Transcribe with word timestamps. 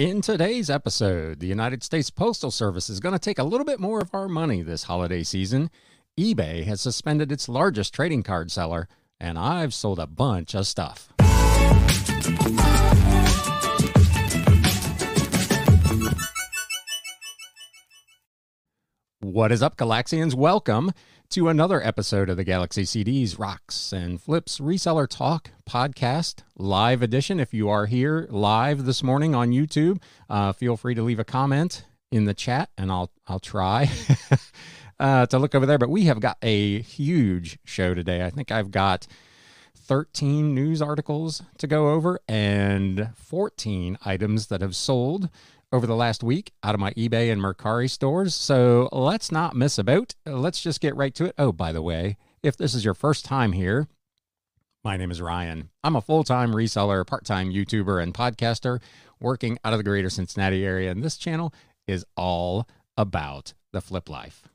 In 0.00 0.22
today's 0.22 0.70
episode, 0.70 1.40
the 1.40 1.46
United 1.46 1.82
States 1.82 2.08
Postal 2.08 2.50
Service 2.50 2.88
is 2.88 3.00
going 3.00 3.12
to 3.12 3.18
take 3.18 3.38
a 3.38 3.44
little 3.44 3.66
bit 3.66 3.78
more 3.78 4.00
of 4.00 4.14
our 4.14 4.28
money 4.28 4.62
this 4.62 4.84
holiday 4.84 5.22
season. 5.22 5.70
eBay 6.18 6.64
has 6.64 6.80
suspended 6.80 7.30
its 7.30 7.50
largest 7.50 7.92
trading 7.92 8.22
card 8.22 8.50
seller, 8.50 8.88
and 9.20 9.38
I've 9.38 9.74
sold 9.74 9.98
a 9.98 10.06
bunch 10.06 10.54
of 10.54 10.66
stuff. 10.66 11.12
What 19.20 19.52
is 19.52 19.62
up, 19.62 19.76
Galaxians? 19.76 20.34
Welcome 20.34 20.92
to 21.30 21.48
another 21.48 21.80
episode 21.86 22.28
of 22.28 22.36
the 22.36 22.42
Galaxy 22.42 22.82
CDs, 22.82 23.38
Rocks, 23.38 23.92
and 23.92 24.20
Flips 24.20 24.58
Reseller 24.58 25.08
Talk 25.08 25.52
podcast, 25.64 26.42
live 26.58 27.02
edition. 27.02 27.38
If 27.38 27.54
you 27.54 27.68
are 27.68 27.86
here 27.86 28.26
live 28.30 28.84
this 28.84 29.04
morning 29.04 29.32
on 29.32 29.52
YouTube, 29.52 30.02
uh, 30.28 30.52
feel 30.52 30.76
free 30.76 30.96
to 30.96 31.02
leave 31.02 31.20
a 31.20 31.24
comment 31.24 31.84
in 32.10 32.24
the 32.24 32.34
chat, 32.34 32.70
and 32.76 32.90
I'll 32.90 33.12
I'll 33.28 33.38
try 33.38 33.88
uh, 34.98 35.26
to 35.26 35.38
look 35.38 35.54
over 35.54 35.66
there. 35.66 35.78
But 35.78 35.88
we 35.88 36.06
have 36.06 36.18
got 36.18 36.36
a 36.42 36.80
huge 36.80 37.60
show 37.64 37.94
today. 37.94 38.24
I 38.24 38.30
think 38.30 38.50
I've 38.50 38.72
got 38.72 39.06
13 39.76 40.52
news 40.52 40.82
articles 40.82 41.44
to 41.58 41.68
go 41.68 41.90
over 41.90 42.18
and 42.26 43.10
14 43.14 43.98
items 44.04 44.48
that 44.48 44.62
have 44.62 44.74
sold 44.74 45.28
over 45.72 45.86
the 45.86 45.96
last 45.96 46.22
week 46.22 46.52
out 46.62 46.74
of 46.74 46.80
my 46.80 46.92
eBay 46.92 47.30
and 47.30 47.40
Mercari 47.40 47.88
stores. 47.88 48.34
So 48.34 48.88
let's 48.92 49.30
not 49.30 49.54
miss 49.54 49.78
a 49.78 49.84
boat. 49.84 50.14
Let's 50.26 50.60
just 50.60 50.80
get 50.80 50.96
right 50.96 51.14
to 51.14 51.26
it. 51.26 51.34
Oh, 51.38 51.52
by 51.52 51.72
the 51.72 51.82
way, 51.82 52.16
if 52.42 52.56
this 52.56 52.74
is 52.74 52.84
your 52.84 52.94
first 52.94 53.24
time 53.24 53.52
here, 53.52 53.88
my 54.82 54.96
name 54.96 55.10
is 55.10 55.20
Ryan. 55.20 55.70
I'm 55.84 55.96
a 55.96 56.00
full 56.00 56.24
time 56.24 56.52
reseller, 56.52 57.06
part 57.06 57.24
time 57.24 57.52
YouTuber, 57.52 58.02
and 58.02 58.14
podcaster 58.14 58.80
working 59.20 59.58
out 59.64 59.72
of 59.72 59.78
the 59.78 59.84
greater 59.84 60.10
Cincinnati 60.10 60.64
area. 60.64 60.90
And 60.90 61.02
this 61.02 61.16
channel 61.16 61.52
is 61.86 62.04
all 62.16 62.66
about 62.96 63.52
the 63.72 63.80
flip 63.80 64.08
life. 64.08 64.48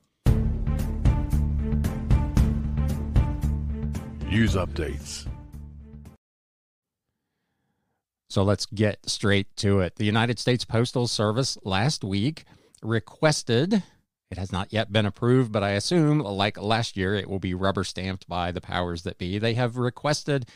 News 4.28 4.56
updates. 4.56 5.28
So 8.28 8.42
let's 8.42 8.66
get 8.66 9.08
straight 9.08 9.54
to 9.56 9.80
it. 9.80 9.96
The 9.96 10.04
United 10.04 10.38
States 10.38 10.64
Postal 10.64 11.06
Service 11.06 11.56
last 11.62 12.02
week 12.02 12.44
requested, 12.82 13.82
it 14.30 14.38
has 14.38 14.50
not 14.50 14.72
yet 14.72 14.92
been 14.92 15.06
approved, 15.06 15.52
but 15.52 15.62
I 15.62 15.70
assume, 15.70 16.18
like 16.18 16.60
last 16.60 16.96
year, 16.96 17.14
it 17.14 17.28
will 17.28 17.38
be 17.38 17.54
rubber 17.54 17.84
stamped 17.84 18.28
by 18.28 18.50
the 18.50 18.60
powers 18.60 19.02
that 19.02 19.18
be. 19.18 19.38
They 19.38 19.54
have 19.54 19.76
requested 19.76 20.46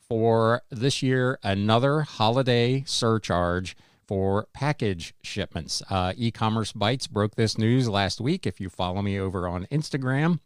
for 0.00 0.62
this 0.70 1.02
year 1.02 1.38
another 1.42 2.00
holiday 2.00 2.82
surcharge 2.86 3.76
for 4.06 4.48
package 4.54 5.14
shipments. 5.22 5.82
Uh, 5.90 6.14
e 6.16 6.30
commerce 6.30 6.72
Bytes 6.72 7.08
broke 7.10 7.34
this 7.34 7.58
news 7.58 7.90
last 7.90 8.22
week. 8.22 8.46
If 8.46 8.58
you 8.58 8.70
follow 8.70 9.02
me 9.02 9.20
over 9.20 9.46
on 9.46 9.66
Instagram, 9.66 10.40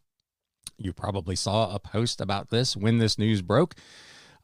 you 0.77 0.92
probably 0.92 1.36
saw 1.36 1.72
a 1.72 1.78
post 1.78 2.20
about 2.20 2.50
this 2.50 2.77
when 2.77 2.98
this 2.98 3.19
news 3.19 3.41
broke. 3.41 3.77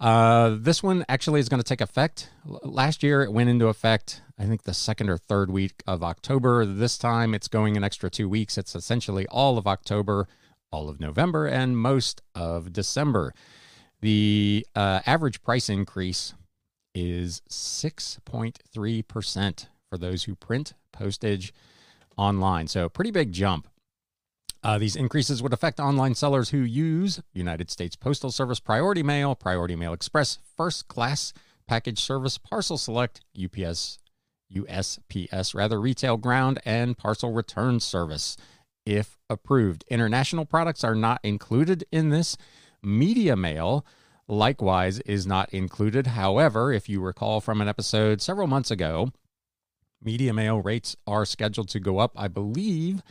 Uh, 0.00 0.56
this 0.58 0.82
one 0.82 1.04
actually 1.08 1.38
is 1.40 1.48
going 1.48 1.60
to 1.60 1.68
take 1.68 1.80
effect. 1.80 2.30
Last 2.44 3.02
year, 3.02 3.22
it 3.22 3.32
went 3.32 3.50
into 3.50 3.66
effect, 3.66 4.22
I 4.38 4.44
think, 4.44 4.62
the 4.62 4.74
second 4.74 5.10
or 5.10 5.18
third 5.18 5.50
week 5.50 5.82
of 5.86 6.04
October. 6.04 6.64
This 6.64 6.96
time, 6.96 7.34
it's 7.34 7.48
going 7.48 7.76
an 7.76 7.82
extra 7.82 8.08
two 8.08 8.28
weeks. 8.28 8.56
It's 8.56 8.76
essentially 8.76 9.26
all 9.26 9.58
of 9.58 9.66
October, 9.66 10.28
all 10.70 10.88
of 10.88 11.00
November, 11.00 11.46
and 11.46 11.76
most 11.76 12.22
of 12.34 12.72
December. 12.72 13.34
The 14.00 14.64
uh, 14.76 15.00
average 15.04 15.42
price 15.42 15.68
increase 15.68 16.34
is 16.94 17.42
6.3% 17.50 19.66
for 19.88 19.98
those 19.98 20.24
who 20.24 20.34
print 20.36 20.74
postage 20.92 21.52
online. 22.16 22.68
So, 22.68 22.88
pretty 22.88 23.10
big 23.10 23.32
jump. 23.32 23.66
Uh, 24.62 24.76
these 24.78 24.96
increases 24.96 25.42
would 25.42 25.52
affect 25.52 25.78
online 25.78 26.14
sellers 26.14 26.50
who 26.50 26.58
use 26.58 27.20
United 27.32 27.70
States 27.70 27.94
Postal 27.94 28.30
Service 28.30 28.58
Priority 28.58 29.02
Mail, 29.02 29.34
Priority 29.34 29.76
Mail 29.76 29.92
Express, 29.92 30.38
First 30.56 30.88
Class 30.88 31.32
Package 31.68 32.00
Service, 32.00 32.38
Parcel 32.38 32.76
Select, 32.76 33.20
UPS, 33.40 33.98
USPS, 34.52 35.54
rather, 35.54 35.80
Retail 35.80 36.16
Ground, 36.16 36.58
and 36.64 36.98
Parcel 36.98 37.32
Return 37.32 37.78
Service, 37.78 38.36
if 38.84 39.18
approved. 39.30 39.84
International 39.88 40.44
products 40.44 40.82
are 40.82 40.94
not 40.94 41.20
included 41.22 41.84
in 41.92 42.08
this. 42.08 42.36
Media 42.82 43.36
mail, 43.36 43.86
likewise, 44.26 44.98
is 45.00 45.26
not 45.26 45.52
included. 45.52 46.08
However, 46.08 46.72
if 46.72 46.88
you 46.88 47.00
recall 47.00 47.40
from 47.40 47.60
an 47.60 47.68
episode 47.68 48.20
several 48.22 48.46
months 48.46 48.70
ago, 48.70 49.12
media 50.02 50.32
mail 50.32 50.60
rates 50.60 50.96
are 51.06 51.24
scheduled 51.24 51.68
to 51.68 51.80
go 51.80 51.98
up, 51.98 52.12
I 52.16 52.28
believe 52.28 53.02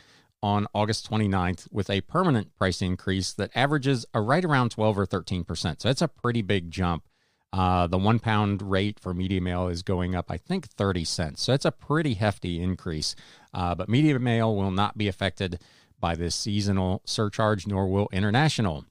on 0.42 0.66
August 0.72 1.10
29th 1.10 1.70
with 1.72 1.90
a 1.90 2.00
permanent 2.02 2.54
price 2.56 2.80
increase 2.80 3.32
that 3.32 3.50
averages 3.54 4.06
a 4.14 4.20
right 4.20 4.44
around 4.44 4.70
12 4.70 4.98
or 4.98 5.06
13%. 5.06 5.80
So 5.80 5.88
it's 5.88 6.02
a 6.02 6.08
pretty 6.08 6.42
big 6.42 6.70
jump. 6.70 7.04
Uh, 7.52 7.86
the 7.86 7.98
one 7.98 8.18
pound 8.18 8.60
rate 8.62 9.00
for 9.00 9.14
media 9.14 9.40
mail 9.40 9.68
is 9.68 9.82
going 9.82 10.14
up, 10.14 10.30
I 10.30 10.36
think, 10.36 10.66
30 10.68 11.04
cents. 11.04 11.42
So 11.42 11.54
it's 11.54 11.64
a 11.64 11.72
pretty 11.72 12.14
hefty 12.14 12.60
increase. 12.60 13.16
Uh, 13.54 13.74
but 13.74 13.88
media 13.88 14.18
mail 14.18 14.54
will 14.54 14.70
not 14.70 14.98
be 14.98 15.08
affected 15.08 15.60
by 15.98 16.14
this 16.14 16.34
seasonal 16.34 17.02
surcharge, 17.04 17.66
nor 17.66 17.88
will 17.88 18.08
international. 18.12 18.84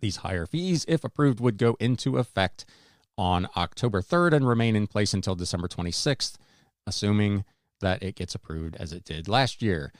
These 0.00 0.16
higher 0.16 0.46
fees, 0.46 0.84
if 0.88 1.04
approved, 1.04 1.40
would 1.40 1.56
go 1.56 1.76
into 1.78 2.18
effect 2.18 2.64
on 3.16 3.48
October 3.56 4.02
3rd 4.02 4.32
and 4.32 4.48
remain 4.48 4.74
in 4.74 4.86
place 4.88 5.14
until 5.14 5.36
December 5.36 5.68
26th, 5.68 6.34
assuming 6.86 7.44
that 7.80 8.02
it 8.02 8.16
gets 8.16 8.34
approved 8.34 8.76
as 8.76 8.92
it 8.92 9.04
did 9.04 9.28
last 9.28 9.62
year. 9.62 9.92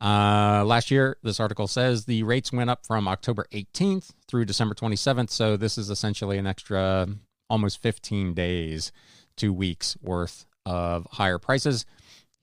Uh, 0.00 0.62
last 0.66 0.90
year, 0.90 1.16
this 1.22 1.40
article 1.40 1.66
says 1.66 2.04
the 2.04 2.22
rates 2.22 2.52
went 2.52 2.68
up 2.68 2.84
from 2.86 3.08
October 3.08 3.46
18th 3.52 4.10
through 4.28 4.44
December 4.44 4.74
27th. 4.74 5.30
So 5.30 5.56
this 5.56 5.78
is 5.78 5.88
essentially 5.88 6.38
an 6.38 6.46
extra 6.46 7.08
almost 7.48 7.80
15 7.80 8.34
days, 8.34 8.92
two 9.36 9.52
weeks 9.52 9.96
worth 10.02 10.46
of 10.66 11.06
higher 11.12 11.38
prices. 11.38 11.86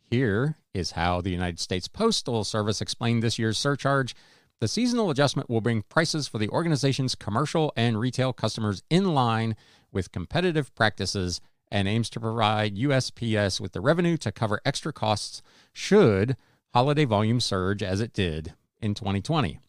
Here 0.09 0.57
is 0.73 0.91
how 0.91 1.21
the 1.21 1.29
United 1.29 1.59
States 1.59 1.87
Postal 1.87 2.43
Service 2.43 2.81
explained 2.81 3.21
this 3.21 3.37
year's 3.37 3.57
surcharge. 3.57 4.15
The 4.59 4.67
seasonal 4.67 5.09
adjustment 5.09 5.49
will 5.49 5.61
bring 5.61 5.83
prices 5.83 6.27
for 6.27 6.37
the 6.37 6.49
organization's 6.49 7.15
commercial 7.15 7.73
and 7.75 7.99
retail 7.99 8.33
customers 8.33 8.81
in 8.89 9.13
line 9.13 9.55
with 9.91 10.11
competitive 10.11 10.73
practices 10.73 11.41
and 11.69 11.87
aims 11.87 12.09
to 12.11 12.19
provide 12.19 12.77
USPS 12.77 13.59
with 13.59 13.73
the 13.73 13.81
revenue 13.81 14.15
to 14.17 14.31
cover 14.31 14.61
extra 14.63 14.93
costs 14.93 15.41
should 15.73 16.37
holiday 16.73 17.05
volume 17.05 17.39
surge 17.39 17.83
as 17.83 18.01
it 18.01 18.13
did 18.13 18.53
in 18.81 18.93
2020? 18.93 19.59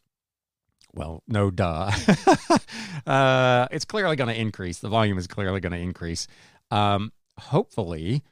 Well, 0.94 1.22
no 1.26 1.50
duh. 1.50 1.90
uh, 3.06 3.68
it's 3.70 3.84
clearly 3.84 4.16
going 4.16 4.32
to 4.32 4.40
increase. 4.40 4.78
The 4.78 4.88
volume 4.88 5.18
is 5.18 5.26
clearly 5.26 5.60
going 5.60 5.72
to 5.72 5.78
increase. 5.78 6.26
Um, 6.70 7.12
hopefully, 7.38 8.22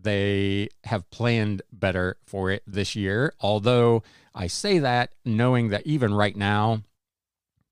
they 0.00 0.68
have 0.84 1.08
planned 1.10 1.62
better 1.72 2.16
for 2.24 2.50
it 2.50 2.62
this 2.66 2.96
year. 2.96 3.34
Although 3.40 4.02
I 4.34 4.46
say 4.46 4.78
that 4.78 5.14
knowing 5.24 5.68
that 5.68 5.86
even 5.86 6.14
right 6.14 6.36
now, 6.36 6.82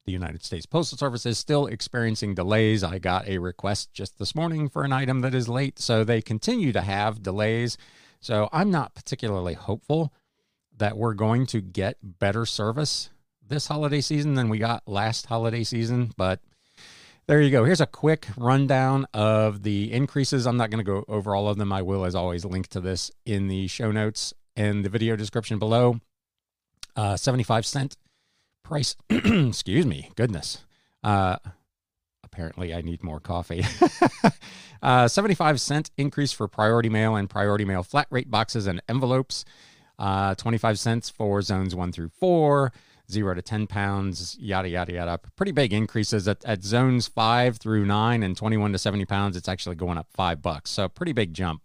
the 0.05 0.13
United 0.13 0.45
States 0.45 0.67
Postal 0.67 0.99
Service 0.99 1.25
is 1.25 1.39
still 1.39 1.67
experiencing 1.67 2.35
delays. 2.35 2.85
I 2.85 2.99
got 2.99 3.27
a 3.27 3.39
request 3.39 3.95
just 3.95 4.19
this 4.19 4.35
morning 4.35 4.69
for 4.69 4.85
an 4.85 4.93
item 4.93 5.21
that 5.23 5.35
is 5.35 5.49
late. 5.49 5.79
So 5.79 6.05
they 6.05 6.21
continue 6.21 6.73
to 6.73 6.83
have 6.83 7.23
delays. 7.23 7.79
So 8.25 8.49
I'm 8.53 8.71
not 8.71 8.95
particularly 8.95 9.53
hopeful 9.53 10.11
that 10.79 10.97
we're 10.97 11.12
going 11.12 11.45
to 11.49 11.61
get 11.61 11.99
better 12.03 12.47
service 12.47 13.11
this 13.47 13.67
holiday 13.67 14.01
season 14.01 14.33
than 14.33 14.49
we 14.49 14.57
got 14.57 14.83
last 14.87 15.27
holiday 15.27 15.62
season. 15.62 16.11
But 16.17 16.41
there 17.27 17.43
you 17.43 17.51
go. 17.51 17.67
Here's 17.67 17.83
a 17.83 17.87
quick 17.87 18.27
rundown 18.39 19.07
of 19.12 19.62
the 19.62 19.93
increases. 19.93 20.47
I'm 20.47 20.57
not 20.57 20.71
going 20.71 20.83
to 20.83 20.91
go 20.91 21.05
over 21.07 21.37
all 21.37 21.49
of 21.49 21.59
them. 21.59 21.71
I 21.71 21.83
will, 21.83 22.07
as 22.07 22.15
always, 22.15 22.47
link 22.47 22.69
to 22.69 22.81
this 22.81 23.11
in 23.26 23.49
the 23.49 23.67
show 23.67 23.93
notes 23.93 24.32
and 24.56 24.87
the 24.87 24.88
video 24.88 25.17
description 25.17 25.59
below. 25.59 26.00
Uh, 26.97 27.19
75 27.19 27.67
cent 27.67 27.99
price. 28.62 28.97
Excuse 29.11 29.85
me. 29.85 30.11
Goodness. 30.17 30.65
Uh, 31.03 31.37
apparently, 32.35 32.75
I 32.75 32.83
need 32.83 33.03
more 33.03 33.21
coffee. 33.21 33.65
Uh, 34.83 35.09
75 35.09 35.63
cent 35.63 35.91
increase 35.97 36.31
for 36.31 36.47
priority 36.47 36.91
mail 36.91 37.17
and 37.17 37.31
priority 37.31 37.65
mail 37.65 37.83
flat 37.83 38.07
rate 38.11 38.31
boxes 38.31 38.67
and 38.67 38.83
envelopes. 38.87 39.47
Uh, 39.99 40.35
25 40.35 40.79
cents 40.79 41.09
for 41.09 41.41
zones 41.41 41.75
one 41.75 41.91
through 41.91 42.11
four, 42.11 42.71
zero 43.11 43.35
to 43.35 43.41
10 43.41 43.67
pounds, 43.67 44.37
yada, 44.39 44.69
yada, 44.69 44.93
yada. 44.93 45.19
Pretty 45.37 45.53
big 45.53 45.73
increases 45.73 46.29
at, 46.29 46.45
at 46.45 46.63
zones 46.63 47.09
five 47.09 47.57
through 47.57 47.87
nine 47.87 48.23
and 48.23 48.37
21 48.37 48.73
to 48.73 48.79
70 48.79 49.07
pounds. 49.07 49.39
It's 49.39 49.49
actually 49.49 49.77
going 49.77 49.97
up 49.97 50.09
five 50.13 50.43
bucks. 50.43 50.71
So, 50.71 50.87
pretty 50.91 51.15
big 51.15 51.33
jump. 51.33 51.63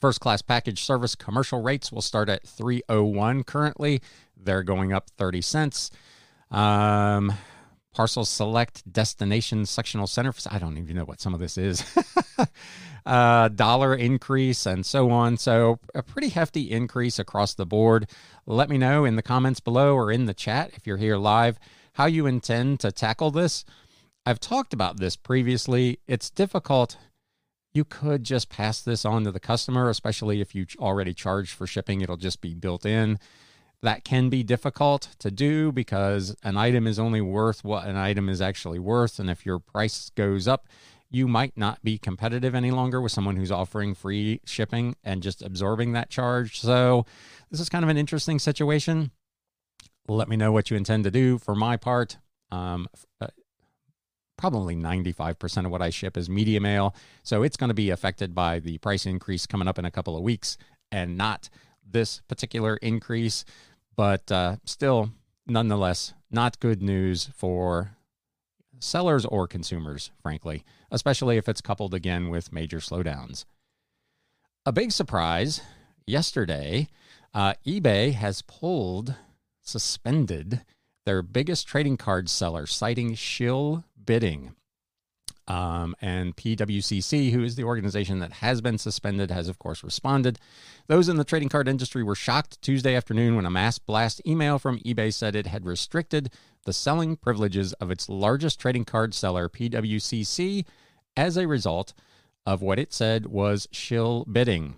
First 0.00 0.18
class 0.18 0.42
package 0.42 0.82
service 0.82 1.14
commercial 1.14 1.62
rates 1.62 1.92
will 1.92 2.02
start 2.02 2.28
at 2.28 2.44
301 2.48 3.44
currently. 3.44 4.02
They're 4.36 4.64
going 4.64 4.92
up 4.92 5.08
30 5.10 5.40
cents. 5.40 5.92
Um, 6.50 7.32
Parcel 7.92 8.24
Select 8.24 8.90
Destination 8.90 9.66
Sectional 9.66 10.06
Center. 10.06 10.32
I 10.50 10.58
don't 10.58 10.78
even 10.78 10.96
know 10.96 11.04
what 11.04 11.20
some 11.20 11.34
of 11.34 11.40
this 11.40 11.58
is. 11.58 11.84
uh, 13.06 13.48
dollar 13.48 13.94
increase 13.94 14.66
and 14.66 14.84
so 14.84 15.10
on. 15.10 15.36
So, 15.36 15.78
a 15.94 16.02
pretty 16.02 16.30
hefty 16.30 16.70
increase 16.70 17.18
across 17.18 17.54
the 17.54 17.66
board. 17.66 18.08
Let 18.46 18.70
me 18.70 18.78
know 18.78 19.04
in 19.04 19.16
the 19.16 19.22
comments 19.22 19.60
below 19.60 19.94
or 19.94 20.10
in 20.10 20.26
the 20.26 20.34
chat 20.34 20.70
if 20.74 20.86
you're 20.86 20.96
here 20.96 21.16
live 21.16 21.58
how 21.94 22.06
you 22.06 22.26
intend 22.26 22.80
to 22.80 22.92
tackle 22.92 23.30
this. 23.30 23.64
I've 24.24 24.40
talked 24.40 24.72
about 24.72 24.98
this 24.98 25.16
previously. 25.16 25.98
It's 26.06 26.30
difficult. 26.30 26.96
You 27.74 27.84
could 27.84 28.24
just 28.24 28.48
pass 28.48 28.80
this 28.80 29.04
on 29.04 29.24
to 29.24 29.32
the 29.32 29.40
customer, 29.40 29.88
especially 29.88 30.40
if 30.40 30.54
you 30.54 30.66
already 30.78 31.14
charged 31.14 31.52
for 31.52 31.66
shipping, 31.66 32.00
it'll 32.00 32.16
just 32.16 32.40
be 32.40 32.54
built 32.54 32.86
in. 32.86 33.18
That 33.82 34.04
can 34.04 34.28
be 34.28 34.42
difficult 34.44 35.08
to 35.18 35.30
do 35.30 35.72
because 35.72 36.36
an 36.44 36.56
item 36.56 36.86
is 36.86 36.98
only 36.98 37.20
worth 37.20 37.64
what 37.64 37.86
an 37.86 37.96
item 37.96 38.28
is 38.28 38.40
actually 38.40 38.78
worth. 38.78 39.18
And 39.18 39.28
if 39.28 39.44
your 39.44 39.58
price 39.58 40.10
goes 40.10 40.46
up, 40.46 40.68
you 41.10 41.26
might 41.28 41.56
not 41.56 41.82
be 41.82 41.98
competitive 41.98 42.54
any 42.54 42.70
longer 42.70 43.00
with 43.00 43.12
someone 43.12 43.36
who's 43.36 43.50
offering 43.50 43.94
free 43.94 44.40
shipping 44.46 44.96
and 45.04 45.22
just 45.22 45.42
absorbing 45.42 45.92
that 45.92 46.10
charge. 46.10 46.60
So, 46.60 47.04
this 47.50 47.60
is 47.60 47.68
kind 47.68 47.84
of 47.84 47.90
an 47.90 47.98
interesting 47.98 48.38
situation. 48.38 49.10
Let 50.08 50.28
me 50.28 50.36
know 50.36 50.52
what 50.52 50.70
you 50.70 50.76
intend 50.76 51.04
to 51.04 51.10
do. 51.10 51.38
For 51.38 51.54
my 51.54 51.76
part, 51.76 52.16
um, 52.50 52.86
uh, 53.20 53.26
probably 54.36 54.74
95% 54.74 55.66
of 55.66 55.70
what 55.70 55.82
I 55.82 55.90
ship 55.90 56.16
is 56.16 56.28
media 56.28 56.60
mail. 56.60 56.94
So 57.22 57.42
it's 57.42 57.56
going 57.56 57.68
to 57.68 57.74
be 57.74 57.90
affected 57.90 58.34
by 58.34 58.58
the 58.58 58.78
price 58.78 59.06
increase 59.06 59.46
coming 59.46 59.68
up 59.68 59.78
in 59.78 59.84
a 59.84 59.90
couple 59.90 60.16
of 60.16 60.22
weeks 60.22 60.56
and 60.90 61.16
not 61.16 61.48
this 61.88 62.22
particular 62.26 62.76
increase. 62.78 63.44
But 63.96 64.30
uh, 64.32 64.56
still, 64.64 65.10
nonetheless, 65.46 66.14
not 66.30 66.60
good 66.60 66.82
news 66.82 67.30
for 67.34 67.96
sellers 68.80 69.24
or 69.24 69.46
consumers, 69.46 70.10
frankly, 70.20 70.64
especially 70.90 71.36
if 71.36 71.48
it's 71.48 71.60
coupled 71.60 71.94
again 71.94 72.28
with 72.28 72.52
major 72.52 72.78
slowdowns. 72.78 73.44
A 74.66 74.72
big 74.72 74.92
surprise 74.92 75.60
yesterday 76.06 76.88
uh, 77.34 77.54
eBay 77.66 78.12
has 78.12 78.42
pulled, 78.42 79.14
suspended 79.62 80.62
their 81.04 81.22
biggest 81.22 81.66
trading 81.66 81.96
card 81.96 82.28
seller, 82.28 82.66
citing 82.66 83.14
shill 83.14 83.84
bidding. 84.04 84.54
Um, 85.52 85.94
and 86.00 86.34
PWCC, 86.34 87.30
who 87.30 87.44
is 87.44 87.56
the 87.56 87.64
organization 87.64 88.20
that 88.20 88.32
has 88.32 88.62
been 88.62 88.78
suspended, 88.78 89.30
has 89.30 89.48
of 89.48 89.58
course 89.58 89.84
responded. 89.84 90.38
Those 90.86 91.10
in 91.10 91.16
the 91.16 91.24
trading 91.24 91.50
card 91.50 91.68
industry 91.68 92.02
were 92.02 92.14
shocked 92.14 92.62
Tuesday 92.62 92.96
afternoon 92.96 93.36
when 93.36 93.44
a 93.44 93.50
mass 93.50 93.78
blast 93.78 94.22
email 94.26 94.58
from 94.58 94.78
eBay 94.78 95.12
said 95.12 95.36
it 95.36 95.46
had 95.46 95.66
restricted 95.66 96.30
the 96.64 96.72
selling 96.72 97.16
privileges 97.16 97.74
of 97.74 97.90
its 97.90 98.08
largest 98.08 98.58
trading 98.58 98.86
card 98.86 99.12
seller, 99.12 99.46
PWCC, 99.46 100.64
as 101.18 101.36
a 101.36 101.46
result 101.46 101.92
of 102.46 102.62
what 102.62 102.78
it 102.78 102.94
said 102.94 103.26
was 103.26 103.68
shill 103.70 104.24
bidding. 104.24 104.76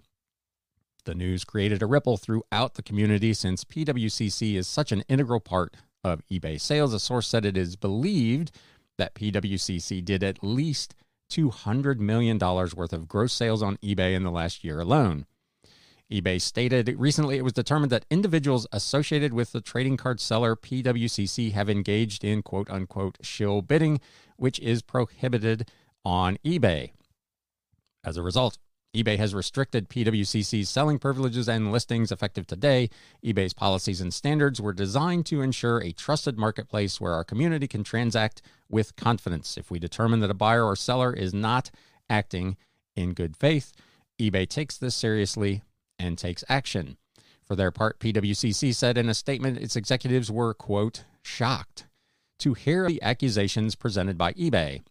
The 1.05 1.15
news 1.15 1.45
created 1.45 1.83
a 1.83 1.87
ripple 1.87 2.17
throughout 2.17 2.75
the 2.75 2.83
community 2.83 3.33
since 3.33 3.63
PWCC 3.63 4.57
is 4.57 4.67
such 4.67 4.91
an 4.91 5.05
integral 5.09 5.39
part 5.39 5.73
of 6.03 6.23
eBay 6.33 6.61
sales. 6.61 6.93
A 6.93 6.99
source 6.99 7.29
said 7.29 7.45
it 7.47 7.57
is 7.57 7.77
believed 7.77 8.51
that 8.99 9.15
PWCC 9.15 10.05
did 10.05 10.23
at 10.23 10.43
least 10.43 10.95
$200 11.31 11.99
million 11.99 12.39
worth 12.39 12.93
of 12.93 13.09
gross 13.09 13.33
sales 13.33 13.63
on 13.63 13.77
eBay 13.79 14.15
in 14.15 14.23
the 14.23 14.31
last 14.31 14.63
year 14.63 14.81
alone. 14.81 15.27
eBay 16.13 16.41
stated 16.41 16.95
recently 16.99 17.37
it 17.37 17.45
was 17.45 17.53
determined 17.53 17.91
that 17.91 18.07
individuals 18.11 18.67
associated 18.73 19.33
with 19.33 19.53
the 19.53 19.61
trading 19.61 19.97
card 19.97 20.21
seller 20.21 20.55
PWCC 20.55 21.53
have 21.53 21.71
engaged 21.71 22.25
in 22.25 22.43
quote 22.43 22.71
unquote 22.71 23.19
shill 23.23 23.63
bidding, 23.63 24.01
which 24.37 24.61
is 24.61 24.83
prohibited 24.83 25.71
on 26.05 26.37
eBay. 26.45 26.93
As 28.05 28.17
a 28.17 28.23
result, 28.23 28.59
eBay 28.95 29.19
has 29.19 29.35
restricted 29.35 29.89
PWCC's 29.89 30.69
selling 30.69 31.01
privileges 31.01 31.49
and 31.49 31.73
listings 31.73 32.13
effective 32.13 32.47
today. 32.47 32.89
eBay's 33.25 33.53
policies 33.53 34.01
and 34.01 34.15
standards 34.15 34.61
were 34.61 34.73
designed 34.73 35.27
to 35.27 35.43
ensure 35.43 35.81
a 35.81 35.91
trusted 35.91 36.39
marketplace 36.39 37.01
where 37.01 37.13
our 37.13 37.25
community 37.25 37.67
can 37.67 37.83
transact 37.83 38.41
with 38.71 38.95
confidence. 38.95 39.59
If 39.59 39.69
we 39.69 39.81
determine 39.81 40.21
that 40.21 40.31
a 40.31 40.35
buyer 40.35 40.65
or 40.65 40.77
seller 40.77 41.13
is 41.13 41.35
not 41.35 41.73
acting 42.09 42.57
in 42.95 43.15
good 43.15 43.37
faith, 43.37 43.73
eBay 44.21 44.49
takes 44.49 44.79
this 44.79 44.95
seriously 44.95 45.63
and 45.99 46.17
takes 46.17 46.45
action. 46.49 46.97
For 47.45 47.57
their 47.57 47.73
part, 47.73 47.99
PWCC 47.99 48.73
said 48.75 48.97
in 48.97 49.09
a 49.09 49.15
statement 49.15 49.59
its 49.59 49.75
executives 49.75 50.31
were, 50.31 50.55
quote, 50.55 51.05
shocked 51.21 51.87
to 52.39 52.55
hear 52.55 52.89
the 52.89 53.03
accusations 53.03 53.75
presented 53.75 54.17
by 54.17 54.35
eBay. 54.35 54.83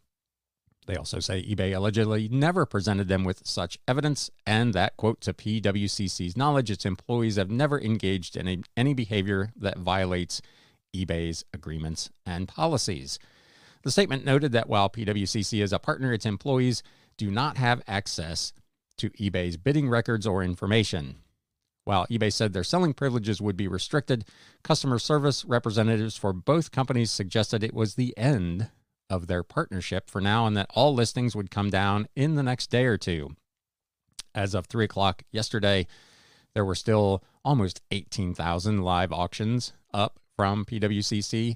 They 0.85 0.95
also 0.95 1.19
say 1.19 1.41
eBay 1.43 1.75
allegedly 1.75 2.27
never 2.29 2.65
presented 2.65 3.07
them 3.07 3.23
with 3.23 3.45
such 3.45 3.79
evidence, 3.87 4.29
and 4.45 4.73
that, 4.73 4.97
quote, 4.97 5.21
to 5.21 5.33
PWCC's 5.33 6.35
knowledge, 6.35 6.69
its 6.69 6.85
employees 6.85 7.37
have 7.37 7.49
never 7.49 7.79
engaged 7.79 8.35
in 8.35 8.63
any 8.75 8.93
behavior 8.93 9.51
that 9.55 9.77
violates 9.77 10.41
eBay's 10.95 11.45
agreements 11.53 12.09
and 12.25 12.47
policies. 12.47 13.17
The 13.83 13.91
statement 13.91 14.25
noted 14.25 14.51
that 14.51 14.69
while 14.69 14.89
PWCC 14.89 15.61
is 15.61 15.73
a 15.73 15.79
partner, 15.79 16.13
its 16.13 16.25
employees 16.25 16.83
do 17.17 17.31
not 17.31 17.57
have 17.57 17.81
access 17.87 18.53
to 18.97 19.09
eBay's 19.11 19.57
bidding 19.57 19.89
records 19.89 20.27
or 20.27 20.43
information. 20.43 21.15
While 21.85 22.07
eBay 22.07 22.31
said 22.31 22.53
their 22.53 22.63
selling 22.63 22.93
privileges 22.93 23.41
would 23.41 23.57
be 23.57 23.67
restricted, 23.67 24.25
customer 24.63 24.99
service 24.99 25.43
representatives 25.43 26.15
for 26.15 26.31
both 26.31 26.71
companies 26.71 27.11
suggested 27.11 27.63
it 27.63 27.73
was 27.73 27.95
the 27.95 28.17
end 28.17 28.69
of 29.13 29.27
their 29.27 29.43
partnership 29.43 30.09
for 30.09 30.19
now 30.19 30.47
and 30.47 30.57
that 30.57 30.71
all 30.73 30.93
listings 30.93 31.35
would 31.35 31.51
come 31.51 31.69
down 31.69 32.07
in 32.15 32.35
the 32.35 32.43
next 32.43 32.71
day 32.71 32.85
or 32.85 32.97
two. 32.97 33.35
As 34.33 34.55
of 34.55 34.65
3 34.65 34.85
o'clock 34.85 35.21
yesterday, 35.31 35.85
there 36.55 36.65
were 36.65 36.75
still 36.75 37.23
almost 37.45 37.81
18,000 37.91 38.81
live 38.81 39.11
auctions 39.11 39.73
up 39.93 40.19
from 40.35 40.65
PWCC. 40.65 41.55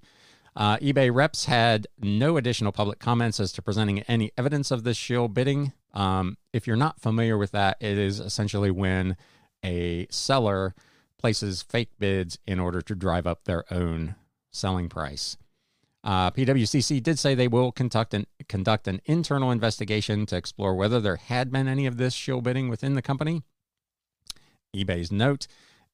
Uh, 0.55 0.77
eBay 0.77 1.13
reps 1.13 1.45
had 1.45 1.87
no 1.99 2.37
additional 2.37 2.71
public 2.71 2.99
comments 2.99 3.39
as 3.39 3.51
to 3.53 3.61
presenting 3.61 4.01
any 4.01 4.31
evidence 4.37 4.69
of 4.69 4.83
this 4.83 4.97
shill 4.97 5.27
bidding. 5.27 5.73
Um, 5.93 6.37
if 6.53 6.67
you're 6.67 6.75
not 6.75 6.99
familiar 6.99 7.37
with 7.37 7.51
that, 7.51 7.77
it 7.79 7.97
is 7.97 8.19
essentially 8.19 8.69
when 8.69 9.17
a 9.65 10.07
seller 10.11 10.75
places 11.17 11.63
fake 11.63 11.89
bids 11.97 12.37
in 12.45 12.59
order 12.59 12.81
to 12.81 12.95
drive 12.95 13.25
up 13.25 13.45
their 13.45 13.71
own 13.73 14.15
selling 14.51 14.89
price. 14.89 15.37
Uh, 16.07 16.31
PWCC 16.31 17.03
did 17.03 17.19
say 17.19 17.35
they 17.35 17.49
will 17.49 17.73
conduct 17.73 18.13
an, 18.13 18.25
conduct 18.47 18.87
an 18.87 19.01
internal 19.03 19.51
investigation 19.51 20.25
to 20.27 20.37
explore 20.37 20.73
whether 20.73 21.01
there 21.01 21.17
had 21.17 21.51
been 21.51 21.67
any 21.67 21.85
of 21.85 21.97
this 21.97 22.13
shill 22.13 22.39
bidding 22.39 22.69
within 22.69 22.93
the 22.93 23.01
company. 23.01 23.43
eBay's 24.73 25.11
note 25.11 25.47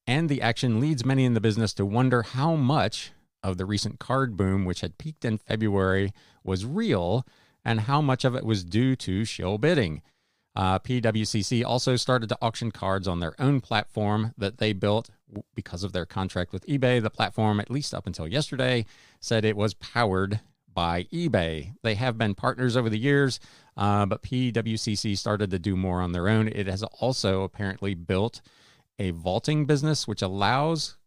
and 0.06 0.30
the 0.30 0.40
action 0.40 0.80
leads 0.80 1.04
many 1.04 1.26
in 1.26 1.34
the 1.34 1.42
business 1.42 1.74
to 1.74 1.84
wonder 1.84 2.22
how 2.22 2.54
much 2.54 3.12
of 3.42 3.58
the 3.58 3.66
recent 3.66 4.00
card 4.00 4.38
boom, 4.38 4.66
which 4.66 4.82
had 4.82 5.00
peaked 5.00 5.26
in 5.26 5.40
February, 5.40 6.12
was 6.44 6.64
real 6.64 7.26
and 7.66 7.82
how 7.82 8.00
much 8.00 8.24
of 8.24 8.36
it 8.36 8.46
was 8.46 8.64
due 8.64 8.96
to 8.96 9.26
shill 9.26 9.58
bidding. 9.58 10.04
Uh, 10.56 10.78
PWCC 10.80 11.66
also 11.66 11.96
started 11.96 12.30
to 12.30 12.38
auction 12.42 12.72
cards 12.72 13.08
on 13.08 13.20
their 13.20 13.34
own 13.40 13.60
platform 13.60 14.34
that 14.38 14.60
they 14.60 14.74
built 14.74 15.10
because 15.56 15.84
of 15.84 15.94
their 15.94 16.06
contract 16.06 16.54
with 16.54 16.66
eBay. 16.68 17.02
The 17.02 17.10
platform, 17.10 17.60
at 17.60 17.72
least 17.72 17.94
up 17.94 18.06
until 18.06 18.28
yesterday, 18.28 18.86
said 19.20 19.46
it 19.46 19.58
was 19.58 19.74
powered 19.74 20.42
by 20.72 21.04
eBay. 21.06 21.74
They 21.82 21.96
have 21.96 22.18
been 22.18 22.36
partners 22.36 22.78
over 22.78 22.90
the 22.90 23.00
years, 23.00 23.40
uh, 23.78 24.06
but 24.06 24.22
PWCC 24.22 25.18
started 25.18 25.50
to 25.52 25.60
do 25.60 25.76
more 25.76 26.02
on 26.02 26.12
their 26.12 26.30
own. 26.30 26.48
It 26.48 26.68
has 26.68 26.84
also 26.84 27.44
apparently 27.44 27.96
built 27.96 28.42
a 29.00 29.12
vaulting 29.12 29.66
business, 29.66 30.08
which 30.08 30.22
allows 30.22 30.98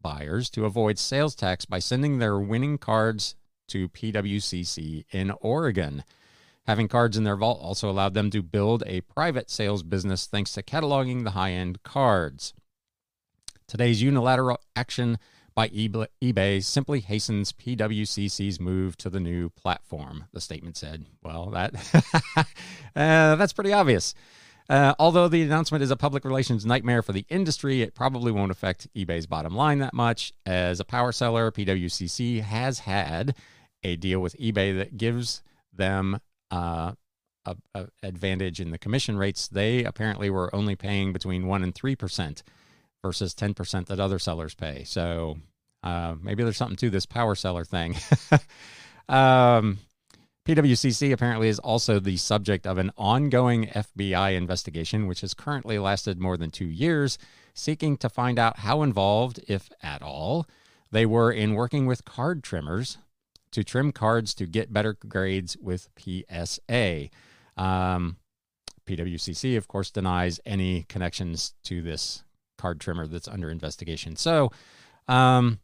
buyers 0.00 0.50
to 0.50 0.64
avoid 0.64 0.98
sales 0.98 1.34
tax 1.34 1.64
by 1.64 1.78
sending 1.78 2.18
their 2.18 2.38
winning 2.38 2.78
cards 2.78 3.34
to 3.68 3.88
PWCC 3.88 5.04
in 5.10 5.30
Oregon. 5.40 6.04
Having 6.66 6.88
cards 6.88 7.16
in 7.16 7.24
their 7.24 7.36
vault 7.36 7.60
also 7.62 7.90
allowed 7.90 8.14
them 8.14 8.30
to 8.30 8.42
build 8.42 8.82
a 8.86 9.02
private 9.02 9.50
sales 9.50 9.82
business 9.82 10.26
thanks 10.26 10.52
to 10.52 10.62
cataloging 10.62 11.24
the 11.24 11.32
high 11.32 11.52
end 11.52 11.82
cards. 11.82 12.54
Today's 13.68 14.02
unilateral 14.02 14.60
action 14.74 15.18
by 15.54 15.68
eBay 15.68 16.64
simply 16.64 17.00
hastens 17.00 17.52
PWCC's 17.52 18.58
move 18.58 18.96
to 18.96 19.08
the 19.08 19.20
new 19.20 19.50
platform, 19.50 20.24
the 20.32 20.40
statement 20.40 20.76
said. 20.76 21.06
Well, 21.22 21.50
that 21.50 21.74
uh, 22.36 23.36
that's 23.36 23.52
pretty 23.52 23.72
obvious. 23.72 24.14
Uh, 24.68 24.94
although 24.98 25.28
the 25.28 25.42
announcement 25.42 25.84
is 25.84 25.90
a 25.90 25.96
public 25.96 26.24
relations 26.24 26.64
nightmare 26.64 27.02
for 27.02 27.12
the 27.12 27.26
industry, 27.28 27.82
it 27.82 27.94
probably 27.94 28.32
won't 28.32 28.50
affect 28.50 28.88
eBay's 28.94 29.26
bottom 29.26 29.54
line 29.54 29.78
that 29.80 29.92
much. 29.92 30.32
As 30.46 30.80
a 30.80 30.84
power 30.84 31.12
seller, 31.12 31.50
PWCC 31.52 32.40
has 32.40 32.80
had 32.80 33.34
a 33.82 33.96
deal 33.96 34.20
with 34.20 34.34
eBay 34.38 34.76
that 34.78 34.96
gives 34.96 35.42
them 35.72 36.18
uh, 36.50 36.92
a, 37.44 37.56
a 37.74 37.86
advantage 38.02 38.60
in 38.60 38.70
the 38.70 38.78
commission 38.78 39.16
rates. 39.16 39.48
They 39.48 39.84
apparently 39.84 40.30
were 40.30 40.54
only 40.54 40.76
paying 40.76 41.12
between 41.12 41.46
one 41.46 41.62
and 41.62 41.74
three 41.74 41.96
percent 41.96 42.42
versus 43.02 43.34
ten 43.34 43.54
percent 43.54 43.86
that 43.88 44.00
other 44.00 44.18
sellers 44.18 44.54
pay. 44.54 44.84
So 44.84 45.38
uh, 45.82 46.14
maybe 46.22 46.42
there's 46.42 46.56
something 46.56 46.76
to 46.78 46.90
this 46.90 47.06
power 47.06 47.34
seller 47.34 47.64
thing. 47.64 47.96
Um, 49.08 49.78
PWCC 50.46 51.12
apparently 51.12 51.48
is 51.48 51.58
also 51.58 51.98
the 51.98 52.16
subject 52.16 52.66
of 52.66 52.78
an 52.78 52.90
ongoing 52.96 53.66
FBI 53.68 54.34
investigation, 54.34 55.06
which 55.06 55.22
has 55.22 55.34
currently 55.34 55.78
lasted 55.78 56.20
more 56.20 56.36
than 56.36 56.50
two 56.50 56.66
years, 56.66 57.18
seeking 57.54 57.96
to 57.98 58.08
find 58.08 58.38
out 58.38 58.60
how 58.60 58.82
involved, 58.82 59.40
if 59.48 59.70
at 59.82 60.02
all, 60.02 60.46
they 60.90 61.06
were 61.06 61.32
in 61.32 61.54
working 61.54 61.86
with 61.86 62.04
card 62.04 62.42
trimmers 62.42 62.98
to 63.54 63.64
trim 63.64 63.92
cards 63.92 64.34
to 64.34 64.46
get 64.46 64.72
better 64.72 64.96
grades 65.08 65.56
with 65.56 65.88
PSA. 65.96 67.08
Um, 67.56 68.16
PWCC, 68.86 69.56
of 69.56 69.68
course, 69.68 69.90
denies 69.90 70.40
any 70.44 70.82
connections 70.88 71.54
to 71.64 71.80
this 71.80 72.24
card 72.58 72.80
trimmer 72.80 73.06
that's 73.06 73.28
under 73.28 73.50
investigation. 73.50 74.16
So, 74.16 74.50
um, 75.08 75.60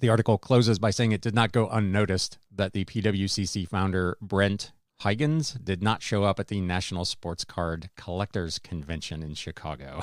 the 0.00 0.08
article 0.08 0.38
closes 0.38 0.78
by 0.78 0.90
saying 0.90 1.12
it 1.12 1.20
did 1.20 1.34
not 1.34 1.52
go 1.52 1.68
unnoticed 1.68 2.38
that 2.54 2.72
the 2.72 2.84
PWCC 2.84 3.68
founder 3.68 4.16
Brent 4.20 4.72
Huigens 5.02 5.62
did 5.62 5.82
not 5.82 6.02
show 6.02 6.24
up 6.24 6.40
at 6.40 6.48
the 6.48 6.60
National 6.60 7.04
Sports 7.04 7.44
Card 7.44 7.90
Collectors 7.96 8.58
Convention 8.58 9.22
in 9.22 9.34
Chicago. 9.34 10.02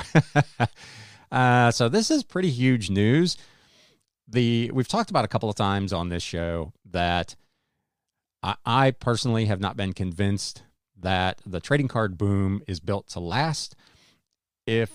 uh, 1.32 1.72
so 1.72 1.90
this 1.90 2.12
is 2.12 2.24
pretty 2.24 2.50
huge 2.50 2.90
news. 2.90 3.38
The 4.32 4.70
we've 4.74 4.88
talked 4.88 5.10
about 5.10 5.26
a 5.26 5.28
couple 5.28 5.50
of 5.50 5.56
times 5.56 5.92
on 5.92 6.10
this 6.10 6.22
show 6.22 6.74
that 6.86 7.36
I, 8.44 8.56
I 8.66 8.92
personally 8.92 9.46
have 9.46 9.60
not 9.60 9.76
been 9.76 9.94
convinced 9.94 10.64
that 11.00 11.42
the 11.46 11.60
trading 11.60 11.88
card 11.88 12.18
boom 12.18 12.62
is 12.68 12.80
built 12.80 13.08
to 13.10 13.20
last. 13.20 13.76
If 14.68 14.92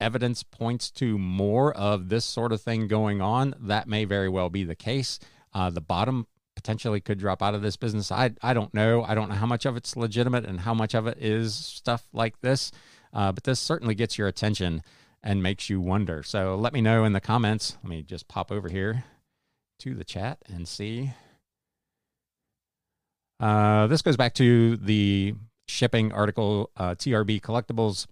evidence 0.00 0.42
points 0.42 0.90
to 0.92 1.18
more 1.18 1.72
of 1.76 2.08
this 2.08 2.24
sort 2.24 2.52
of 2.52 2.60
thing 2.60 2.88
going 2.88 3.20
on, 3.20 3.54
that 3.60 3.86
may 3.86 4.04
very 4.04 4.28
well 4.28 4.48
be 4.48 4.64
the 4.64 4.74
case. 4.74 5.18
Uh, 5.52 5.70
the 5.70 5.80
bottom 5.80 6.26
potentially 6.56 7.00
could 7.00 7.18
drop 7.18 7.42
out 7.42 7.54
of 7.54 7.62
this 7.62 7.76
business. 7.76 8.10
I 8.10 8.32
I 8.42 8.54
don't 8.54 8.74
know. 8.74 9.04
I 9.04 9.14
don't 9.14 9.28
know 9.28 9.36
how 9.36 9.46
much 9.46 9.66
of 9.66 9.76
it's 9.76 9.96
legitimate 9.96 10.44
and 10.44 10.60
how 10.60 10.74
much 10.74 10.94
of 10.94 11.06
it 11.06 11.18
is 11.20 11.54
stuff 11.54 12.08
like 12.12 12.40
this. 12.40 12.72
Uh, 13.12 13.30
but 13.30 13.44
this 13.44 13.60
certainly 13.60 13.94
gets 13.94 14.18
your 14.18 14.26
attention 14.26 14.82
and 15.22 15.42
makes 15.42 15.68
you 15.68 15.80
wonder. 15.80 16.22
So 16.22 16.54
let 16.54 16.72
me 16.72 16.80
know 16.80 17.04
in 17.04 17.12
the 17.12 17.20
comments. 17.20 17.76
Let 17.82 17.90
me 17.90 18.02
just 18.02 18.28
pop 18.28 18.52
over 18.52 18.68
here 18.68 19.04
to 19.80 19.94
the 19.94 20.04
chat 20.04 20.38
and 20.46 20.66
see. 20.66 21.12
Uh, 23.40 23.86
this 23.86 24.02
goes 24.02 24.16
back 24.16 24.34
to 24.34 24.76
the 24.76 25.34
shipping 25.66 26.12
article, 26.12 26.70
uh, 26.76 26.94
TRB 26.94 27.40
Collectibles 27.40 28.06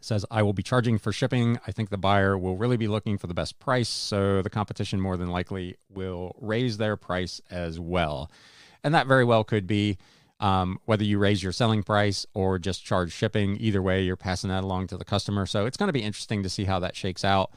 says 0.00 0.24
I 0.30 0.42
will 0.42 0.52
be 0.52 0.62
charging 0.62 0.98
for 0.98 1.12
shipping. 1.12 1.58
I 1.66 1.72
think 1.72 1.90
the 1.90 1.98
buyer 1.98 2.38
will 2.38 2.56
really 2.56 2.76
be 2.76 2.88
looking 2.88 3.18
for 3.18 3.26
the 3.26 3.34
best 3.34 3.58
price, 3.58 3.88
so 3.88 4.40
the 4.40 4.50
competition 4.50 5.00
more 5.00 5.16
than 5.16 5.28
likely 5.28 5.76
will 5.90 6.36
raise 6.40 6.76
their 6.76 6.96
price 6.96 7.40
as 7.50 7.80
well. 7.80 8.30
And 8.84 8.94
that 8.94 9.06
very 9.06 9.24
well 9.24 9.42
could 9.42 9.66
be 9.66 9.98
um, 10.40 10.78
whether 10.84 11.04
you 11.04 11.18
raise 11.18 11.42
your 11.42 11.52
selling 11.52 11.82
price 11.82 12.26
or 12.34 12.58
just 12.58 12.84
charge 12.84 13.12
shipping. 13.12 13.56
Either 13.58 13.82
way, 13.82 14.02
you're 14.02 14.16
passing 14.16 14.50
that 14.50 14.64
along 14.64 14.88
to 14.88 14.96
the 14.96 15.04
customer. 15.04 15.46
So 15.46 15.66
it's 15.66 15.76
going 15.76 15.88
to 15.88 15.92
be 15.92 16.02
interesting 16.02 16.42
to 16.42 16.48
see 16.48 16.64
how 16.64 16.78
that 16.80 16.96
shakes 16.96 17.24
out. 17.24 17.52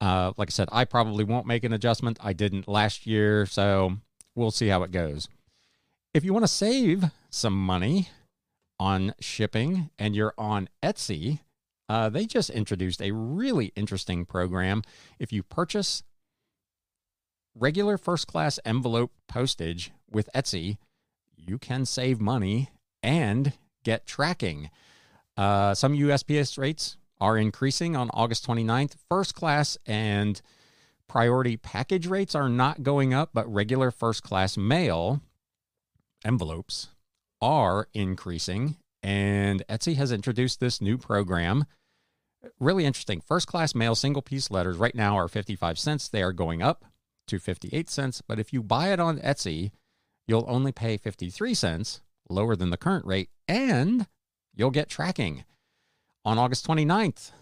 Uh, 0.00 0.32
like 0.36 0.50
I 0.50 0.52
said, 0.52 0.68
I 0.72 0.84
probably 0.84 1.24
won't 1.24 1.46
make 1.46 1.64
an 1.64 1.72
adjustment. 1.72 2.18
I 2.20 2.32
didn't 2.32 2.68
last 2.68 3.06
year, 3.06 3.46
so 3.46 3.98
we'll 4.34 4.50
see 4.50 4.68
how 4.68 4.82
it 4.82 4.90
goes. 4.90 5.28
If 6.14 6.24
you 6.24 6.32
want 6.32 6.44
to 6.44 6.48
save 6.48 7.04
some 7.30 7.54
money 7.54 8.08
on 8.78 9.14
shipping 9.20 9.90
and 9.98 10.14
you're 10.14 10.34
on 10.36 10.68
Etsy, 10.82 11.40
uh, 11.88 12.08
they 12.08 12.26
just 12.26 12.50
introduced 12.50 13.00
a 13.00 13.12
really 13.12 13.72
interesting 13.76 14.24
program. 14.24 14.82
If 15.18 15.32
you 15.32 15.42
purchase 15.42 16.02
regular 17.54 17.96
first 17.96 18.26
class 18.26 18.58
envelope 18.64 19.12
postage 19.28 19.92
with 20.10 20.28
Etsy, 20.34 20.78
you 21.46 21.58
can 21.58 21.84
save 21.84 22.20
money 22.20 22.70
and 23.02 23.52
get 23.84 24.06
tracking. 24.06 24.70
Uh, 25.36 25.74
some 25.74 25.94
USPS 25.94 26.58
rates 26.58 26.96
are 27.20 27.36
increasing 27.36 27.96
on 27.96 28.10
August 28.14 28.46
29th. 28.46 28.94
First 29.08 29.34
class 29.34 29.78
and 29.86 30.40
priority 31.08 31.56
package 31.56 32.06
rates 32.06 32.34
are 32.34 32.48
not 32.48 32.82
going 32.82 33.12
up, 33.12 33.30
but 33.32 33.52
regular 33.52 33.90
first 33.90 34.22
class 34.22 34.56
mail 34.56 35.20
envelopes 36.24 36.88
are 37.40 37.88
increasing. 37.92 38.76
And 39.02 39.66
Etsy 39.68 39.96
has 39.96 40.12
introduced 40.12 40.60
this 40.60 40.80
new 40.80 40.96
program 40.96 41.64
really 42.58 42.84
interesting. 42.84 43.20
First 43.20 43.46
class 43.46 43.74
mail 43.74 43.94
single 43.94 44.22
piece 44.22 44.50
letters 44.50 44.76
right 44.76 44.94
now 44.94 45.16
are 45.16 45.28
55 45.28 45.78
cents. 45.78 46.08
They 46.08 46.22
are 46.22 46.32
going 46.32 46.62
up 46.62 46.84
to 47.28 47.38
58 47.38 47.88
cents. 47.88 48.22
But 48.26 48.38
if 48.38 48.52
you 48.52 48.62
buy 48.62 48.92
it 48.92 49.00
on 49.00 49.18
Etsy, 49.18 49.70
you'll 50.26 50.44
only 50.48 50.72
pay 50.72 50.96
53 50.96 51.54
cents, 51.54 52.00
lower 52.28 52.56
than 52.56 52.70
the 52.70 52.76
current 52.76 53.04
rate, 53.04 53.30
and 53.48 54.06
you'll 54.54 54.70
get 54.70 54.88
tracking. 54.88 55.44
On 56.24 56.38
August 56.38 56.66
29th, 56.66 57.32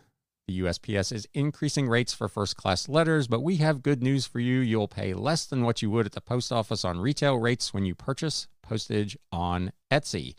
the 0.50 0.60
USPS 0.60 1.12
is 1.12 1.28
increasing 1.32 1.88
rates 1.88 2.12
for 2.12 2.28
first 2.28 2.56
class 2.56 2.88
letters, 2.88 3.28
but 3.28 3.42
we 3.42 3.56
have 3.58 3.82
good 3.82 4.02
news 4.02 4.26
for 4.26 4.40
you. 4.40 4.58
You'll 4.58 4.88
pay 4.88 5.14
less 5.14 5.46
than 5.46 5.62
what 5.62 5.80
you 5.80 5.90
would 5.90 6.06
at 6.06 6.12
the 6.12 6.20
post 6.20 6.50
office 6.50 6.84
on 6.84 6.98
retail 6.98 7.38
rates 7.38 7.72
when 7.72 7.84
you 7.84 7.94
purchase 7.94 8.48
postage 8.62 9.16
on 9.30 9.72
Etsy. 9.92 10.34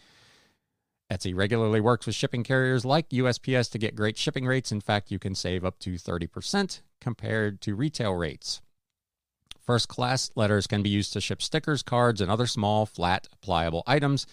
Etsy 1.11 1.35
regularly 1.35 1.79
works 1.79 2.05
with 2.05 2.15
shipping 2.15 2.43
carriers 2.43 2.83
like 2.83 3.09
USPS 3.09 3.69
to 3.71 3.77
get 3.77 3.95
great 3.95 4.17
shipping 4.17 4.45
rates. 4.45 4.71
In 4.71 4.81
fact, 4.81 5.11
you 5.11 5.19
can 5.19 5.35
save 5.35 5.63
up 5.63 5.77
to 5.79 5.93
30% 5.93 6.81
compared 6.99 7.61
to 7.61 7.75
retail 7.75 8.13
rates. 8.13 8.61
First 9.71 9.87
class 9.87 10.31
letters 10.35 10.67
can 10.67 10.83
be 10.83 10.89
used 10.89 11.13
to 11.13 11.21
ship 11.21 11.41
stickers, 11.41 11.81
cards, 11.81 12.19
and 12.19 12.29
other 12.29 12.45
small, 12.45 12.85
flat, 12.85 13.29
pliable 13.39 13.83
items. 13.87 14.27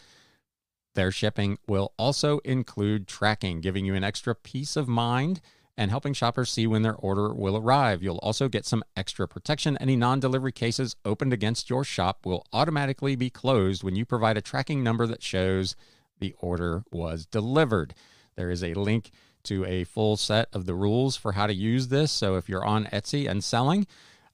Their 0.96 1.12
shipping 1.12 1.58
will 1.68 1.92
also 1.96 2.38
include 2.40 3.06
tracking, 3.06 3.60
giving 3.60 3.84
you 3.84 3.94
an 3.94 4.02
extra 4.02 4.34
peace 4.34 4.74
of 4.74 4.88
mind 4.88 5.40
and 5.76 5.92
helping 5.92 6.12
shoppers 6.12 6.50
see 6.50 6.66
when 6.66 6.82
their 6.82 6.96
order 6.96 7.32
will 7.32 7.56
arrive. 7.56 8.02
You'll 8.02 8.18
also 8.18 8.48
get 8.48 8.66
some 8.66 8.82
extra 8.96 9.28
protection. 9.28 9.78
Any 9.80 9.94
non 9.94 10.18
delivery 10.18 10.50
cases 10.50 10.96
opened 11.04 11.32
against 11.32 11.70
your 11.70 11.84
shop 11.84 12.26
will 12.26 12.44
automatically 12.52 13.14
be 13.14 13.30
closed 13.30 13.84
when 13.84 13.94
you 13.94 14.04
provide 14.04 14.36
a 14.36 14.42
tracking 14.42 14.82
number 14.82 15.06
that 15.06 15.22
shows 15.22 15.76
the 16.18 16.34
order 16.40 16.82
was 16.90 17.26
delivered. 17.26 17.94
There 18.34 18.50
is 18.50 18.64
a 18.64 18.74
link 18.74 19.12
to 19.44 19.64
a 19.66 19.84
full 19.84 20.16
set 20.16 20.48
of 20.52 20.66
the 20.66 20.74
rules 20.74 21.16
for 21.16 21.30
how 21.30 21.46
to 21.46 21.54
use 21.54 21.86
this. 21.86 22.10
So 22.10 22.34
if 22.34 22.48
you're 22.48 22.64
on 22.64 22.86
Etsy 22.86 23.30
and 23.30 23.44
selling, 23.44 23.86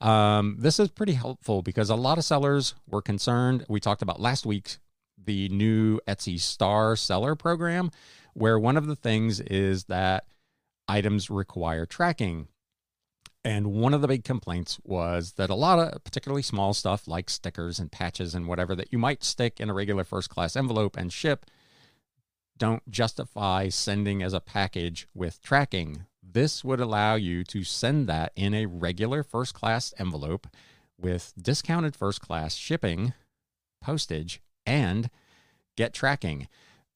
um, 0.04 0.56
this 0.58 0.78
is 0.78 0.90
pretty 0.90 1.14
helpful 1.14 1.62
because 1.62 1.88
a 1.88 1.94
lot 1.94 2.18
of 2.18 2.24
sellers 2.24 2.74
were 2.86 3.00
concerned. 3.00 3.64
We 3.70 3.80
talked 3.80 4.02
about 4.02 4.20
last 4.20 4.44
week 4.44 4.76
the 5.16 5.48
new 5.48 5.98
Etsy 6.06 6.38
Star 6.38 6.94
Seller 6.94 7.34
program, 7.34 7.90
where 8.34 8.58
one 8.58 8.76
of 8.76 8.86
the 8.86 8.96
things 8.96 9.40
is 9.40 9.84
that 9.84 10.26
items 10.86 11.30
require 11.30 11.86
tracking. 11.86 12.48
And 13.46 13.68
one 13.68 13.94
of 13.94 14.02
the 14.02 14.08
big 14.08 14.24
complaints 14.24 14.78
was 14.84 15.32
that 15.32 15.48
a 15.48 15.54
lot 15.54 15.78
of 15.78 16.04
particularly 16.04 16.42
small 16.42 16.74
stuff 16.74 17.08
like 17.08 17.30
stickers 17.30 17.78
and 17.78 17.90
patches 17.90 18.34
and 18.34 18.46
whatever 18.46 18.74
that 18.74 18.92
you 18.92 18.98
might 18.98 19.24
stick 19.24 19.58
in 19.58 19.70
a 19.70 19.74
regular 19.74 20.04
first 20.04 20.28
class 20.28 20.54
envelope 20.54 20.98
and 20.98 21.14
ship 21.14 21.46
don't 22.58 22.88
justify 22.90 23.70
sending 23.70 24.22
as 24.22 24.34
a 24.34 24.40
package 24.40 25.08
with 25.14 25.40
tracking. 25.42 26.04
This 26.34 26.64
would 26.64 26.80
allow 26.80 27.14
you 27.14 27.44
to 27.44 27.62
send 27.62 28.08
that 28.08 28.32
in 28.34 28.54
a 28.54 28.66
regular 28.66 29.22
first 29.22 29.54
class 29.54 29.94
envelope 29.98 30.48
with 30.98 31.32
discounted 31.40 31.94
first 31.94 32.20
class 32.20 32.56
shipping, 32.56 33.14
postage, 33.80 34.42
and 34.66 35.10
get 35.76 35.94
tracking. 35.94 36.48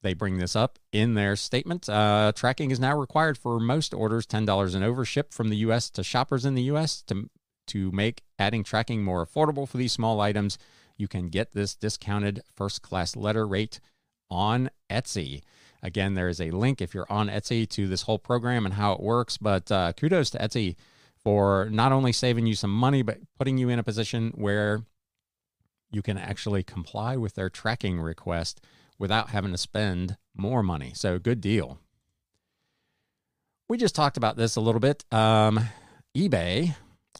They 0.02 0.12
bring 0.12 0.38
this 0.38 0.56
up 0.56 0.80
in 0.92 1.14
their 1.14 1.36
statement. 1.36 1.88
Uh, 1.88 2.32
tracking 2.34 2.72
is 2.72 2.80
now 2.80 2.98
required 2.98 3.38
for 3.38 3.60
most 3.60 3.94
orders 3.94 4.26
$10 4.26 4.74
and 4.74 4.84
over 4.84 5.04
shipped 5.04 5.32
from 5.32 5.50
the 5.50 5.56
U.S. 5.58 5.88
to 5.90 6.02
shoppers 6.02 6.44
in 6.44 6.56
the 6.56 6.62
U.S. 6.62 7.02
To, 7.02 7.30
to 7.68 7.92
make 7.92 8.22
adding 8.40 8.64
tracking 8.64 9.04
more 9.04 9.24
affordable 9.24 9.68
for 9.68 9.76
these 9.76 9.92
small 9.92 10.20
items, 10.20 10.58
you 10.96 11.06
can 11.06 11.28
get 11.28 11.52
this 11.52 11.76
discounted 11.76 12.42
first 12.56 12.82
class 12.82 13.14
letter 13.14 13.46
rate 13.46 13.78
on 14.30 14.70
Etsy. 14.90 15.42
Again, 15.82 16.14
there 16.14 16.28
is 16.28 16.40
a 16.40 16.50
link 16.50 16.80
if 16.80 16.94
you're 16.94 17.10
on 17.10 17.28
Etsy 17.28 17.68
to 17.70 17.86
this 17.86 18.02
whole 18.02 18.18
program 18.18 18.64
and 18.64 18.74
how 18.74 18.92
it 18.92 19.00
works. 19.00 19.36
But 19.36 19.70
uh, 19.70 19.92
kudos 19.92 20.30
to 20.30 20.38
Etsy 20.38 20.76
for 21.22 21.68
not 21.70 21.92
only 21.92 22.12
saving 22.12 22.46
you 22.46 22.54
some 22.54 22.72
money, 22.72 23.02
but 23.02 23.18
putting 23.38 23.58
you 23.58 23.68
in 23.68 23.78
a 23.78 23.84
position 23.84 24.32
where 24.34 24.82
you 25.90 26.02
can 26.02 26.18
actually 26.18 26.62
comply 26.62 27.16
with 27.16 27.34
their 27.34 27.48
tracking 27.48 28.00
request 28.00 28.60
without 28.98 29.30
having 29.30 29.52
to 29.52 29.58
spend 29.58 30.16
more 30.36 30.62
money. 30.62 30.92
So, 30.94 31.18
good 31.18 31.40
deal. 31.40 31.78
We 33.68 33.76
just 33.76 33.94
talked 33.94 34.16
about 34.16 34.36
this 34.36 34.56
a 34.56 34.60
little 34.60 34.80
bit. 34.80 35.04
Um, 35.12 35.60
eBay 36.16 36.74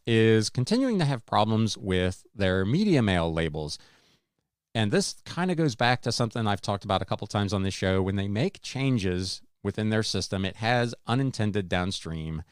is 0.07 0.49
continuing 0.49 0.99
to 0.99 1.05
have 1.05 1.27
problems 1.27 1.77
with 1.77 2.25
their 2.35 2.65
media 2.65 3.03
mail 3.03 3.33
labels. 3.33 3.79
And 4.79 4.93
this 4.93 5.17
kind 5.25 5.51
of 5.51 5.57
goes 5.57 5.75
back 5.75 6.03
to 6.03 6.13
something 6.13 6.47
I've 6.47 6.61
talked 6.61 6.85
about 6.85 7.03
a 7.03 7.05
couple 7.05 7.27
times 7.27 7.53
on 7.53 7.65
this 7.65 7.75
show. 7.75 8.01
When 8.01 8.15
they 8.15 8.29
make 8.29 8.63
changes 8.63 9.43
within 9.61 9.91
their 9.91 10.05
system, 10.05 10.45
it 10.45 10.55
has 10.55 10.95
unintended 11.05 11.69
downstream 11.69 12.45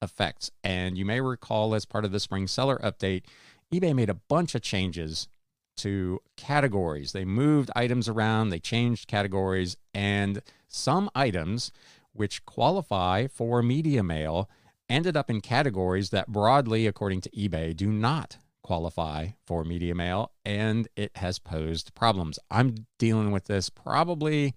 effects. 0.00 0.50
And 0.64 0.96
you 0.96 1.04
may 1.04 1.20
recall, 1.20 1.74
as 1.74 1.84
part 1.84 2.06
of 2.06 2.10
the 2.10 2.20
spring 2.20 2.46
seller 2.46 2.80
update, 2.82 3.24
eBay 3.70 3.94
made 3.94 4.08
a 4.08 4.14
bunch 4.14 4.54
of 4.54 4.62
changes 4.62 5.28
to 5.76 6.22
categories. 6.38 7.12
They 7.12 7.26
moved 7.26 7.70
items 7.76 8.08
around, 8.08 8.48
they 8.48 8.60
changed 8.60 9.06
categories, 9.06 9.76
and 9.92 10.40
some 10.66 11.10
items 11.14 11.70
which 12.14 12.46
qualify 12.46 13.26
for 13.26 13.62
media 13.62 14.02
mail 14.02 14.48
ended 14.88 15.18
up 15.18 15.28
in 15.28 15.42
categories 15.42 16.08
that 16.08 16.28
broadly, 16.28 16.86
according 16.86 17.20
to 17.20 17.30
eBay, 17.32 17.76
do 17.76 17.92
not 17.92 18.38
qualify 18.64 19.28
for 19.46 19.62
media 19.62 19.94
mail, 19.94 20.32
and 20.44 20.88
it 20.96 21.16
has 21.16 21.38
posed 21.38 21.94
problems. 21.94 22.38
I'm 22.50 22.86
dealing 22.98 23.30
with 23.30 23.44
this 23.44 23.70
probably 23.70 24.54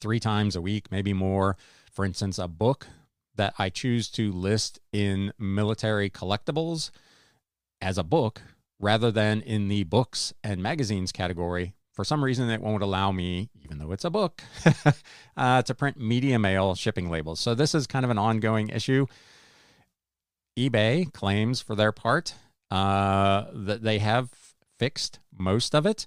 three 0.00 0.20
times 0.20 0.54
a 0.54 0.60
week, 0.60 0.90
maybe 0.90 1.14
more. 1.14 1.56
For 1.90 2.04
instance, 2.04 2.38
a 2.38 2.48
book 2.48 2.86
that 3.36 3.54
I 3.58 3.70
choose 3.70 4.10
to 4.10 4.32
list 4.32 4.78
in 4.92 5.32
military 5.38 6.10
collectibles 6.10 6.90
as 7.80 7.96
a 7.96 8.04
book 8.04 8.42
rather 8.80 9.10
than 9.10 9.40
in 9.40 9.68
the 9.68 9.84
books 9.84 10.34
and 10.42 10.62
magazines 10.62 11.12
category. 11.12 11.74
For 11.92 12.04
some 12.04 12.24
reason, 12.24 12.50
it 12.50 12.60
won't 12.60 12.82
allow 12.82 13.12
me, 13.12 13.50
even 13.62 13.78
though 13.78 13.92
it's 13.92 14.04
a 14.04 14.10
book, 14.10 14.42
uh, 15.36 15.62
to 15.62 15.74
print 15.74 15.98
media 16.00 16.40
mail 16.40 16.74
shipping 16.74 17.08
labels. 17.08 17.38
So, 17.38 17.54
this 17.54 17.74
is 17.74 17.86
kind 17.86 18.04
of 18.04 18.10
an 18.10 18.18
ongoing 18.18 18.68
issue. 18.70 19.06
eBay 20.58 21.12
claims 21.12 21.60
for 21.60 21.74
their 21.74 21.92
part 21.92 22.34
uh, 22.70 23.46
that 23.52 23.82
they 23.82 23.98
have 23.98 24.30
fixed 24.78 25.18
most 25.36 25.74
of 25.74 25.86
it. 25.86 26.06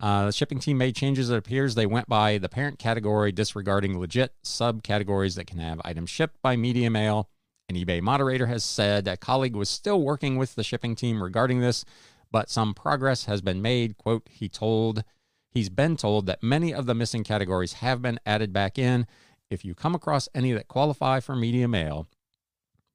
Uh, 0.00 0.26
the 0.26 0.32
shipping 0.32 0.60
team 0.60 0.78
made 0.78 0.94
changes. 0.94 1.30
It 1.30 1.36
appears 1.36 1.74
they 1.74 1.86
went 1.86 2.08
by 2.08 2.38
the 2.38 2.48
parent 2.48 2.78
category, 2.78 3.32
disregarding 3.32 3.98
legit 3.98 4.32
subcategories 4.44 5.34
that 5.34 5.46
can 5.46 5.58
have 5.58 5.80
items 5.84 6.10
shipped 6.10 6.40
by 6.40 6.56
media 6.56 6.88
mail. 6.88 7.28
An 7.68 7.76
eBay 7.76 8.00
moderator 8.00 8.46
has 8.46 8.62
said 8.62 9.08
a 9.08 9.16
colleague 9.16 9.56
was 9.56 9.68
still 9.68 10.00
working 10.00 10.36
with 10.36 10.54
the 10.54 10.62
shipping 10.62 10.94
team 10.94 11.22
regarding 11.22 11.60
this, 11.60 11.84
but 12.30 12.48
some 12.48 12.74
progress 12.74 13.24
has 13.24 13.42
been 13.42 13.60
made. 13.60 13.98
Quote, 13.98 14.28
he 14.30 14.48
told, 14.48 15.02
he's 15.50 15.68
been 15.68 15.96
told 15.96 16.26
that 16.26 16.42
many 16.42 16.72
of 16.72 16.86
the 16.86 16.94
missing 16.94 17.24
categories 17.24 17.74
have 17.74 18.00
been 18.00 18.20
added 18.24 18.52
back 18.52 18.78
in. 18.78 19.06
If 19.50 19.64
you 19.64 19.74
come 19.74 19.94
across 19.94 20.28
any 20.34 20.52
that 20.52 20.68
qualify 20.68 21.20
for 21.20 21.34
media 21.34 21.66
mail, 21.66 22.06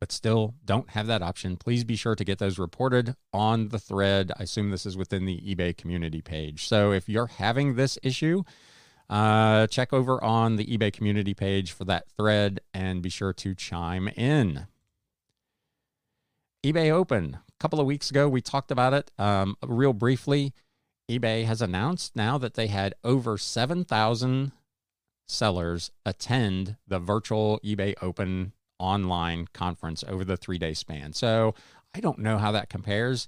but 0.04 0.12
still 0.12 0.54
don't 0.66 0.90
have 0.90 1.08
that 1.08 1.22
option, 1.22 1.56
please 1.56 1.86
be 1.86 1.96
sure 1.96 2.14
to 2.14 2.26
get 2.26 2.38
those 2.38 2.60
reported 2.60 3.16
on 3.32 3.70
the 3.70 3.80
thread. 3.80 4.34
I 4.38 4.44
assume 4.44 4.70
this 4.70 4.86
is 4.86 4.98
within 4.98 5.24
the 5.24 5.40
eBay 5.40 5.78
community 5.78 6.20
page. 6.20 6.68
So 6.68 6.92
if 6.92 7.08
you're 7.08 7.28
having 7.28 7.76
this 7.76 7.98
issue, 8.04 8.44
uh, 9.10 9.66
check 9.68 9.94
over 9.94 10.22
on 10.22 10.58
the 10.58 10.66
eBay 10.66 10.92
community 10.92 11.34
page 11.34 11.72
for 11.72 11.86
that 11.86 12.10
thread 12.18 12.60
and 12.74 13.02
be 13.02 13.08
sure 13.08 13.32
to 13.32 13.56
chime 13.56 14.10
in. 14.10 14.68
eBay 16.66 16.92
Open. 16.92 17.38
A 17.48 17.62
couple 17.62 17.80
of 17.80 17.86
weeks 17.86 18.10
ago, 18.10 18.28
we 18.28 18.42
talked 18.42 18.72
about 18.72 18.94
it 18.94 19.10
um, 19.18 19.56
real 19.66 19.94
briefly. 19.94 20.52
eBay 21.10 21.46
has 21.46 21.62
announced 21.62 22.14
now 22.14 22.38
that 22.38 22.56
they 22.56 22.68
had 22.68 22.94
over 23.06 23.38
7,000 23.38 24.52
sellers 25.30 25.92
attend 26.06 26.76
the 26.86 27.00
virtual 27.00 27.62
eBay 27.64 27.94
Open 28.02 28.52
online 28.84 29.48
conference 29.54 30.04
over 30.08 30.26
the 30.26 30.38
three 30.38 30.58
day 30.58 30.74
span. 30.74 31.14
So 31.14 31.56
I 31.96 32.00
don't 32.00 32.20
know 32.20 32.38
how 32.38 32.52
that 32.52 32.70
compares 32.70 33.28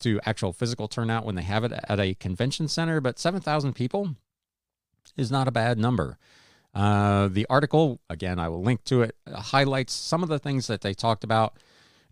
to 0.00 0.20
actual 0.24 0.52
physical 0.52 0.88
turnout 0.88 1.24
when 1.24 1.34
they 1.34 1.42
have 1.42 1.64
it 1.64 1.72
at 1.72 2.00
a 2.00 2.14
convention 2.14 2.68
center, 2.68 3.00
but 3.00 3.18
7,000 3.18 3.74
people 3.74 4.16
is 5.16 5.30
not 5.30 5.48
a 5.48 5.52
bad 5.52 5.78
number. 5.78 6.18
Uh, 6.74 7.28
the 7.28 7.46
article, 7.50 8.00
again, 8.08 8.38
I 8.38 8.48
will 8.48 8.62
link 8.62 8.84
to 8.84 9.02
it, 9.02 9.16
uh, 9.26 9.40
highlights 9.40 9.92
some 9.92 10.22
of 10.22 10.28
the 10.28 10.38
things 10.38 10.66
that 10.68 10.82
they 10.82 10.94
talked 10.94 11.24
about 11.24 11.58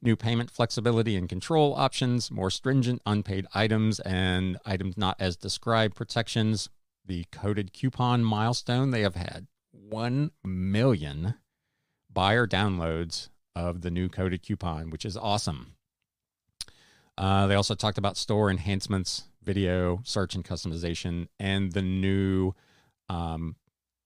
new 0.03 0.17
payment 0.17 0.51
flexibility 0.51 1.17
and 1.17 1.29
control 1.29 1.75
options, 1.75 2.31
more 2.31 2.51
stringent 2.51 3.03
unpaid 3.07 3.47
items, 3.55 4.01
and 4.01 4.59
items 4.67 4.97
not 4.97 5.17
as 5.19 5.37
described 5.37 5.95
protections. 5.95 6.69
The 7.07 7.25
coded 7.33 7.73
coupon 7.73 8.25
milestone, 8.25 8.91
they 8.91 9.03
have 9.03 9.15
had 9.15 9.47
1 9.73 10.31
million 10.45 11.35
buyer 12.13 12.47
downloads 12.47 13.29
of 13.55 13.83
the 13.83 13.91
new 13.91 14.09
coded 14.09 14.43
coupon, 14.43 14.91
which 14.91 15.05
is 15.05 15.17
awesome. 15.17 15.75
Uh, 17.17 17.47
they 17.47 17.55
also 17.55 17.75
talked 17.75 17.99
about 17.99 18.17
store 18.17 18.51
enhancements, 18.51 19.25
video, 19.43 20.01
search, 20.05 20.35
and 20.35 20.45
customization, 20.45 21.27
and 21.41 21.73
the 21.73 21.83
new 21.83 22.53
um, 23.09 23.57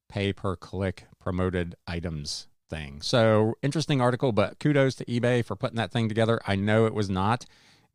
pay 0.08 0.32
per 0.32 0.56
click 0.56 1.06
promoted 1.20 1.74
items 1.86 2.48
thing. 2.70 3.02
So, 3.02 3.54
interesting 3.62 4.00
article, 4.00 4.32
but 4.32 4.58
kudos 4.58 4.94
to 4.96 5.04
eBay 5.04 5.44
for 5.44 5.56
putting 5.56 5.76
that 5.76 5.92
thing 5.92 6.08
together. 6.08 6.40
I 6.46 6.56
know 6.56 6.86
it 6.86 6.94
was 6.94 7.10
not 7.10 7.44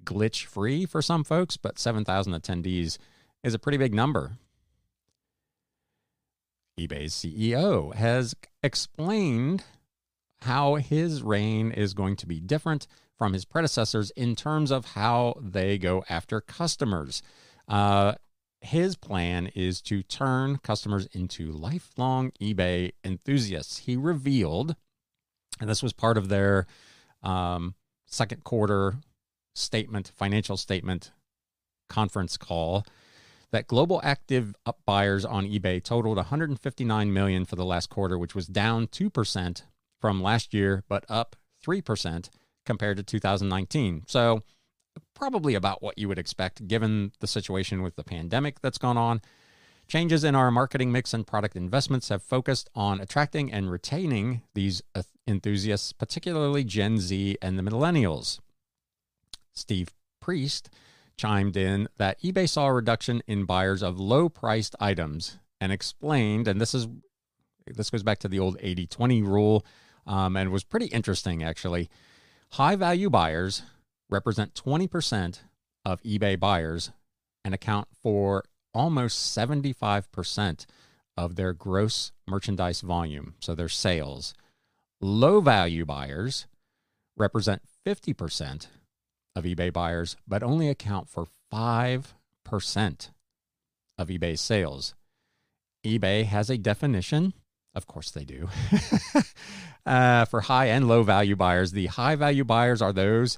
glitch 0.03 0.45
free 0.45 0.85
for 0.85 1.01
some 1.01 1.23
folks, 1.23 1.57
but 1.57 1.79
7,000 1.79 2.33
attendees 2.33 2.97
is 3.43 3.53
a 3.55 3.59
pretty 3.59 3.77
big 3.77 3.93
number 3.93 4.37
eBay's 6.79 7.13
CEO 7.13 7.93
has 7.95 8.35
explained 8.61 9.63
how 10.41 10.75
his 10.75 11.21
reign 11.21 11.71
is 11.71 11.93
going 11.93 12.15
to 12.17 12.27
be 12.27 12.39
different 12.39 12.87
from 13.17 13.33
his 13.33 13.45
predecessors 13.45 14.11
in 14.11 14.35
terms 14.35 14.71
of 14.71 14.85
how 14.85 15.35
they 15.41 15.77
go 15.77 16.03
after 16.09 16.39
customers. 16.39 17.21
Uh, 17.67 18.13
his 18.61 18.95
plan 18.95 19.47
is 19.55 19.81
to 19.81 20.03
turn 20.03 20.57
customers 20.57 21.07
into 21.11 21.51
lifelong 21.51 22.31
eBay 22.41 22.91
enthusiasts. 23.03 23.79
He 23.79 23.95
revealed, 23.95 24.75
and 25.59 25.69
this 25.69 25.83
was 25.83 25.93
part 25.93 26.17
of 26.17 26.29
their 26.29 26.65
um, 27.23 27.75
second 28.05 28.43
quarter 28.43 28.95
statement, 29.55 30.11
financial 30.15 30.57
statement 30.57 31.11
conference 31.89 32.37
call, 32.37 32.85
that 33.51 33.67
global 33.67 34.01
active 34.03 34.53
buyers 34.85 35.23
on 35.23 35.45
eBay 35.45 35.81
totaled 35.81 36.17
159 36.17 37.13
million 37.13 37.45
for 37.45 37.55
the 37.55 37.65
last 37.65 37.89
quarter, 37.89 38.17
which 38.17 38.35
was 38.35 38.47
down 38.47 38.87
2% 38.87 39.61
from 39.99 40.21
last 40.21 40.53
year, 40.53 40.83
but 40.87 41.05
up 41.09 41.35
3% 41.65 42.29
compared 42.65 42.97
to 42.97 43.03
2019. 43.03 44.03
So, 44.07 44.43
probably 45.13 45.55
about 45.55 45.81
what 45.81 45.97
you 45.97 46.07
would 46.07 46.19
expect 46.19 46.67
given 46.67 47.11
the 47.19 47.27
situation 47.27 47.81
with 47.81 47.95
the 47.95 48.03
pandemic 48.03 48.61
that's 48.61 48.77
gone 48.77 48.97
on. 48.97 49.21
Changes 49.87 50.23
in 50.23 50.35
our 50.35 50.51
marketing 50.51 50.91
mix 50.91 51.13
and 51.13 51.25
product 51.25 51.55
investments 51.55 52.09
have 52.09 52.21
focused 52.21 52.69
on 52.75 52.99
attracting 52.99 53.51
and 53.53 53.71
retaining 53.71 54.41
these 54.53 54.81
enthusiasts, 55.25 55.93
particularly 55.93 56.63
Gen 56.63 56.97
Z 56.97 57.37
and 57.41 57.57
the 57.57 57.63
millennials. 57.63 58.39
Steve 59.53 59.89
Priest 60.19 60.69
chimed 61.15 61.55
in 61.55 61.87
that 61.97 62.21
eBay 62.21 62.49
saw 62.49 62.67
a 62.67 62.73
reduction 62.73 63.23
in 63.27 63.45
buyers 63.45 63.81
of 63.81 63.99
low 63.99 64.29
priced 64.29 64.75
items 64.79 65.37
and 65.59 65.71
explained, 65.71 66.47
and 66.47 66.59
this 66.59 66.73
is 66.73 66.87
this 67.65 67.89
goes 67.89 68.03
back 68.03 68.19
to 68.19 68.27
the 68.27 68.39
old 68.39 68.57
80 68.59 68.87
20 68.87 69.21
rule 69.23 69.65
um, 70.07 70.35
and 70.35 70.51
was 70.51 70.63
pretty 70.63 70.87
interesting 70.87 71.43
actually. 71.43 71.89
High 72.51 72.75
value 72.75 73.09
buyers 73.09 73.61
represent 74.09 74.55
20% 74.55 75.39
of 75.85 76.01
eBay 76.03 76.39
buyers 76.39 76.91
and 77.43 77.53
account 77.53 77.89
for 78.01 78.43
almost 78.73 79.37
75% 79.37 80.65
of 81.17 81.35
their 81.35 81.53
gross 81.53 82.11
merchandise 82.27 82.81
volume, 82.81 83.35
so 83.39 83.55
their 83.55 83.69
sales. 83.69 84.33
Low 85.01 85.41
value 85.41 85.85
buyers 85.85 86.47
represent 87.17 87.61
50% 87.85 88.67
of 89.35 89.43
eBay 89.43 89.71
buyers, 89.73 90.15
but 90.27 90.43
only 90.43 90.69
account 90.69 91.09
for 91.09 91.27
5% 91.51 92.03
of 93.97 94.07
eBay's 94.09 94.41
sales. 94.41 94.93
eBay 95.85 96.25
has 96.25 96.49
a 96.49 96.57
definition 96.57 97.33
of 97.77 97.85
course, 97.85 98.11
they 98.11 98.25
do. 98.25 98.49
uh, 99.85 100.25
for 100.25 100.41
high 100.41 100.65
and 100.65 100.87
low 100.87 101.03
value 101.03 101.35
buyers, 101.35 101.71
the 101.71 101.85
high 101.85 102.15
value 102.15 102.43
buyers 102.43 102.81
are 102.81 102.91
those 102.91 103.37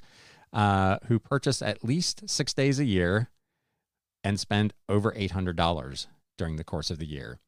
uh, 0.54 0.97
who 1.08 1.19
purchase 1.19 1.62
at 1.62 1.84
least 1.84 2.28
six 2.30 2.54
days 2.54 2.80
a 2.80 2.86
year 2.86 3.30
and 4.23 4.39
spend 4.39 4.73
over 4.88 5.12
$800 5.12 6.08
during 6.38 6.56
the 6.56 6.63
course 6.63 6.89
of 6.89 6.99
the 6.99 7.06
year. 7.06 7.39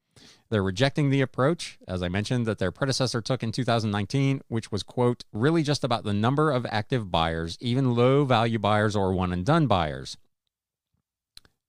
They're 0.49 0.61
rejecting 0.61 1.09
the 1.09 1.21
approach, 1.21 1.79
as 1.87 2.03
I 2.03 2.09
mentioned, 2.09 2.45
that 2.45 2.59
their 2.59 2.71
predecessor 2.71 3.21
took 3.21 3.41
in 3.41 3.53
2019, 3.53 4.41
which 4.49 4.69
was, 4.69 4.83
quote, 4.83 5.23
really 5.31 5.63
just 5.63 5.85
about 5.85 6.03
the 6.03 6.13
number 6.13 6.51
of 6.51 6.65
active 6.69 7.09
buyers, 7.09 7.57
even 7.61 7.95
low 7.95 8.25
value 8.25 8.59
buyers 8.59 8.93
or 8.93 9.13
one 9.13 9.31
and 9.31 9.45
done 9.45 9.67
buyers. 9.67 10.17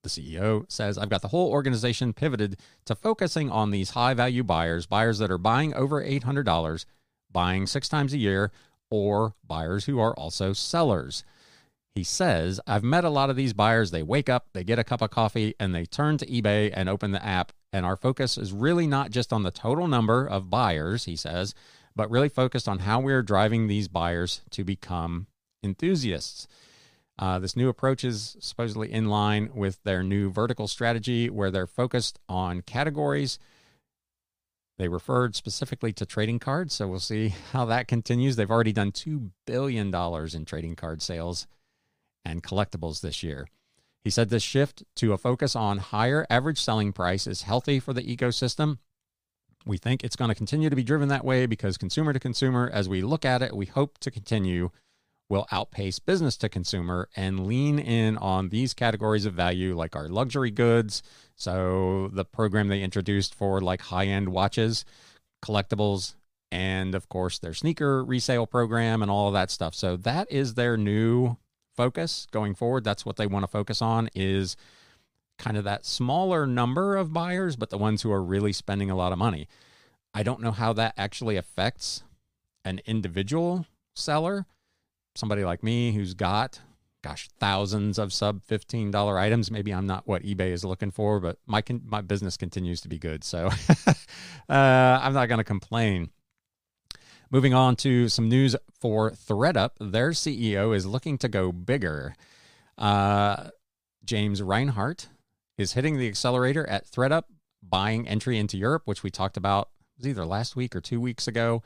The 0.02 0.08
CEO 0.08 0.64
says, 0.68 0.98
I've 0.98 1.10
got 1.10 1.22
the 1.22 1.28
whole 1.28 1.50
organization 1.50 2.12
pivoted 2.12 2.56
to 2.86 2.94
focusing 2.94 3.50
on 3.50 3.70
these 3.70 3.90
high 3.90 4.14
value 4.14 4.42
buyers, 4.42 4.84
buyers 4.84 5.18
that 5.18 5.30
are 5.30 5.38
buying 5.38 5.72
over 5.74 6.02
$800, 6.02 6.84
buying 7.30 7.66
six 7.66 7.88
times 7.88 8.12
a 8.12 8.18
year, 8.18 8.50
or 8.90 9.34
buyers 9.46 9.84
who 9.84 10.00
are 10.00 10.14
also 10.14 10.52
sellers. 10.52 11.24
He 11.94 12.02
says, 12.02 12.58
I've 12.66 12.82
met 12.82 13.04
a 13.04 13.10
lot 13.10 13.30
of 13.30 13.36
these 13.36 13.52
buyers. 13.52 13.90
They 13.90 14.02
wake 14.02 14.28
up, 14.28 14.48
they 14.54 14.64
get 14.64 14.78
a 14.78 14.84
cup 14.84 15.02
of 15.02 15.10
coffee, 15.10 15.54
and 15.60 15.74
they 15.74 15.84
turn 15.84 16.18
to 16.18 16.26
eBay 16.26 16.72
and 16.74 16.88
open 16.88 17.12
the 17.12 17.24
app. 17.24 17.52
And 17.72 17.86
our 17.86 17.96
focus 17.96 18.36
is 18.36 18.52
really 18.52 18.86
not 18.86 19.10
just 19.10 19.32
on 19.32 19.44
the 19.44 19.50
total 19.50 19.86
number 19.86 20.26
of 20.26 20.50
buyers, 20.50 21.04
he 21.04 21.16
says, 21.16 21.54
but 21.94 22.10
really 22.10 22.28
focused 22.28 22.68
on 22.68 22.80
how 22.80 22.98
we're 22.98 23.22
driving 23.22 23.66
these 23.66 23.88
buyers 23.88 24.40
to 24.50 24.64
become 24.64 25.26
enthusiasts. 25.62 26.48
Uh, 27.18 27.38
this 27.38 27.56
new 27.56 27.68
approach 27.68 28.04
is 28.04 28.36
supposedly 28.40 28.90
in 28.90 29.06
line 29.06 29.50
with 29.54 29.82
their 29.84 30.02
new 30.02 30.30
vertical 30.30 30.66
strategy, 30.66 31.28
where 31.28 31.50
they're 31.50 31.66
focused 31.66 32.18
on 32.28 32.62
categories. 32.62 33.38
They 34.78 34.88
referred 34.88 35.36
specifically 35.36 35.92
to 35.92 36.06
trading 36.06 36.38
cards, 36.38 36.74
so 36.74 36.88
we'll 36.88 37.00
see 37.00 37.28
how 37.52 37.64
that 37.66 37.88
continues. 37.88 38.36
They've 38.36 38.50
already 38.50 38.72
done 38.72 38.92
$2 38.92 39.30
billion 39.46 39.94
in 39.94 40.44
trading 40.44 40.74
card 40.74 41.02
sales 41.02 41.46
and 42.24 42.42
collectibles 42.42 43.00
this 43.00 43.22
year. 43.22 43.46
He 44.02 44.10
said 44.10 44.30
this 44.30 44.42
shift 44.42 44.82
to 44.96 45.12
a 45.12 45.18
focus 45.18 45.54
on 45.54 45.78
higher 45.78 46.26
average 46.28 46.60
selling 46.60 46.92
price 46.92 47.26
is 47.26 47.42
healthy 47.42 47.78
for 47.78 47.92
the 47.92 48.02
ecosystem. 48.02 48.78
We 49.64 49.78
think 49.78 50.02
it's 50.02 50.16
going 50.16 50.30
to 50.30 50.34
continue 50.34 50.70
to 50.70 50.74
be 50.74 50.82
driven 50.82 51.08
that 51.08 51.24
way 51.24 51.46
because 51.46 51.78
consumer 51.78 52.12
to 52.12 52.18
consumer, 52.18 52.68
as 52.72 52.88
we 52.88 53.02
look 53.02 53.24
at 53.24 53.42
it, 53.42 53.54
we 53.54 53.66
hope 53.66 53.98
to 53.98 54.10
continue 54.10 54.70
will 55.32 55.48
outpace 55.50 55.98
business 55.98 56.36
to 56.36 56.46
consumer 56.46 57.08
and 57.16 57.46
lean 57.46 57.78
in 57.78 58.18
on 58.18 58.50
these 58.50 58.74
categories 58.74 59.24
of 59.24 59.32
value 59.32 59.74
like 59.74 59.96
our 59.96 60.06
luxury 60.06 60.50
goods. 60.50 61.02
So, 61.36 62.10
the 62.12 62.26
program 62.26 62.68
they 62.68 62.82
introduced 62.82 63.34
for 63.34 63.62
like 63.62 63.80
high 63.80 64.08
end 64.08 64.28
watches, 64.28 64.84
collectibles, 65.42 66.16
and 66.50 66.94
of 66.94 67.08
course 67.08 67.38
their 67.38 67.54
sneaker 67.54 68.04
resale 68.04 68.46
program 68.46 69.00
and 69.00 69.10
all 69.10 69.28
of 69.28 69.32
that 69.32 69.50
stuff. 69.50 69.74
So, 69.74 69.96
that 69.96 70.30
is 70.30 70.52
their 70.52 70.76
new 70.76 71.38
focus 71.74 72.26
going 72.30 72.54
forward. 72.54 72.84
That's 72.84 73.06
what 73.06 73.16
they 73.16 73.26
want 73.26 73.44
to 73.44 73.50
focus 73.50 73.80
on 73.80 74.10
is 74.14 74.54
kind 75.38 75.56
of 75.56 75.64
that 75.64 75.86
smaller 75.86 76.46
number 76.46 76.94
of 76.94 77.14
buyers, 77.14 77.56
but 77.56 77.70
the 77.70 77.78
ones 77.78 78.02
who 78.02 78.12
are 78.12 78.22
really 78.22 78.52
spending 78.52 78.90
a 78.90 78.96
lot 78.96 79.12
of 79.12 79.18
money. 79.18 79.48
I 80.12 80.24
don't 80.24 80.42
know 80.42 80.52
how 80.52 80.74
that 80.74 80.92
actually 80.98 81.38
affects 81.38 82.02
an 82.66 82.82
individual 82.84 83.64
seller 83.94 84.44
somebody 85.14 85.44
like 85.44 85.62
me 85.62 85.92
who's 85.92 86.14
got 86.14 86.60
gosh 87.02 87.28
thousands 87.40 87.98
of 87.98 88.12
sub 88.12 88.40
$15 88.46 89.18
items. 89.18 89.50
Maybe 89.50 89.72
i'm 89.72 89.86
not 89.86 90.06
what 90.06 90.22
ebay 90.22 90.52
is 90.52 90.64
looking 90.64 90.90
for 90.90 91.20
but 91.20 91.38
my 91.46 91.60
con- 91.60 91.82
my 91.84 92.00
business 92.00 92.36
continues 92.36 92.80
to 92.82 92.88
be 92.88 92.98
good. 92.98 93.24
So 93.24 93.46
uh, 94.48 94.52
i'm 95.02 95.12
not 95.12 95.28
going 95.28 95.38
to 95.38 95.44
complain. 95.44 96.10
Moving 97.30 97.54
on 97.54 97.76
to 97.76 98.10
some 98.10 98.28
news 98.28 98.54
for 98.78 99.10
thredup. 99.10 99.76
Their 99.80 100.10
ceo 100.10 100.74
is 100.74 100.86
looking 100.86 101.18
to 101.18 101.28
go 101.28 101.52
bigger. 101.52 102.14
Uh, 102.78 103.48
james 104.04 104.42
reinhart 104.42 105.08
is 105.58 105.74
hitting 105.74 105.98
the 105.98 106.08
accelerator 106.08 106.68
at 106.68 106.86
thredup 106.86 107.26
buying 107.62 108.08
entry 108.08 108.36
into 108.36 108.56
europe 108.56 108.82
which 108.84 109.04
we 109.04 109.10
talked 109.10 109.36
about 109.36 109.68
was 109.96 110.08
either 110.08 110.24
last 110.24 110.56
week 110.56 110.74
or 110.74 110.80
two 110.80 111.00
weeks 111.00 111.28
ago 111.28 111.62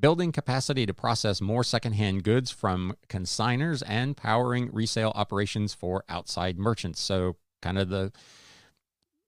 building 0.00 0.32
capacity 0.32 0.86
to 0.86 0.94
process 0.94 1.40
more 1.40 1.64
secondhand 1.64 2.22
goods 2.22 2.50
from 2.50 2.94
consigners 3.08 3.82
and 3.86 4.16
powering 4.16 4.70
resale 4.72 5.12
operations 5.14 5.74
for 5.74 6.04
outside 6.08 6.58
merchants. 6.58 7.00
So, 7.00 7.36
kind 7.62 7.78
of 7.78 7.88
the 7.88 8.12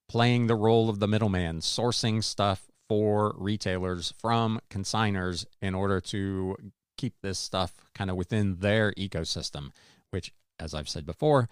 playing 0.08 0.46
the 0.46 0.56
role 0.56 0.88
of 0.88 0.98
the 0.98 1.08
middleman, 1.08 1.60
sourcing 1.60 2.22
stuff 2.22 2.68
for 2.88 3.34
retailers 3.38 4.12
from 4.18 4.60
consigners 4.68 5.46
in 5.62 5.74
order 5.74 6.00
to 6.00 6.56
keep 6.96 7.14
this 7.22 7.38
stuff 7.38 7.72
kind 7.94 8.10
of 8.10 8.16
within 8.16 8.56
their 8.56 8.92
ecosystem, 8.94 9.70
which, 10.10 10.32
as 10.58 10.74
I've 10.74 10.88
said 10.88 11.06
before, 11.06 11.48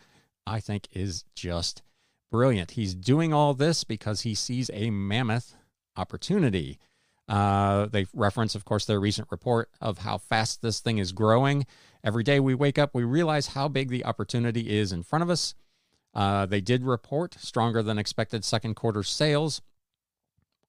I 0.46 0.58
think 0.58 0.88
is 0.92 1.24
just 1.36 1.82
brilliant. 2.30 2.72
He's 2.72 2.94
doing 2.94 3.32
all 3.32 3.54
this 3.54 3.84
because 3.84 4.22
he 4.22 4.34
sees 4.34 4.70
a 4.74 4.90
mammoth 4.90 5.54
opportunity. 5.96 6.78
Uh, 7.28 7.86
they 7.86 8.06
reference, 8.14 8.54
of 8.54 8.64
course, 8.64 8.86
their 8.86 9.00
recent 9.00 9.28
report 9.30 9.68
of 9.80 9.98
how 9.98 10.18
fast 10.18 10.62
this 10.62 10.80
thing 10.80 10.98
is 10.98 11.12
growing. 11.12 11.66
Every 12.02 12.22
day 12.22 12.40
we 12.40 12.54
wake 12.54 12.78
up, 12.78 12.94
we 12.94 13.04
realize 13.04 13.48
how 13.48 13.68
big 13.68 13.90
the 13.90 14.04
opportunity 14.04 14.78
is 14.78 14.92
in 14.92 15.02
front 15.02 15.22
of 15.22 15.30
us. 15.30 15.54
Uh, 16.14 16.46
they 16.46 16.60
did 16.60 16.84
report 16.84 17.36
stronger 17.38 17.82
than 17.82 17.98
expected 17.98 18.44
second 18.44 18.74
quarter 18.74 19.02
sales, 19.02 19.60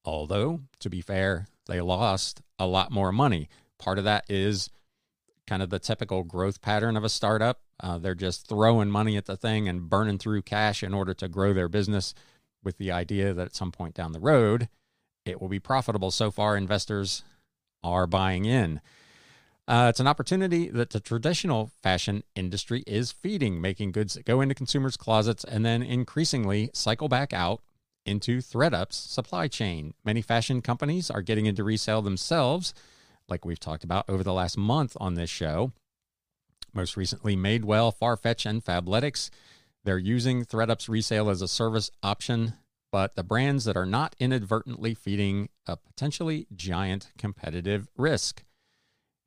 although, 0.04 0.62
to 0.80 0.90
be 0.90 1.02
fair, 1.02 1.48
they 1.68 1.80
lost 1.80 2.42
a 2.58 2.68
lot 2.68 2.92
more 2.92 3.12
money. 3.12 3.48
Part 3.78 3.98
of 3.98 4.04
that 4.04 4.26
is 4.28 4.70
kind 5.48 5.64
of 5.64 5.70
the 5.70 5.80
typical 5.80 6.24
growth 6.24 6.62
pattern 6.62 6.98
of 6.98 7.04
a 7.04 7.10
startup. 7.10 7.62
Uh, 7.80 7.98
they're 7.98 8.16
just 8.16 8.48
throwing 8.48 8.92
money 8.92 9.16
at 9.16 9.26
the 9.26 9.38
thing 9.38 9.70
and 9.70 9.90
burning 9.90 10.18
through 10.18 10.42
cash 10.42 10.84
in 10.84 10.94
order 10.94 11.14
to 11.14 11.28
grow 11.30 11.54
their 11.54 11.70
business 11.70 12.14
with 12.64 12.78
the 12.78 12.92
idea 12.92 13.34
that 13.34 13.48
at 13.48 13.56
some 13.56 13.72
point 13.72 13.96
down 13.96 14.12
the 14.12 14.20
road, 14.20 14.68
it 15.30 15.42
will 15.42 15.50
be 15.50 15.60
profitable. 15.60 16.12
So 16.12 16.32
far, 16.32 16.58
investors 16.58 17.24
are 17.84 18.08
buying 18.08 18.46
in. 18.46 18.82
Uh, 19.68 19.88
it's 19.88 20.00
an 20.00 20.08
opportunity 20.08 20.68
that 20.70 20.90
the 20.90 21.00
traditional 21.00 21.72
fashion 21.84 22.24
industry 22.36 22.84
is 22.88 23.12
feeding, 23.12 23.62
making 23.62 23.92
goods 23.92 24.16
that 24.16 24.26
go 24.26 24.42
into 24.42 24.56
consumers' 24.56 24.98
closets 24.98 25.44
and 25.44 25.64
then 25.64 25.84
increasingly 25.84 26.72
cycle 26.74 27.08
back 27.08 27.34
out 27.34 27.62
into 28.04 28.40
ThredUp's 28.40 28.96
supply 28.96 29.48
chain. 29.48 29.94
Many 30.04 30.24
fashion 30.24 30.64
companies 30.64 31.12
are 31.12 31.22
getting 31.22 31.46
into 31.46 31.64
resale 31.64 32.02
themselves, 32.02 32.74
like 33.28 33.46
we've 33.46 33.60
talked 33.60 33.84
about 33.84 34.06
over 34.10 34.24
the 34.24 34.34
last 34.34 34.58
month 34.58 34.98
on 35.00 35.14
this 35.14 35.30
show. 35.30 35.72
Most 36.74 36.98
recently, 36.98 37.36
Madewell, 37.36 37.96
Farfetch, 37.96 38.48
and 38.48 38.66
Fabletics. 38.66 39.30
They're 39.84 40.00
using 40.00 40.46
ThredUp's 40.46 40.90
resale 40.90 41.30
as 41.30 41.44
a 41.44 41.48
service 41.48 41.92
option 42.02 42.54
but 42.92 43.16
the 43.16 43.24
brands 43.24 43.66
that 43.66 43.78
are 43.78 43.86
not 43.86 44.16
inadvertently 44.20 44.94
feeding 44.94 45.50
a 45.68 45.78
potentially 45.78 46.48
giant 46.56 47.12
competitive 47.18 47.88
risk. 47.98 48.44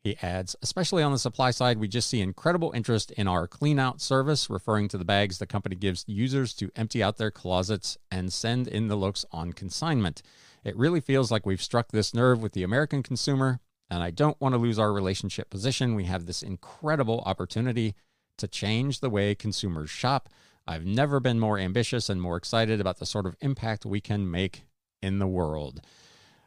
He 0.02 0.16
adds, 0.20 0.56
especially 0.62 1.02
on 1.02 1.12
the 1.12 1.18
supply 1.18 1.52
side, 1.52 1.78
we 1.78 1.86
just 1.86 2.10
see 2.10 2.20
incredible 2.20 2.72
interest 2.72 3.12
in 3.12 3.28
our 3.28 3.46
clean 3.46 3.78
out 3.78 4.00
service, 4.00 4.50
referring 4.50 4.88
to 4.88 4.98
the 4.98 5.04
bags 5.04 5.38
the 5.38 5.46
company 5.46 5.76
gives 5.76 6.04
users 6.08 6.54
to 6.54 6.72
empty 6.74 7.02
out 7.02 7.18
their 7.18 7.30
closets 7.30 7.96
and 8.10 8.32
send 8.32 8.66
in 8.66 8.88
the 8.88 8.96
looks 8.96 9.24
on 9.30 9.52
consignment. 9.52 10.20
It 10.64 10.76
really 10.76 11.00
feels 11.00 11.30
like 11.30 11.46
we've 11.46 11.62
struck 11.62 11.92
this 11.92 12.12
nerve 12.12 12.42
with 12.42 12.52
the 12.52 12.64
American 12.64 13.04
consumer, 13.04 13.60
and 13.88 14.02
I 14.02 14.10
don't 14.10 14.40
want 14.40 14.54
to 14.54 14.60
lose 14.60 14.78
our 14.78 14.92
relationship 14.92 15.50
position. 15.50 15.94
We 15.94 16.04
have 16.04 16.26
this 16.26 16.42
incredible 16.42 17.22
opportunity 17.24 17.94
to 18.38 18.48
change 18.48 19.00
the 19.00 19.10
way 19.10 19.36
consumers 19.36 19.90
shop 19.90 20.28
I've 20.66 20.86
never 20.86 21.20
been 21.20 21.40
more 21.40 21.58
ambitious 21.58 22.08
and 22.08 22.20
more 22.20 22.36
excited 22.36 22.80
about 22.80 22.98
the 22.98 23.06
sort 23.06 23.26
of 23.26 23.36
impact 23.40 23.84
we 23.84 24.00
can 24.00 24.30
make 24.30 24.62
in 25.02 25.18
the 25.18 25.26
world. 25.26 25.80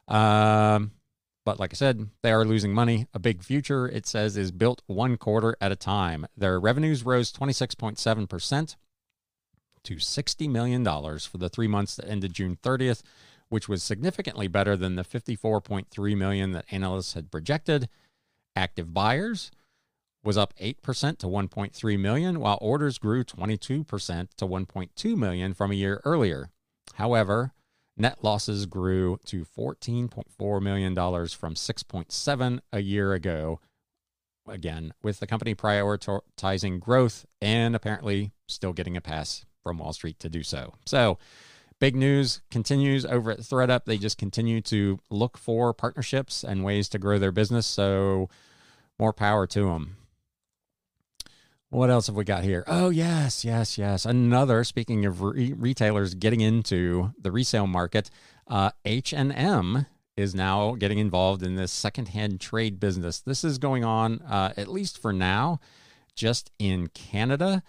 Um, 0.08 0.92
but 1.46 1.60
like 1.60 1.74
I 1.74 1.76
said, 1.76 2.10
they 2.24 2.32
are 2.32 2.46
losing 2.46 2.74
money. 2.74 3.08
A 3.14 3.20
big 3.20 3.44
future, 3.44 3.88
it 3.88 4.08
says, 4.08 4.38
is 4.38 4.52
built 4.52 4.82
one 4.88 5.18
quarter 5.18 5.56
at 5.62 5.72
a 5.72 5.76
time. 5.76 6.26
Their 6.36 6.60
revenues 6.60 7.04
rose 7.04 7.32
26.7% 7.32 8.76
to 9.84 9.96
$60 9.96 10.50
million 10.50 10.84
for 11.20 11.38
the 11.38 11.50
three 11.50 11.68
months 11.68 11.96
that 11.96 12.10
ended 12.10 12.34
June 12.34 12.58
30th, 12.64 13.04
which 13.50 13.70
was 13.70 13.84
significantly 13.84 14.48
better 14.48 14.76
than 14.76 14.96
the 14.96 15.04
54.3 15.04 16.18
million 16.18 16.52
that 16.52 16.66
analysts 16.72 17.14
had 17.14 17.32
projected. 17.32 17.90
Active 18.56 18.94
buyers 18.94 19.52
was 20.26 20.38
up 20.38 20.54
8% 20.60 21.18
to 21.20 21.28
1.3 21.28 22.00
million, 22.00 22.40
while 22.40 22.58
orders 22.60 22.98
grew 22.98 23.24
22% 23.24 24.28
to 24.38 24.46
1.2 24.46 25.18
million 25.18 25.54
from 25.54 25.72
a 25.72 25.76
year 25.76 26.02
earlier. 26.04 26.50
However, 26.96 27.54
net 27.96 28.24
losses 28.24 28.66
grew 28.66 29.20
to 29.26 29.46
$14.4 29.46 30.62
million 30.62 30.96
from 30.96 31.54
6.7 31.54 32.60
a 32.74 32.80
year 32.80 33.14
ago. 33.14 33.60
Again, 34.48 34.94
with 35.02 35.20
the 35.20 35.28
company 35.28 35.56
prioritizing 35.56 36.80
growth 36.80 37.26
and 37.42 37.76
apparently 37.76 38.32
still 38.48 38.74
getting 38.74 38.98
a 38.98 39.02
pass 39.02 39.46
from 39.64 39.78
Wall 39.78 39.94
Street 39.94 40.20
to 40.20 40.30
do 40.30 40.44
so. 40.44 40.74
So, 40.86 41.18
big 41.80 41.96
news 41.96 42.42
continues 42.52 43.06
over 43.06 43.32
at 43.32 43.40
ThredUp. 43.40 43.86
They 43.86 43.98
just 43.98 44.20
continue 44.20 44.62
to 44.62 45.00
look 45.10 45.38
for 45.38 45.74
partnerships 45.74 46.44
and 46.44 46.64
ways 46.64 46.90
to 46.90 47.00
grow 47.00 47.18
their 47.18 47.32
business. 47.32 47.66
So, 47.66 48.30
more 49.00 49.14
power 49.14 49.48
to 49.48 49.66
them. 49.66 49.98
What 51.76 51.90
else 51.90 52.08
have 52.08 52.16
we 52.16 52.24
got 52.24 52.46
here? 52.46 52.64
Oh, 52.68 52.88
yes, 52.88 53.44
yes, 53.44 53.78
yes. 53.78 54.06
Another, 54.06 54.64
speaking 54.64 55.06
of 55.06 55.22
re- 55.22 55.52
retailers 55.52 56.14
getting 56.16 56.40
into 56.40 57.12
the 57.22 57.34
resale 57.34 57.68
market, 57.68 58.10
uh, 58.48 58.72
H&M 58.86 59.86
is 60.16 60.34
now 60.34 60.76
getting 60.76 61.00
involved 61.00 61.44
in 61.44 61.56
this 61.56 61.74
secondhand 61.74 62.40
trade 62.40 62.80
business. 62.80 63.20
This 63.20 63.44
is 63.44 63.58
going 63.58 63.84
on, 63.84 64.22
uh, 64.22 64.54
at 64.56 64.70
least 64.70 64.98
for 65.02 65.12
now, 65.12 65.60
just 66.16 66.50
in 66.60 66.88
Canada. 66.88 67.62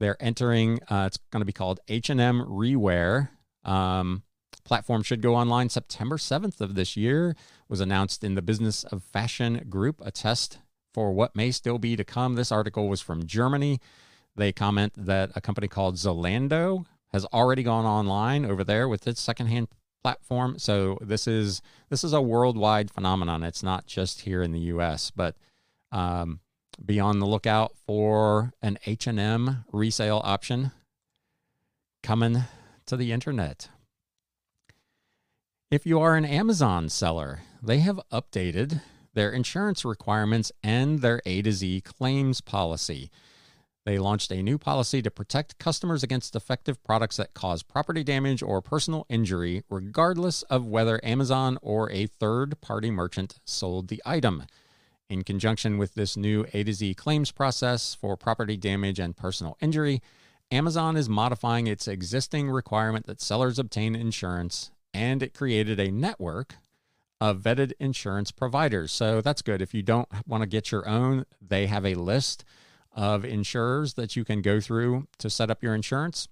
They're 0.00 0.20
entering, 0.20 0.80
uh, 0.90 1.04
it's 1.06 1.18
going 1.30 1.42
to 1.42 1.46
be 1.46 1.52
called 1.52 1.78
H&M 1.86 2.42
Rewear. 2.44 3.28
Um, 3.64 4.24
platform 4.64 5.04
should 5.04 5.22
go 5.22 5.36
online 5.36 5.68
September 5.68 6.16
7th 6.16 6.60
of 6.60 6.74
this 6.74 6.96
year. 6.96 7.36
Was 7.68 7.80
announced 7.80 8.24
in 8.24 8.34
the 8.34 8.42
Business 8.42 8.82
of 8.82 9.04
Fashion 9.04 9.66
group, 9.70 10.00
a 10.04 10.10
test 10.10 10.58
for 10.92 11.12
what 11.12 11.36
may 11.36 11.50
still 11.50 11.78
be 11.78 11.96
to 11.96 12.04
come. 12.04 12.34
This 12.34 12.52
article 12.52 12.88
was 12.88 13.00
from 13.00 13.26
Germany. 13.26 13.80
They 14.36 14.52
comment 14.52 14.92
that 14.96 15.30
a 15.34 15.40
company 15.40 15.68
called 15.68 15.96
Zalando 15.96 16.84
has 17.12 17.24
already 17.26 17.62
gone 17.62 17.84
online 17.84 18.44
over 18.44 18.64
there 18.64 18.88
with 18.88 19.06
its 19.06 19.20
secondhand 19.20 19.68
platform. 20.02 20.58
So 20.58 20.98
this 21.00 21.26
is 21.26 21.62
this 21.90 22.04
is 22.04 22.12
a 22.12 22.22
worldwide 22.22 22.90
phenomenon. 22.90 23.42
It's 23.42 23.62
not 23.62 23.86
just 23.86 24.22
here 24.22 24.42
in 24.42 24.52
the 24.52 24.60
U.S., 24.60 25.10
but 25.10 25.36
um, 25.90 26.40
be 26.84 26.98
on 26.98 27.18
the 27.18 27.26
lookout 27.26 27.76
for 27.86 28.52
an 28.62 28.78
H&M 28.86 29.64
resale 29.72 30.22
option 30.24 30.72
coming 32.02 32.44
to 32.86 32.96
the 32.96 33.12
internet. 33.12 33.68
If 35.70 35.86
you 35.86 36.00
are 36.00 36.16
an 36.16 36.24
Amazon 36.24 36.88
seller, 36.88 37.40
they 37.62 37.78
have 37.78 38.00
updated 38.10 38.82
their 39.14 39.30
insurance 39.30 39.84
requirements 39.84 40.52
and 40.62 41.00
their 41.00 41.20
A 41.26 41.42
to 41.42 41.52
Z 41.52 41.82
claims 41.82 42.40
policy. 42.40 43.10
They 43.84 43.98
launched 43.98 44.30
a 44.30 44.42
new 44.42 44.58
policy 44.58 45.02
to 45.02 45.10
protect 45.10 45.58
customers 45.58 46.04
against 46.04 46.32
defective 46.32 46.82
products 46.84 47.16
that 47.16 47.34
cause 47.34 47.64
property 47.64 48.04
damage 48.04 48.42
or 48.42 48.62
personal 48.62 49.06
injury, 49.08 49.64
regardless 49.68 50.42
of 50.42 50.66
whether 50.66 51.04
Amazon 51.04 51.58
or 51.62 51.90
a 51.90 52.06
third 52.06 52.60
party 52.60 52.90
merchant 52.90 53.40
sold 53.44 53.88
the 53.88 54.00
item. 54.06 54.44
In 55.10 55.22
conjunction 55.22 55.78
with 55.78 55.94
this 55.94 56.16
new 56.16 56.46
A 56.54 56.62
to 56.62 56.72
Z 56.72 56.94
claims 56.94 57.32
process 57.32 57.94
for 57.94 58.16
property 58.16 58.56
damage 58.56 59.00
and 59.00 59.16
personal 59.16 59.56
injury, 59.60 60.00
Amazon 60.52 60.96
is 60.96 61.08
modifying 61.08 61.66
its 61.66 61.88
existing 61.88 62.50
requirement 62.50 63.06
that 63.06 63.20
sellers 63.20 63.58
obtain 63.58 63.96
insurance, 63.96 64.70
and 64.94 65.22
it 65.22 65.34
created 65.34 65.80
a 65.80 65.90
network 65.90 66.56
vetted 67.22 67.72
insurance 67.78 68.30
providers. 68.32 68.90
So 68.90 69.20
that's 69.20 69.42
good. 69.42 69.62
If 69.62 69.74
you 69.74 69.82
don't 69.82 70.08
want 70.26 70.42
to 70.42 70.48
get 70.48 70.72
your 70.72 70.88
own, 70.88 71.24
they 71.40 71.66
have 71.66 71.86
a 71.86 71.94
list 71.94 72.44
of 72.94 73.24
insurers 73.24 73.94
that 73.94 74.16
you 74.16 74.24
can 74.24 74.42
go 74.42 74.60
through 74.60 75.06
to 75.18 75.30
set 75.30 75.50
up 75.50 75.62
your 75.62 75.74
insurance. 75.74 76.28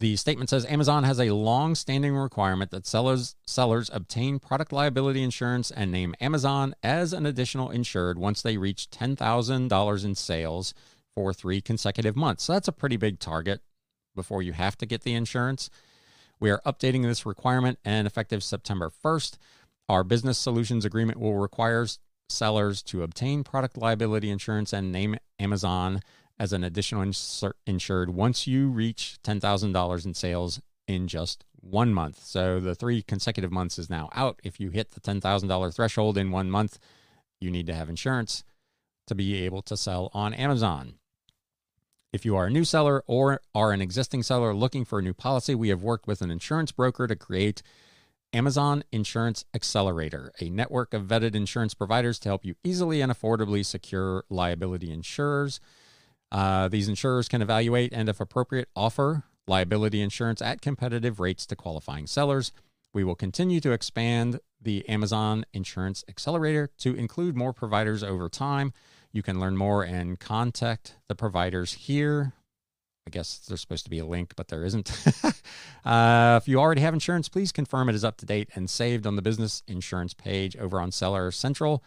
The 0.00 0.16
statement 0.16 0.50
says 0.50 0.66
Amazon 0.66 1.04
has 1.04 1.20
a 1.20 1.30
long 1.30 1.76
standing 1.76 2.16
requirement 2.16 2.72
that 2.72 2.86
sellers, 2.86 3.36
sellers 3.46 3.88
obtain 3.92 4.40
product 4.40 4.72
liability 4.72 5.22
insurance 5.22 5.70
and 5.70 5.92
name 5.92 6.16
Amazon 6.20 6.74
as 6.82 7.12
an 7.12 7.24
additional 7.24 7.70
insured 7.70 8.18
once 8.18 8.42
they 8.42 8.56
reach 8.56 8.90
$10,000 8.90 10.04
in 10.04 10.14
sales 10.16 10.74
for 11.14 11.32
three 11.32 11.60
consecutive 11.60 12.16
months. 12.16 12.42
So 12.42 12.52
that's 12.52 12.66
a 12.66 12.72
pretty 12.72 12.96
big 12.96 13.20
target 13.20 13.60
before 14.16 14.42
you 14.42 14.54
have 14.54 14.76
to 14.78 14.86
get 14.86 15.02
the 15.02 15.14
insurance. 15.14 15.70
We 16.42 16.50
are 16.50 16.60
updating 16.66 17.04
this 17.04 17.24
requirement, 17.24 17.78
and 17.84 18.04
effective 18.04 18.42
September 18.42 18.90
1st, 18.90 19.36
our 19.88 20.02
business 20.02 20.38
solutions 20.38 20.84
agreement 20.84 21.20
will 21.20 21.36
require 21.36 21.86
sellers 22.28 22.82
to 22.82 23.04
obtain 23.04 23.44
product 23.44 23.76
liability 23.76 24.28
insurance 24.28 24.72
and 24.72 24.90
name 24.90 25.18
Amazon 25.38 26.00
as 26.40 26.52
an 26.52 26.64
additional 26.64 27.04
insur- 27.04 27.52
insured 27.64 28.10
once 28.10 28.48
you 28.48 28.70
reach 28.70 29.18
$10,000 29.22 30.04
in 30.04 30.14
sales 30.14 30.60
in 30.88 31.06
just 31.06 31.44
one 31.60 31.94
month. 31.94 32.24
So 32.24 32.58
the 32.58 32.74
three 32.74 33.02
consecutive 33.02 33.52
months 33.52 33.78
is 33.78 33.88
now 33.88 34.08
out. 34.12 34.40
If 34.42 34.58
you 34.58 34.70
hit 34.70 34.90
the 34.90 35.00
$10,000 35.00 35.72
threshold 35.72 36.18
in 36.18 36.32
one 36.32 36.50
month, 36.50 36.80
you 37.40 37.52
need 37.52 37.68
to 37.68 37.74
have 37.74 37.88
insurance 37.88 38.42
to 39.06 39.14
be 39.14 39.44
able 39.44 39.62
to 39.62 39.76
sell 39.76 40.10
on 40.12 40.34
Amazon. 40.34 40.94
If 42.12 42.26
you 42.26 42.36
are 42.36 42.44
a 42.46 42.50
new 42.50 42.64
seller 42.64 43.02
or 43.06 43.40
are 43.54 43.72
an 43.72 43.80
existing 43.80 44.22
seller 44.22 44.52
looking 44.54 44.84
for 44.84 44.98
a 44.98 45.02
new 45.02 45.14
policy, 45.14 45.54
we 45.54 45.70
have 45.70 45.82
worked 45.82 46.06
with 46.06 46.20
an 46.20 46.30
insurance 46.30 46.70
broker 46.70 47.06
to 47.06 47.16
create 47.16 47.62
Amazon 48.34 48.84
Insurance 48.92 49.46
Accelerator, 49.54 50.30
a 50.38 50.50
network 50.50 50.92
of 50.92 51.04
vetted 51.04 51.34
insurance 51.34 51.72
providers 51.72 52.18
to 52.18 52.28
help 52.28 52.44
you 52.44 52.54
easily 52.62 53.00
and 53.00 53.10
affordably 53.10 53.64
secure 53.64 54.24
liability 54.28 54.92
insurers. 54.92 55.58
Uh, 56.30 56.68
these 56.68 56.86
insurers 56.86 57.28
can 57.28 57.40
evaluate 57.40 57.94
and, 57.94 58.10
if 58.10 58.20
appropriate, 58.20 58.68
offer 58.76 59.24
liability 59.46 60.02
insurance 60.02 60.42
at 60.42 60.60
competitive 60.60 61.18
rates 61.18 61.46
to 61.46 61.56
qualifying 61.56 62.06
sellers. 62.06 62.52
We 62.92 63.04
will 63.04 63.14
continue 63.14 63.60
to 63.60 63.72
expand 63.72 64.38
the 64.60 64.86
Amazon 64.86 65.46
Insurance 65.54 66.04
Accelerator 66.10 66.68
to 66.78 66.94
include 66.94 67.36
more 67.36 67.54
providers 67.54 68.02
over 68.02 68.28
time. 68.28 68.74
You 69.12 69.22
can 69.22 69.38
learn 69.38 69.56
more 69.56 69.82
and 69.82 70.18
contact 70.18 70.96
the 71.08 71.14
providers 71.14 71.72
here 71.74 72.32
I 73.06 73.10
guess 73.10 73.38
there's 73.38 73.60
supposed 73.60 73.84
to 73.84 73.90
be 73.90 73.98
a 73.98 74.06
link, 74.06 74.34
but 74.36 74.48
there 74.48 74.64
isn't. 74.64 74.90
uh, 75.84 76.38
if 76.40 76.46
you 76.46 76.60
already 76.60 76.82
have 76.82 76.94
insurance, 76.94 77.28
please 77.28 77.50
confirm 77.50 77.88
it 77.88 77.94
is 77.94 78.04
up 78.04 78.16
to 78.18 78.26
date 78.26 78.50
and 78.54 78.70
saved 78.70 79.06
on 79.06 79.16
the 79.16 79.22
business 79.22 79.62
insurance 79.66 80.14
page 80.14 80.56
over 80.56 80.80
on 80.80 80.92
Seller 80.92 81.30
Central. 81.32 81.82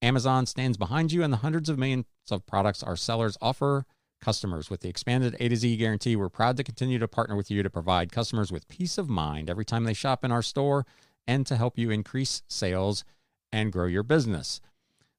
Amazon 0.00 0.46
stands 0.46 0.76
behind 0.76 1.12
you 1.12 1.22
and 1.22 1.32
the 1.32 1.38
hundreds 1.38 1.68
of 1.68 1.78
millions 1.78 2.04
of 2.30 2.46
products 2.46 2.82
our 2.82 2.96
sellers 2.96 3.36
offer 3.40 3.84
customers. 4.20 4.70
With 4.70 4.80
the 4.80 4.88
expanded 4.88 5.36
A 5.40 5.48
to 5.48 5.56
Z 5.56 5.76
guarantee, 5.76 6.14
we're 6.14 6.28
proud 6.28 6.56
to 6.58 6.64
continue 6.64 6.98
to 6.98 7.08
partner 7.08 7.34
with 7.34 7.50
you 7.50 7.62
to 7.62 7.70
provide 7.70 8.12
customers 8.12 8.52
with 8.52 8.68
peace 8.68 8.96
of 8.96 9.08
mind 9.08 9.50
every 9.50 9.64
time 9.64 9.84
they 9.84 9.94
shop 9.94 10.24
in 10.24 10.30
our 10.30 10.42
store 10.42 10.86
and 11.26 11.46
to 11.46 11.56
help 11.56 11.78
you 11.78 11.90
increase 11.90 12.42
sales 12.48 13.04
and 13.50 13.72
grow 13.72 13.86
your 13.86 14.02
business. 14.02 14.60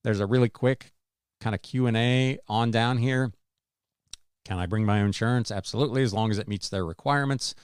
There's 0.04 0.20
a 0.20 0.26
really 0.26 0.50
quick 0.50 0.94
kind 1.40 1.54
of 1.54 1.62
Q&A 1.62 2.40
on 2.48 2.72
down 2.72 2.98
here 2.98 3.32
can 4.46 4.60
I 4.60 4.68
bring 4.68 4.86
my 4.86 5.00
own 5.00 5.08
insurance? 5.08 5.52
Absolutely, 5.52 6.04
as 6.04 6.14
long 6.14 6.30
as 6.30 6.38
it 6.38 6.48
meets 6.48 6.70
their 6.70 6.86
requirements. 6.86 7.56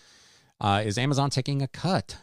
Uh, 0.60 0.82
is 0.84 0.98
Amazon 0.98 1.30
taking 1.30 1.62
a 1.62 1.68
cut 1.68 2.18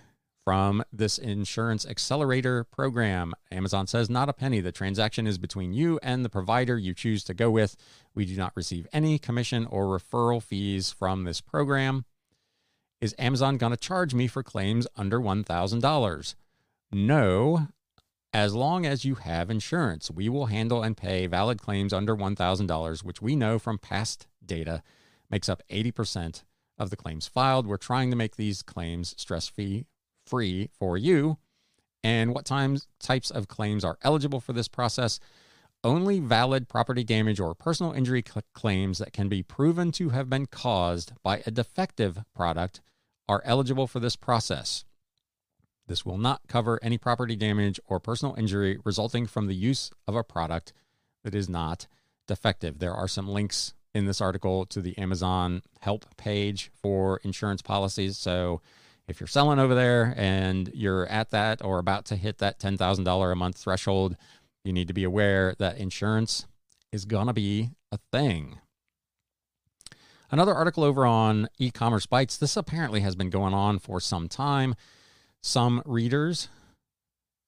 from 0.45 0.83
this 0.93 1.17
insurance 1.17 1.87
accelerator 1.87 2.65
program? 2.65 3.35
Amazon 3.53 3.87
says 3.87 4.11
not 4.11 4.29
a 4.29 4.33
penny. 4.33 4.61
The 4.61 4.73
transaction 4.73 5.29
is 5.29 5.39
between 5.39 5.73
you 5.73 6.01
and 6.03 6.25
the 6.25 6.29
provider 6.29 6.77
you 6.77 6.93
choose 6.93 7.23
to 7.25 7.35
go 7.35 7.51
with. 7.51 7.77
We 8.15 8.27
do 8.27 8.37
not 8.37 8.53
receive 8.57 8.89
any 8.93 9.19
commission 9.19 9.65
or 9.67 9.85
referral 9.85 10.43
fees 10.43 10.91
from 10.91 11.23
this 11.23 11.41
program. 11.41 12.05
Is 13.01 13.15
Amazon 13.17 13.59
going 13.59 13.71
to 13.71 13.77
charge 13.77 14.13
me 14.13 14.27
for 14.27 14.43
claims 14.43 14.89
under 14.97 15.21
$1,000? 15.21 16.35
No, 16.91 17.69
as 18.33 18.55
long 18.55 18.85
as 18.85 19.05
you 19.05 19.17
have 19.17 19.51
insurance, 19.51 20.11
we 20.11 20.29
will 20.29 20.47
handle 20.47 20.83
and 20.83 20.97
pay 20.97 21.27
valid 21.27 21.61
claims 21.63 21.93
under 21.93 22.15
$1,000, 22.15 23.05
which 23.05 23.23
we 23.23 23.35
know 23.35 23.59
from 23.59 23.79
past 23.79 24.27
data 24.45 24.83
makes 25.31 25.49
up 25.49 25.63
80% 25.71 26.45
of 26.79 26.91
the 26.91 26.97
claims 26.97 27.27
filed. 27.27 27.67
We're 27.67 27.77
trying 27.77 28.11
to 28.11 28.17
make 28.17 28.37
these 28.37 28.63
claims 28.63 29.15
stress 29.17 29.49
free 29.49 30.71
for 30.79 30.97
you. 30.97 31.39
And 32.05 32.35
what 32.35 32.45
times 32.45 32.87
types 33.01 33.31
of 33.31 33.49
claims 33.49 33.85
are 33.85 33.99
eligible 34.03 34.41
for 34.41 34.53
this 34.53 34.69
process? 34.69 35.19
Only 35.83 36.21
valid 36.21 36.69
property 36.69 37.05
damage 37.05 37.41
or 37.41 37.55
personal 37.55 37.93
injury 37.93 38.23
cl- 38.27 38.43
claims 38.53 38.99
that 38.99 39.13
can 39.13 39.29
be 39.29 39.43
proven 39.43 39.91
to 39.93 40.11
have 40.11 40.29
been 40.29 40.47
caused 40.47 41.13
by 41.23 41.43
a 41.47 41.51
defective 41.51 42.21
product 42.35 42.81
are 43.29 43.43
eligible 43.45 43.87
for 43.87 44.01
this 44.01 44.17
process. 44.17 44.85
This 45.89 46.07
will 46.07 46.19
not 46.19 46.43
cover 46.49 46.79
any 46.83 46.99
property 46.99 47.35
damage 47.35 47.81
or 47.87 47.99
personal 47.99 48.35
injury 48.37 48.79
resulting 48.85 49.27
from 49.27 49.47
the 49.47 49.55
use 49.55 49.91
of 50.07 50.15
a 50.15 50.23
product 50.23 50.73
that 51.25 51.35
is 51.35 51.49
not 51.49 51.87
defective. 52.27 52.79
There 52.79 52.95
are 52.95 53.09
some 53.09 53.29
links 53.29 53.75
in 53.95 54.05
this 54.05 54.21
article 54.21 54.67
to 54.67 54.81
the 54.81 54.97
Amazon 54.99 55.63
help 55.81 56.05
page 56.17 56.71
for 56.81 57.21
insurance 57.25 57.63
policies. 57.63 58.17
So 58.17 58.61
if 59.09 59.19
you're 59.19 59.27
selling 59.27 59.59
over 59.59 59.75
there 59.75 60.15
and 60.17 60.71
you're 60.75 61.07
at 61.07 61.31
that 61.31 61.65
or 61.65 61.79
about 61.79 62.05
to 62.07 62.17
hit 62.17 62.39
that 62.39 62.61
$10,000 62.61 63.33
a 63.33 63.35
month 63.35 63.57
threshold, 63.57 64.17
you 64.63 64.73
need 64.73 64.89
to 64.89 64.95
be 64.95 65.05
aware 65.05 65.55
that 65.59 65.79
insurance 65.79 66.47
is 66.93 67.07
going 67.07 67.27
to 67.27 67.33
be 67.33 67.71
a 67.91 67.99
thing. 68.13 68.59
Another 70.31 70.55
article 70.55 70.85
over 70.85 71.07
on 71.07 71.49
e 71.59 71.71
commerce 71.71 72.07
Bytes. 72.07 72.39
This 72.39 72.57
apparently 72.57 73.01
has 73.01 73.17
been 73.17 73.31
going 73.31 73.55
on 73.55 73.79
for 73.79 73.99
some 73.99 74.29
time. 74.29 74.75
Some 75.43 75.83
readers 75.85 76.49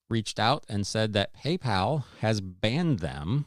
reached 0.09 0.39
out 0.39 0.65
and 0.67 0.85
said 0.85 1.13
that 1.13 1.35
PayPal 1.35 2.03
has 2.19 2.41
banned 2.41 2.99
them 2.99 3.45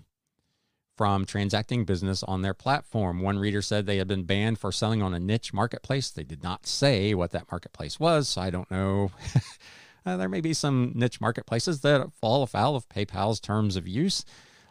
from 0.97 1.25
transacting 1.25 1.85
business 1.85 2.23
on 2.23 2.43
their 2.43 2.55
platform. 2.55 3.21
One 3.21 3.39
reader 3.39 3.63
said 3.63 3.87
they 3.87 3.99
had 3.99 4.09
been 4.09 4.25
banned 4.25 4.59
for 4.59 4.71
selling 4.71 5.03
on 5.03 5.13
a 5.13 5.19
niche 5.19 5.53
marketplace. 5.53 6.11
They 6.11 6.23
did 6.23 6.43
not 6.43 6.67
say 6.67 7.15
what 7.15 7.33
that 7.33 7.51
marketplace 7.51 7.99
was, 7.99 8.29
so 8.29 8.41
I 8.41 8.51
don't 8.51 8.71
know. 8.71 9.11
uh, 10.07 10.17
there 10.17 10.29
may 10.29 10.41
be 10.41 10.55
some 10.55 10.93
niche 10.95 11.21
marketplaces 11.21 11.81
that 11.81 12.13
fall 12.13 12.43
afoul 12.43 12.77
of 12.77 12.89
PayPal's 12.89 13.41
terms 13.41 13.77
of 13.77 13.89
use. 13.89 14.25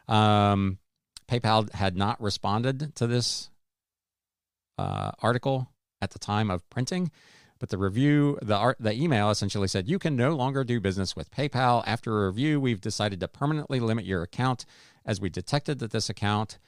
Um, 0.08 0.80
PayPal 1.30 1.72
had 1.74 1.98
not 1.98 2.22
responded 2.22 2.96
to 2.96 3.08
this 3.08 3.50
uh, 4.78 5.12
article 5.22 5.70
at 6.02 6.12
the 6.12 6.20
time 6.20 6.50
of 6.50 6.68
printing. 6.70 7.12
But 7.64 7.70
the 7.70 7.78
review, 7.78 8.38
the 8.42 8.58
art, 8.58 8.76
the 8.78 8.92
email 8.92 9.30
essentially 9.30 9.70
said 9.70 9.88
you 9.88 9.98
can 9.98 10.18
no 10.18 10.36
longer 10.36 10.66
do 10.66 10.82
business 10.82 11.16
with 11.16 11.32
PayPal. 11.32 11.82
After 11.88 12.26
a 12.26 12.28
review, 12.28 12.60
we've 12.60 12.82
decided 12.82 13.22
to 13.22 13.30
permanently 13.30 13.80
limit 13.80 14.04
your 14.04 14.22
account 14.22 14.66
as 15.06 15.22
we 15.22 15.30
detected 15.30 15.80
that 15.80 15.92
this 15.92 16.10
account 16.10 16.60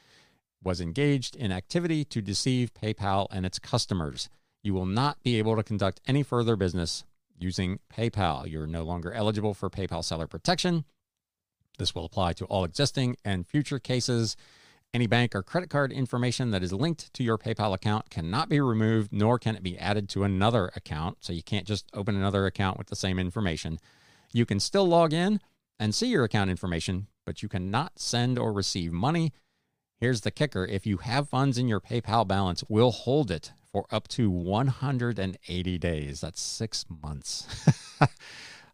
was 0.63 0.79
engaged 0.79 1.35
in 1.35 1.51
activity 1.51 2.05
to 2.05 2.21
deceive 2.21 2.73
PayPal 2.73 3.27
and 3.29 3.45
its 3.45 3.59
customers. 3.59 4.29
You 4.63 4.73
will 4.73 4.85
not 4.85 5.21
be 5.21 5.37
able 5.37 5.57
to 5.57 5.63
conduct 5.63 5.99
any 6.07 6.23
further 6.23 6.55
business 6.55 7.03
using 7.37 7.79
PayPal. 7.93 8.49
You're 8.49 8.65
no 8.65 8.83
longer 8.83 9.11
eligible 9.11 9.53
for 9.53 9.69
PayPal 9.69 10.01
seller 10.01 10.27
protection. 10.27 10.85
This 11.77 11.93
will 11.93 12.05
apply 12.05 12.31
to 12.31 12.45
all 12.45 12.63
existing 12.63 13.17
and 13.25 13.45
future 13.45 13.79
cases 13.79 14.37
any 14.95 15.07
bank 15.07 15.35
or 15.35 15.43
credit 15.43 15.69
card 15.69 15.91
information 15.91 16.51
that 16.51 16.63
is 16.63 16.71
linked 16.71 17.13
to 17.13 17.21
your 17.21 17.37
PayPal 17.37 17.73
account 17.73 18.09
cannot 18.09 18.47
be 18.47 18.61
removed, 18.61 19.11
nor 19.11 19.37
can 19.37 19.53
it 19.53 19.61
be 19.61 19.77
added 19.77 20.07
to 20.07 20.23
another 20.23 20.71
account. 20.73 21.17
So 21.19 21.33
you 21.33 21.43
can't 21.43 21.67
just 21.67 21.85
open 21.93 22.15
another 22.15 22.45
account 22.45 22.77
with 22.77 22.87
the 22.87 22.95
same 22.95 23.19
information. 23.19 23.77
You 24.31 24.45
can 24.45 24.61
still 24.61 24.87
log 24.87 25.11
in 25.11 25.41
and 25.77 25.93
see 25.93 26.07
your 26.07 26.23
account 26.23 26.49
information, 26.49 27.07
but 27.25 27.43
you 27.43 27.49
cannot 27.49 27.99
send 27.99 28.39
or 28.39 28.53
receive 28.53 28.93
money. 28.93 29.33
Here's 29.99 30.21
the 30.21 30.31
kicker 30.31 30.65
if 30.65 30.85
you 30.87 30.97
have 30.97 31.27
funds 31.27 31.57
in 31.57 31.67
your 31.67 31.81
PayPal 31.81 32.25
balance, 32.25 32.63
we'll 32.69 32.91
hold 32.91 33.31
it 33.31 33.51
for 33.69 33.85
up 33.91 34.07
to 34.09 34.29
180 34.29 35.77
days. 35.77 36.21
That's 36.21 36.41
six 36.41 36.85
months. 37.03 37.67
uh, 38.01 38.07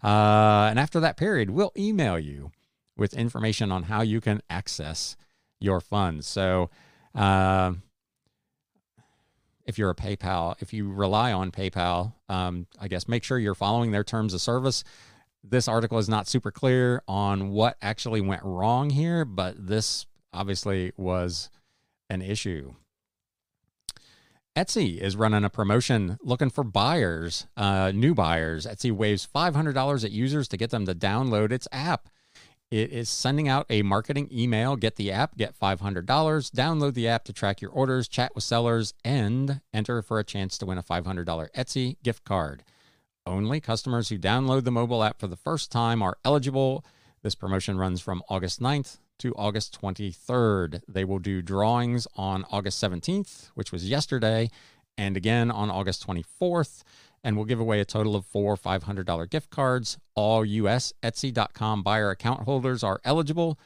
and 0.04 0.78
after 0.78 1.00
that 1.00 1.18
period, 1.18 1.50
we'll 1.50 1.74
email 1.76 2.20
you 2.20 2.52
with 2.96 3.16
information 3.16 3.72
on 3.72 3.84
how 3.84 4.02
you 4.02 4.22
can 4.22 4.44
access 4.52 5.18
your 5.62 5.80
funds. 5.80 6.28
So, 6.28 6.70
uh, 7.16 7.74
if 9.66 9.78
you're 9.78 9.92
a 9.92 9.96
PayPal, 9.96 10.56
if 10.60 10.74
you 10.74 10.92
rely 10.92 11.32
on 11.32 11.52
PayPal, 11.52 12.14
um, 12.28 12.68
I 12.80 12.88
guess 12.88 13.08
make 13.08 13.24
sure 13.24 13.40
you're 13.40 13.56
following 13.56 13.92
their 13.92 14.04
terms 14.04 14.34
of 14.34 14.42
service. 14.42 14.84
This 15.44 15.68
article 15.68 15.98
is 15.98 16.10
not 16.10 16.28
super 16.28 16.52
clear 16.52 17.02
on 17.08 17.50
what 17.50 17.78
actually 17.82 18.22
went 18.22 18.44
wrong 18.44 18.90
here, 18.90 19.24
but 19.24 19.68
this 19.68 20.06
obviously 20.34 20.92
was 20.98 21.50
an 22.10 22.22
issue. 22.22 22.74
Etsy 24.56 24.98
is 24.98 25.16
running 25.16 25.46
a 25.46 25.50
promotion 25.50 26.18
looking 26.22 26.50
for 26.50 26.64
buyers, 26.64 27.48
uh, 27.56 27.92
new 27.96 28.14
buyers. 28.14 28.66
Etsy 28.66 28.92
waves 28.92 29.28
$500 29.34 30.04
at 30.04 30.12
users 30.12 30.48
to 30.50 30.58
get 30.58 30.72
them 30.72 30.86
to 30.86 30.94
download 30.94 31.52
its 31.52 31.70
app. 31.72 32.10
It 32.72 32.94
is 32.94 33.10
sending 33.10 33.50
out 33.50 33.66
a 33.70 33.82
marketing 33.82 34.30
email. 34.32 34.78
Get 34.78 34.96
the 34.96 35.12
app, 35.12 35.36
get 35.36 35.60
$500. 35.60 36.06
Download 36.06 36.94
the 36.94 37.06
app 37.06 37.26
to 37.26 37.34
track 37.34 37.62
your 37.62 37.70
orders, 37.70 38.08
chat 38.08 38.34
with 38.34 38.46
sellers, 38.46 38.94
and 39.04 39.60
enter 39.74 40.02
for 40.02 40.20
a 40.20 40.24
chance 40.24 40.58
to 40.58 40.66
win 40.66 40.78
a 40.78 40.84
$500 40.84 41.26
Etsy 41.26 41.98
gift 42.02 42.24
card. 42.24 42.64
Only 43.26 43.60
customers 43.60 44.08
who 44.08 44.18
download 44.18 44.64
the 44.64 44.72
mobile 44.72 45.04
app 45.04 45.20
for 45.20 45.28
the 45.28 45.36
first 45.36 45.70
time 45.70 46.02
are 46.02 46.18
eligible. 46.24 46.86
This 47.24 47.36
promotion 47.36 47.78
runs 47.78 48.00
from 48.00 48.24
August 48.30 48.62
9th 48.62 49.00
to 49.20 49.36
August 49.36 49.78
23rd. 49.82 50.82
They 50.88 51.04
will 51.04 51.20
do 51.20 51.42
drawings 51.42 52.08
on 52.16 52.46
August 52.52 52.82
17th, 52.82 53.50
which 53.54 53.74
was 53.74 53.90
yesterday, 53.90 54.50
and 54.98 55.18
again 55.18 55.52
on 55.52 55.70
August 55.70 56.08
24th 56.08 56.84
and 57.24 57.36
we'll 57.36 57.46
give 57.46 57.60
away 57.60 57.80
a 57.80 57.86
total 57.86 58.16
of 58.16 58.26
four 58.26 58.56
$500 58.56 59.30
gift 59.30 59.50
cards. 59.50 59.98
All 60.16 60.44
US 60.44 60.94
Etsy.com 61.04 61.84
buyer 61.84 62.10
account 62.10 62.44
holders 62.44 62.84
are 62.84 63.02
eligible 63.04 63.60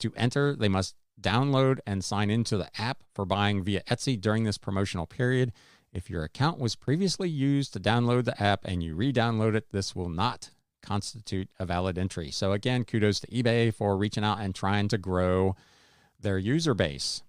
to 0.00 0.12
enter. 0.16 0.56
They 0.56 0.68
must 0.68 0.96
download 1.20 1.78
and 1.86 2.02
sign 2.02 2.30
into 2.30 2.56
the 2.56 2.70
app 2.80 3.02
for 3.14 3.24
buying 3.24 3.62
via 3.62 3.82
Etsy 3.84 4.20
during 4.20 4.44
this 4.44 4.58
promotional 4.58 5.06
period. 5.06 5.52
If 5.92 6.08
your 6.08 6.24
account 6.24 6.58
was 6.58 6.74
previously 6.74 7.28
used 7.28 7.72
to 7.74 7.80
download 7.80 8.24
the 8.24 8.42
app 8.42 8.64
and 8.64 8.82
you 8.82 8.94
re 8.94 9.12
download 9.12 9.54
it, 9.54 9.70
this 9.70 9.94
will 9.94 10.08
not 10.08 10.50
constitute 10.82 11.48
a 11.58 11.66
valid 11.66 11.98
entry. 11.98 12.30
So, 12.30 12.52
again, 12.52 12.84
kudos 12.84 13.20
to 13.20 13.26
eBay 13.28 13.72
for 13.72 13.96
reaching 13.96 14.24
out 14.24 14.40
and 14.40 14.54
trying 14.54 14.88
to 14.88 14.98
grow 14.98 15.54
their 16.18 16.38
user 16.38 16.74
base. 16.74 17.22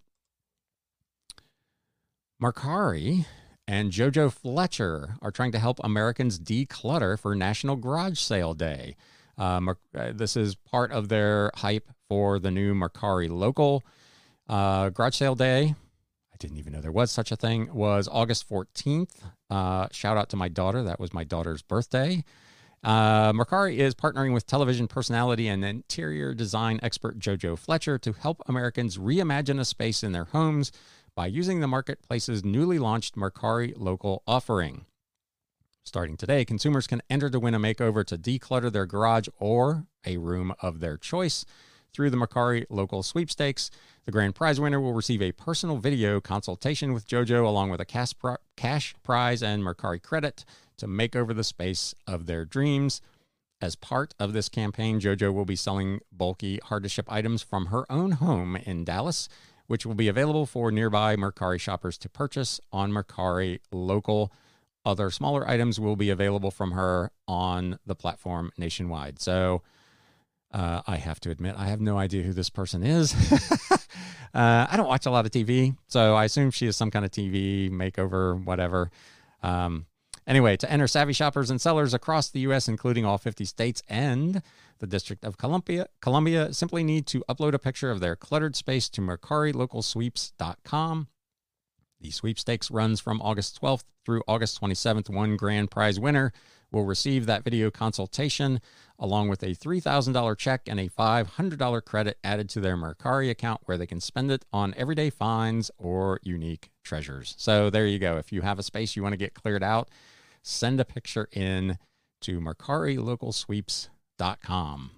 Mercari 2.42 3.26
and 3.68 3.92
JoJo 3.92 4.32
Fletcher 4.32 5.16
are 5.22 5.32
trying 5.32 5.52
to 5.54 5.60
help 5.60 5.80
Americans 5.84 6.40
declutter 6.40 7.18
for 7.18 7.36
National 7.36 7.76
Garage 7.76 8.20
Sale 8.20 8.54
Day. 8.54 8.96
Um, 9.38 9.76
this 9.94 10.36
is 10.36 10.56
part 10.56 10.92
of 10.92 11.10
their 11.10 11.52
hype 11.56 11.90
for 12.10 12.40
the 12.40 12.52
new 12.52 12.74
Mercari 12.74 13.30
local. 13.30 13.84
Uh, 14.48 14.90
garage 14.90 15.16
Sale 15.16 15.36
Day, 15.36 15.76
I 16.34 16.36
didn't 16.40 16.58
even 16.58 16.74
know 16.74 16.82
there 16.82 16.92
was 16.92 17.12
such 17.12 17.32
a 17.32 17.36
thing, 17.36 17.74
was 17.74 18.10
August 18.12 18.48
14th. 18.50 19.16
Uh, 19.50 19.88
shout 19.92 20.18
out 20.18 20.30
to 20.30 20.36
my 20.36 20.50
daughter. 20.50 20.84
That 20.84 21.00
was 21.00 21.14
my 21.14 21.24
daughter's 21.24 21.62
birthday. 21.62 22.24
Uh, 22.84 23.32
Mercari 23.32 23.78
is 23.78 23.96
partnering 23.96 24.34
with 24.34 24.46
television 24.46 24.88
personality 24.88 25.48
and 25.48 25.64
interior 25.64 26.34
design 26.34 26.82
expert 26.84 27.18
JoJo 27.18 27.58
Fletcher 27.58 27.98
to 28.00 28.12
help 28.12 28.42
Americans 28.46 28.98
reimagine 28.98 29.60
a 29.60 29.66
space 29.66 30.04
in 30.04 30.12
their 30.12 30.26
homes 30.26 30.72
by 31.16 31.28
using 31.28 31.60
the 31.60 31.68
marketplace's 31.68 32.44
newly 32.44 32.80
launched 32.80 33.16
Mercari 33.16 33.74
local 33.76 34.24
offering. 34.26 34.86
Starting 35.84 36.16
today, 36.16 36.46
consumers 36.46 36.88
can 36.88 37.02
enter 37.10 37.30
to 37.30 37.40
win 37.40 37.54
a 37.54 37.60
makeover 37.60 38.06
to 38.06 38.18
declutter 38.18 38.72
their 38.72 38.86
garage 38.86 39.28
or 39.38 39.86
a 40.06 40.18
room 40.18 40.54
of 40.62 40.80
their 40.80 40.98
choice 40.98 41.46
through 41.94 42.10
the 42.10 42.18
Mercari 42.18 42.66
local 42.70 43.04
sweepstakes. 43.04 43.70
The 44.06 44.12
grand 44.12 44.34
prize 44.34 44.60
winner 44.60 44.80
will 44.80 44.94
receive 44.94 45.22
a 45.22 45.34
personal 45.34 45.78
video 45.78 46.20
consultation 46.20 46.94
with 46.94 47.08
JoJo 47.08 47.46
along 47.46 47.70
with 47.70 47.82
a 47.82 47.86
cash, 47.86 48.14
cash 48.58 48.96
prize 49.04 49.44
and 49.44 49.62
Mercari 49.62 50.02
credit 50.02 50.46
to 50.78 50.88
make 50.88 51.16
over 51.16 51.34
the 51.34 51.44
space 51.44 51.94
of 52.08 52.26
their 52.26 52.46
dreams. 52.46 53.02
As 53.62 53.76
part 53.76 54.14
of 54.20 54.34
this 54.34 54.50
campaign, 54.50 55.00
JoJo 55.00 55.34
will 55.34 55.46
be 55.46 55.56
selling 55.56 56.00
bulky, 56.12 56.60
hard 56.64 56.84
to 56.84 56.90
ship 56.90 57.06
items 57.12 57.44
from 57.44 57.68
her 57.68 57.90
own 57.92 58.14
home 58.14 58.56
in 58.56 58.84
Dallas 58.84 59.30
which 59.68 59.86
will 59.86 59.96
be 59.96 60.08
available 60.08 60.46
for 60.46 60.72
nearby 60.72 61.16
Mercari 61.16 61.60
shoppers 61.60 61.98
to 62.00 62.10
purchase 62.10 62.60
on 62.72 62.92
Mercari 62.92 63.60
local. 63.72 64.32
Other 64.86 65.10
smaller 65.10 65.48
items 65.48 65.80
will 65.80 65.96
be 65.96 66.10
available 66.10 66.52
from 66.52 66.72
her 66.72 67.12
on 67.28 67.80
the 67.86 67.96
platform 67.96 68.52
nationwide. 68.58 69.20
So 69.20 69.62
uh, 70.54 70.82
I 70.86 70.98
have 70.98 71.20
to 71.22 71.32
admit, 71.32 71.56
I 71.58 71.68
have 71.68 71.82
no 71.82 71.98
idea 71.98 72.24
who 72.24 72.34
this 72.34 72.50
person 72.50 72.84
is. 72.84 73.14
uh, 73.72 73.78
I 74.34 74.74
don't 74.76 74.88
watch 74.88 75.06
a 75.06 75.12
lot 75.12 75.26
of 75.26 75.32
TV, 75.32 75.76
so 75.88 76.16
I 76.16 76.26
assume 76.26 76.52
she 76.52 76.68
is 76.68 76.76
some 76.76 76.92
kind 76.92 77.06
of 77.06 77.12
TV 77.12 77.72
makeover, 77.72 78.44
whatever. 78.44 78.92
Um, 79.42 79.86
Anyway, 80.26 80.56
to 80.58 80.72
enter 80.72 80.88
savvy 80.88 81.14
shoppers 81.14 81.50
and 81.50 81.60
sellers 81.60 81.94
across 81.94 82.30
the 82.30 82.40
U.S., 82.42 82.68
including 82.68 83.06
all 83.06 83.18
50 83.18 83.46
states 83.46 83.82
and 83.88 84.44
the 84.80 84.88
District 84.88 85.24
of 85.26 85.38
Columbia, 85.38 85.88
Columbia 86.02 86.54
simply 86.54 86.84
need 86.84 87.06
to 87.08 87.24
upload 87.30 87.54
a 87.54 87.60
picture 87.60 87.92
of 87.92 88.00
their 88.00 88.16
cluttered 88.16 88.56
space 88.56 88.90
to 88.90 89.02
MercariLocalSweeps.com. 89.02 91.08
The 92.02 92.12
sweepstakes 92.12 92.70
runs 92.70 93.00
from 93.00 93.22
August 93.22 93.62
12th 93.62 93.86
through 94.06 94.24
August 94.28 94.62
27th. 94.62 95.10
One 95.10 95.38
grand 95.38 95.72
prize 95.72 96.00
winner 96.00 96.34
will 96.72 96.84
receive 96.84 97.26
that 97.26 97.44
video 97.44 97.72
consultation 97.72 98.60
along 99.00 99.30
with 99.30 99.44
a 99.44 99.56
$3,000 99.56 100.38
check 100.38 100.62
and 100.68 100.80
a 100.80 100.90
$500 100.90 101.86
credit 101.86 102.18
added 102.24 102.50
to 102.50 102.60
their 102.60 102.76
Mercari 102.76 103.30
account 103.30 103.62
where 103.66 103.78
they 103.78 103.86
can 103.86 104.02
spend 104.02 104.32
it 104.32 104.44
on 104.52 104.74
everyday 104.76 105.10
finds 105.10 105.72
or 105.78 106.20
unique 106.24 106.72
treasures. 106.84 107.36
So 107.38 107.70
there 107.70 107.88
you 107.88 108.00
go. 108.00 108.18
If 108.18 108.32
you 108.32 108.42
have 108.42 108.60
a 108.60 108.64
space 108.64 108.96
you 108.96 109.04
want 109.04 109.14
to 109.14 109.18
get 109.18 109.34
cleared 109.34 109.64
out, 109.64 109.90
send 110.44 110.80
a 110.80 110.86
picture 110.86 111.28
in 111.32 111.80
to 112.22 112.40
mercarilocalsweeps.com. 112.40 114.92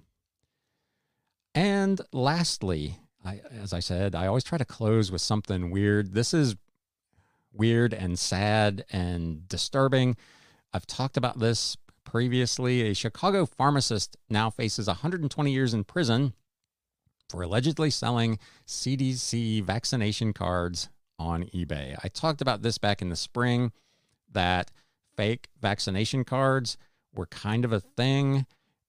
And 1.54 2.02
lastly, 2.12 3.00
I, 3.24 3.40
as 3.50 3.72
I 3.72 3.80
said, 3.80 4.14
I 4.14 4.28
always 4.28 4.44
try 4.44 4.58
to 4.58 4.66
close 4.66 5.10
with 5.12 5.22
something 5.22 5.72
weird. 5.72 6.14
This 6.14 6.34
is 6.34 6.58
weird 7.54 7.94
and 7.94 8.20
sad 8.20 8.84
and 8.92 9.48
disturbing. 9.48 10.18
I've 10.74 10.86
talked 10.86 11.16
about 11.16 11.40
this 11.40 11.78
previously. 12.04 12.90
A 12.90 12.94
Chicago 12.94 13.46
pharmacist 13.46 14.18
now 14.30 14.50
faces 14.50 14.88
120 14.88 15.52
years 15.52 15.74
in 15.74 15.86
prison 15.86 16.34
for 17.30 17.42
allegedly 17.42 17.90
selling 17.90 18.38
CDC 18.68 19.64
vaccination 19.64 20.34
cards 20.34 20.90
on 21.18 21.46
eBay. 21.46 21.98
I 22.04 22.10
talked 22.10 22.42
about 22.42 22.62
this 22.62 22.78
back 22.78 23.02
in 23.02 23.10
the 23.10 23.16
spring 23.16 23.72
that 24.32 24.70
fake 25.16 25.50
vaccination 25.62 26.24
cards 26.24 26.78
were 27.14 27.26
kind 27.26 27.66
of 27.66 27.72
a 27.72 27.80
thing. 27.80 28.46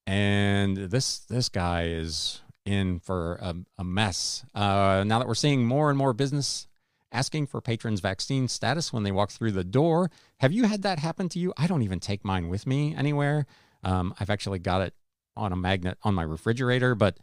And 0.06 0.76
this 0.76 1.18
this 1.18 1.48
guy 1.48 1.84
is 1.84 2.42
in 2.64 2.98
for 2.98 3.34
a, 3.36 3.54
a 3.78 3.84
mess. 3.84 4.44
Uh, 4.54 5.04
now 5.06 5.18
that 5.18 5.28
we're 5.28 5.34
seeing 5.34 5.64
more 5.64 5.88
and 5.88 5.98
more 5.98 6.12
business 6.12 6.66
asking 7.12 7.46
for 7.46 7.60
patrons 7.60 8.00
vaccine 8.00 8.48
status 8.48 8.92
when 8.92 9.04
they 9.04 9.12
walk 9.12 9.30
through 9.30 9.52
the 9.52 9.64
door 9.64 10.10
have 10.40 10.52
you 10.52 10.64
had 10.64 10.82
that 10.82 10.98
happen 10.98 11.28
to 11.30 11.38
you? 11.38 11.54
I 11.56 11.66
don't 11.66 11.82
even 11.82 12.00
take 12.00 12.24
mine 12.24 12.48
with 12.48 12.66
me 12.66 12.94
anywhere. 12.94 13.46
Um, 13.84 14.14
i've 14.18 14.30
actually 14.30 14.58
got 14.58 14.82
it 14.82 14.94
on 15.36 15.52
a 15.52 15.56
magnet 15.56 15.96
on 16.02 16.14
my 16.14 16.22
refrigerator 16.22 16.94
but 16.94 17.18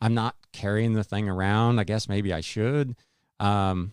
i'm 0.00 0.14
not 0.14 0.34
carrying 0.52 0.94
the 0.94 1.04
thing 1.04 1.28
around. 1.28 1.78
I 1.78 1.84
guess 1.84 2.08
maybe 2.08 2.32
i 2.32 2.40
should. 2.40 2.96
Um, 3.38 3.92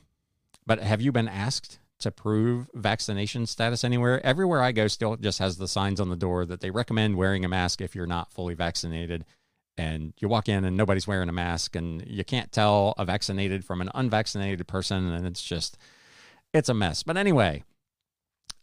but 0.65 0.81
have 0.81 1.01
you 1.01 1.11
been 1.11 1.27
asked 1.27 1.79
to 1.99 2.11
prove 2.11 2.69
vaccination 2.73 3.45
status 3.45 3.83
anywhere. 3.83 4.23
Everywhere 4.25 4.61
I 4.61 4.71
go 4.71 4.87
still 4.87 5.15
just 5.15 5.39
has 5.39 5.57
the 5.57 5.67
signs 5.67 5.99
on 5.99 6.09
the 6.09 6.15
door 6.15 6.45
that 6.45 6.61
they 6.61 6.69
recommend 6.69 7.15
wearing 7.15 7.43
a 7.43 7.49
mask 7.49 7.81
if 7.81 7.95
you're 7.95 8.05
not 8.05 8.31
fully 8.31 8.53
vaccinated. 8.53 9.25
And 9.77 10.13
you 10.19 10.27
walk 10.27 10.49
in 10.49 10.65
and 10.65 10.75
nobody's 10.75 11.07
wearing 11.07 11.29
a 11.29 11.33
mask 11.33 11.75
and 11.75 12.03
you 12.07 12.23
can't 12.23 12.51
tell 12.51 12.93
a 12.97 13.05
vaccinated 13.05 13.63
from 13.63 13.81
an 13.81 13.89
unvaccinated 13.93 14.67
person 14.67 15.11
and 15.11 15.25
it's 15.25 15.43
just 15.43 15.77
it's 16.53 16.69
a 16.69 16.73
mess. 16.73 17.03
But 17.03 17.17
anyway, 17.17 17.63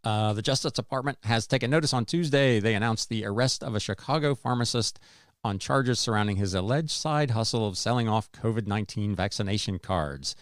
uh, 0.02 0.32
the 0.32 0.42
Justice 0.42 0.72
Department 0.72 1.18
has 1.22 1.46
taken 1.46 1.70
notice 1.70 1.94
on 1.94 2.04
Tuesday. 2.04 2.60
They 2.60 2.74
announced 2.74 3.08
the 3.08 3.24
arrest 3.24 3.62
of 3.62 3.74
a 3.74 3.80
Chicago 3.80 4.34
pharmacist 4.34 4.98
on 5.42 5.58
charges 5.58 6.00
surrounding 6.00 6.36
his 6.36 6.54
alleged 6.54 6.90
side 6.90 7.30
hustle 7.32 7.66
of 7.66 7.78
selling 7.78 8.08
off 8.08 8.32
COVID 8.32 8.66
19 8.66 9.14
vaccination 9.14 9.78
cards. 9.78 10.34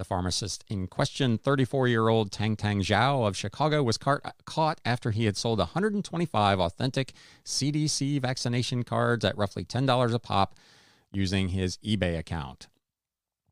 The 0.00 0.04
pharmacist 0.04 0.64
in 0.66 0.86
question, 0.86 1.36
34 1.36 1.86
year 1.86 2.08
old 2.08 2.32
Tang 2.32 2.56
Tang 2.56 2.80
Zhao 2.80 3.28
of 3.28 3.36
Chicago, 3.36 3.82
was 3.82 3.98
caught 3.98 4.80
after 4.82 5.10
he 5.10 5.26
had 5.26 5.36
sold 5.36 5.58
125 5.58 6.58
authentic 6.58 7.12
CDC 7.44 8.18
vaccination 8.18 8.82
cards 8.82 9.26
at 9.26 9.36
roughly 9.36 9.62
$10 9.62 10.14
a 10.14 10.18
pop 10.18 10.54
using 11.12 11.50
his 11.50 11.76
eBay 11.84 12.18
account. 12.18 12.68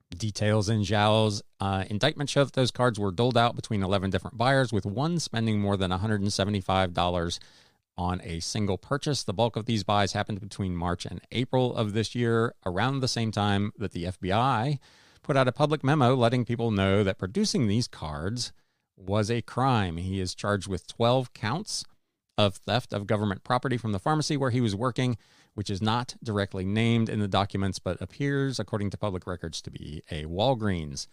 Details 0.09 0.71
in 0.71 0.81
Zhao's 0.81 1.43
uh, 1.61 1.85
indictment 1.91 2.31
show 2.31 2.45
that 2.45 2.55
those 2.55 2.71
cards 2.71 2.99
were 2.99 3.13
doled 3.13 3.37
out 3.37 3.55
between 3.55 3.83
11 3.83 4.09
different 4.09 4.39
buyers, 4.39 4.73
with 4.73 4.87
one 4.87 5.19
spending 5.19 5.61
more 5.61 5.77
than 5.77 5.91
$175 5.91 7.39
on 7.99 8.23
a 8.25 8.41
single 8.41 8.79
purchase. 8.79 9.23
The 9.23 9.35
bulk 9.35 9.57
of 9.57 9.67
these 9.67 9.85
buys 9.85 10.15
happened 10.15 10.41
between 10.41 10.75
March 10.75 11.05
and 11.05 11.21
April 11.31 11.77
of 11.77 11.93
this 11.93 12.15
year, 12.15 12.55
around 12.65 13.01
the 13.01 13.07
same 13.07 13.33
time 13.33 13.75
that 13.77 13.93
the 13.93 14.05
FBI 14.05 14.79
put 15.29 15.37
out 15.37 15.47
a 15.47 15.53
public 15.53 15.85
memo 15.85 16.15
letting 16.15 16.43
people 16.43 16.71
know 16.71 17.05
that 17.05 17.19
producing 17.19 17.69
these 17.69 17.87
cards 17.87 18.51
was 18.97 19.31
a 19.31 19.43
crime. 19.43 19.99
He 19.99 20.21
is 20.21 20.35
charged 20.35 20.67
with 20.67 20.87
12 20.87 21.35
counts 21.35 21.85
of 22.39 22.57
theft 22.57 22.95
of 22.95 23.07
government 23.07 23.45
property 23.45 23.77
from 23.77 23.93
the 23.93 23.99
pharmacy 23.99 24.39
where 24.39 24.49
he 24.49 24.63
was 24.63 24.75
working 24.75 25.19
which 25.53 25.69
is 25.69 25.83
not 25.83 26.15
directly 26.25 26.65
named 26.65 27.11
in 27.11 27.19
the 27.19 27.29
documents 27.29 27.79
but 27.79 28.01
appears, 28.01 28.59
according 28.59 28.89
to 28.89 28.97
public 28.97 29.27
records, 29.27 29.61
to 29.61 29.71
be 29.71 30.03
a 30.11 30.25
Walgreens. 30.25 31.09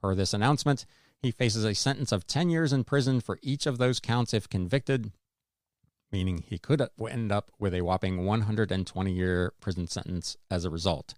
Per 0.00 0.14
this 0.14 0.32
announcement, 0.32 0.86
he 1.20 1.32
faces 1.32 1.64
a 1.64 1.74
sentence 1.74 2.12
of 2.12 2.28
10 2.28 2.50
years 2.50 2.72
in 2.72 2.84
prison 2.84 3.18
for 3.20 3.40
each 3.42 3.66
of 3.66 3.78
those 3.78 3.98
counts 3.98 4.32
if 4.32 4.48
convicted, 4.48 5.10
meaning 6.12 6.44
he 6.46 6.58
could 6.58 6.86
end 7.10 7.32
up 7.32 7.50
with 7.58 7.74
a 7.74 7.80
whopping 7.80 8.24
120 8.24 9.10
year 9.10 9.52
prison 9.58 9.88
sentence 9.88 10.36
as 10.48 10.64
a 10.64 10.70
result. 10.70 11.14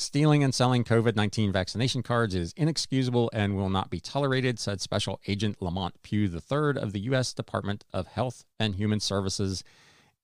Stealing 0.00 0.44
and 0.44 0.54
selling 0.54 0.84
COVID 0.84 1.16
19 1.16 1.50
vaccination 1.50 2.04
cards 2.04 2.32
is 2.32 2.54
inexcusable 2.56 3.30
and 3.32 3.56
will 3.56 3.68
not 3.68 3.90
be 3.90 3.98
tolerated, 3.98 4.56
said 4.60 4.80
Special 4.80 5.20
Agent 5.26 5.60
Lamont 5.60 6.00
Pugh 6.04 6.26
III 6.26 6.80
of 6.80 6.92
the 6.92 7.00
U.S. 7.00 7.34
Department 7.34 7.84
of 7.92 8.06
Health 8.06 8.44
and 8.60 8.76
Human 8.76 9.00
Services 9.00 9.64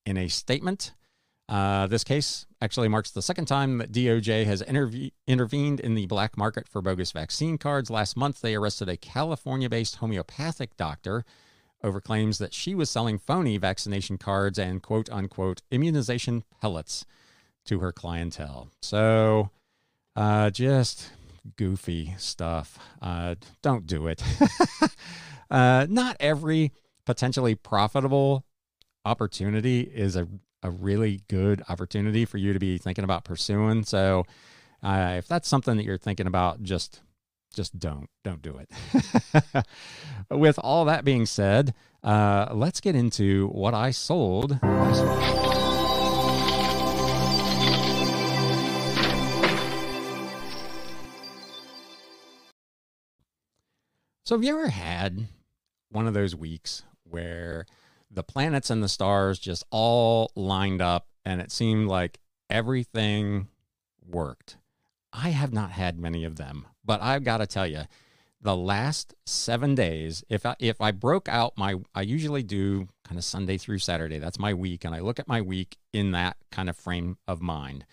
in 0.07 0.17
a 0.17 0.29
statement. 0.29 0.93
Uh, 1.49 1.89
this 1.89 2.05
case 2.05 2.47
actually 2.63 2.87
marks 2.87 3.11
the 3.11 3.21
second 3.21 3.47
time 3.47 3.79
that 3.79 3.91
DOJ 3.91 4.45
has 4.47 4.63
interve- 4.63 5.11
intervened 5.27 5.81
in 5.81 5.97
the 5.97 6.07
black 6.07 6.39
market 6.39 6.69
for 6.69 6.81
bogus 6.81 7.11
vaccine 7.11 7.59
cards. 7.59 7.91
Last 7.91 8.17
month, 8.17 8.43
they 8.43 8.55
arrested 8.55 8.89
a 8.89 8.97
California 8.97 9.69
based 9.69 9.97
homeopathic 9.97 10.77
doctor 10.77 11.25
over 11.83 12.01
claims 12.01 12.39
that 12.39 12.55
she 12.55 12.77
was 12.77 12.91
selling 12.91 13.19
phony 13.19 13.57
vaccination 13.57 14.19
cards 14.19 14.57
and 14.57 14.83
quote 14.83 15.11
unquote 15.11 15.63
immunization 15.73 16.45
pellets 16.61 17.05
to 17.65 17.81
her 17.81 17.91
clientele. 17.91 18.69
So, 18.81 19.51
uh, 20.17 20.51
just 20.51 21.11
goofy 21.57 22.15
stuff. 22.19 22.79
Uh, 23.01 23.35
don't 23.63 23.87
do 23.87 24.07
it. 24.07 24.23
uh, 25.51 25.87
not 25.89 26.17
every 26.21 26.73
potentially 27.05 27.55
profitable 27.55 28.45
opportunity 29.05 29.81
is 29.81 30.17
a 30.17 30.27
a 30.65 30.71
really 30.71 31.21
good 31.29 31.63
opportunity 31.69 32.25
for 32.25 32.39
you 32.39 32.55
to 32.55 32.59
be 32.59 32.79
thinking 32.79 33.05
about 33.05 33.23
pursuing. 33.23 33.85
So, 33.85 34.25
uh, 34.83 35.17
if 35.19 35.29
that's 35.29 35.47
something 35.47 35.77
that 35.77 35.85
you're 35.85 35.99
thinking 35.99 36.27
about, 36.27 36.63
just 36.63 37.03
just 37.55 37.79
don't 37.79 38.09
don't 38.25 38.43
do 38.43 38.59
it. 38.59 39.67
With 40.31 40.59
all 40.59 40.87
that 40.87 41.05
being 41.05 41.27
said, 41.27 41.75
uh, 42.03 42.49
let's 42.53 42.81
get 42.81 42.97
into 42.97 43.49
what 43.49 43.75
I 43.75 43.91
sold 43.91 44.59
last 44.63 45.55
week. 45.55 45.64
So, 54.25 54.35
have 54.35 54.43
you 54.45 54.59
ever 54.59 54.69
had 54.69 55.27
one 55.91 56.07
of 56.07 56.15
those 56.15 56.35
weeks 56.35 56.83
where 57.05 57.67
the 58.11 58.23
planets 58.23 58.71
and 58.71 58.83
the 58.83 58.89
stars 58.89 59.39
just 59.39 59.65
all 59.71 60.31
lined 60.35 60.81
up 60.81 61.09
and 61.25 61.43
it 61.43 61.53
seemed 61.53 61.89
like 61.89 62.19
everything 62.49 63.49
worked. 64.07 64.57
I 65.13 65.31
have 65.31 65.53
not 65.53 65.73
had 65.73 65.99
many 65.99 66.25
of 66.25 66.37
them, 66.37 66.67
but 66.85 67.03
I've 67.03 67.25
got 67.25 67.39
to 67.39 67.47
tell 67.47 67.67
you, 67.67 67.83
the 68.41 68.57
last 68.57 69.15
seven 69.25 69.75
days, 69.75 70.25
if 70.29 70.45
I, 70.45 70.55
if 70.59 70.81
I 70.81 70.91
broke 70.91 71.29
out 71.29 71.57
my, 71.57 71.77
I 71.95 72.03
usually 72.03 72.43
do 72.43 72.89
kind 73.05 73.19
of 73.19 73.25
Sunday 73.25 73.57
through 73.57 73.79
Saturday. 73.79 74.19
That's 74.19 74.39
my 74.39 74.53
week, 74.53 74.85
and 74.85 74.95
I 74.95 75.01
look 75.01 75.19
at 75.19 75.29
my 75.29 75.41
week 75.41 75.77
in 75.93 76.13
that 76.13 76.37
kind 76.51 76.69
of 76.69 76.77
frame 76.77 77.17
of 77.27 77.41
mind. 77.41 77.87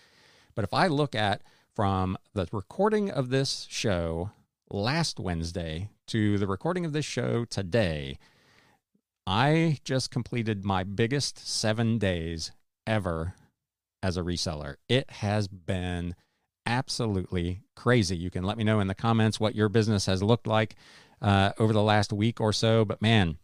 But 0.54 0.64
if 0.64 0.74
I 0.74 0.88
look 0.88 1.14
at 1.14 1.42
from 1.74 2.18
the 2.34 2.46
recording 2.52 3.10
of 3.10 3.30
this 3.30 3.66
show 3.70 4.30
last 4.70 5.18
Wednesday 5.18 5.88
to 6.08 6.38
the 6.38 6.46
recording 6.46 6.84
of 6.84 6.92
this 6.92 7.04
show 7.04 7.44
today, 7.44 8.18
I 9.26 9.78
just 9.84 10.10
completed 10.10 10.64
my 10.64 10.84
biggest 10.84 11.46
seven 11.46 11.98
days 11.98 12.52
ever 12.86 13.34
as 14.02 14.16
a 14.16 14.22
reseller. 14.22 14.76
It 14.88 15.10
has 15.10 15.48
been 15.48 16.14
absolutely 16.66 17.62
crazy. 17.76 18.16
You 18.16 18.30
can 18.30 18.44
let 18.44 18.58
me 18.58 18.64
know 18.64 18.80
in 18.80 18.88
the 18.88 18.94
comments 18.94 19.38
what 19.38 19.54
your 19.54 19.68
business 19.68 20.06
has 20.06 20.22
looked 20.22 20.46
like 20.46 20.74
uh, 21.20 21.52
over 21.58 21.72
the 21.72 21.82
last 21.82 22.12
week 22.12 22.40
or 22.40 22.52
so. 22.52 22.84
But 22.84 23.00
man, 23.00 23.38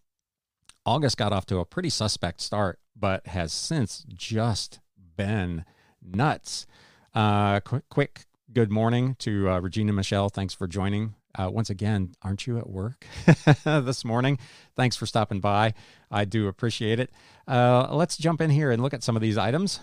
August 0.84 1.16
got 1.16 1.32
off 1.32 1.46
to 1.46 1.58
a 1.58 1.64
pretty 1.64 1.90
suspect 1.90 2.40
start, 2.40 2.78
but 2.96 3.26
has 3.28 3.52
since 3.52 4.04
just 4.08 4.80
been 5.16 5.64
nuts. 6.02 6.66
Uh, 7.14 7.60
quick, 7.60 7.88
quick 7.88 8.24
good 8.52 8.70
morning 8.70 9.14
to 9.20 9.48
uh, 9.48 9.60
Regina 9.60 9.92
Michelle. 9.92 10.28
Thanks 10.28 10.54
for 10.54 10.66
joining 10.66 11.14
uh, 11.38 11.48
once 11.50 11.70
again, 11.70 12.12
aren't 12.22 12.46
you 12.46 12.58
at 12.58 12.68
work 12.68 13.06
this 13.64 14.04
morning? 14.04 14.38
Thanks 14.76 14.96
for 14.96 15.06
stopping 15.06 15.40
by. 15.40 15.74
I 16.10 16.24
do 16.24 16.48
appreciate 16.48 16.98
it. 16.98 17.10
Uh, 17.46 17.88
let's 17.92 18.16
jump 18.16 18.40
in 18.40 18.50
here 18.50 18.70
and 18.70 18.82
look 18.82 18.92
at 18.92 19.04
some 19.04 19.16
of 19.16 19.22
these 19.22 19.38
items. 19.38 19.80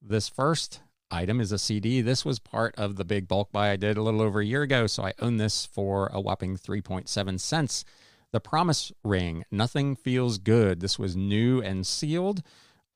This 0.00 0.28
first 0.28 0.80
item 1.10 1.40
is 1.40 1.52
a 1.52 1.58
CD. 1.58 2.00
This 2.00 2.24
was 2.24 2.38
part 2.38 2.74
of 2.76 2.96
the 2.96 3.04
big 3.04 3.28
bulk 3.28 3.52
buy 3.52 3.70
I 3.70 3.76
did 3.76 3.96
a 3.96 4.02
little 4.02 4.22
over 4.22 4.40
a 4.40 4.44
year 4.44 4.62
ago, 4.62 4.86
so 4.86 5.04
I 5.04 5.12
own 5.20 5.36
this 5.36 5.66
for 5.66 6.10
a 6.12 6.20
whopping 6.20 6.56
3.7 6.56 7.38
cents. 7.38 7.84
The 8.32 8.40
Promise 8.40 8.90
Ring, 9.04 9.44
Nothing 9.50 9.94
Feels 9.94 10.38
Good. 10.38 10.80
This 10.80 10.98
was 10.98 11.14
new 11.14 11.62
and 11.62 11.86
sealed 11.86 12.42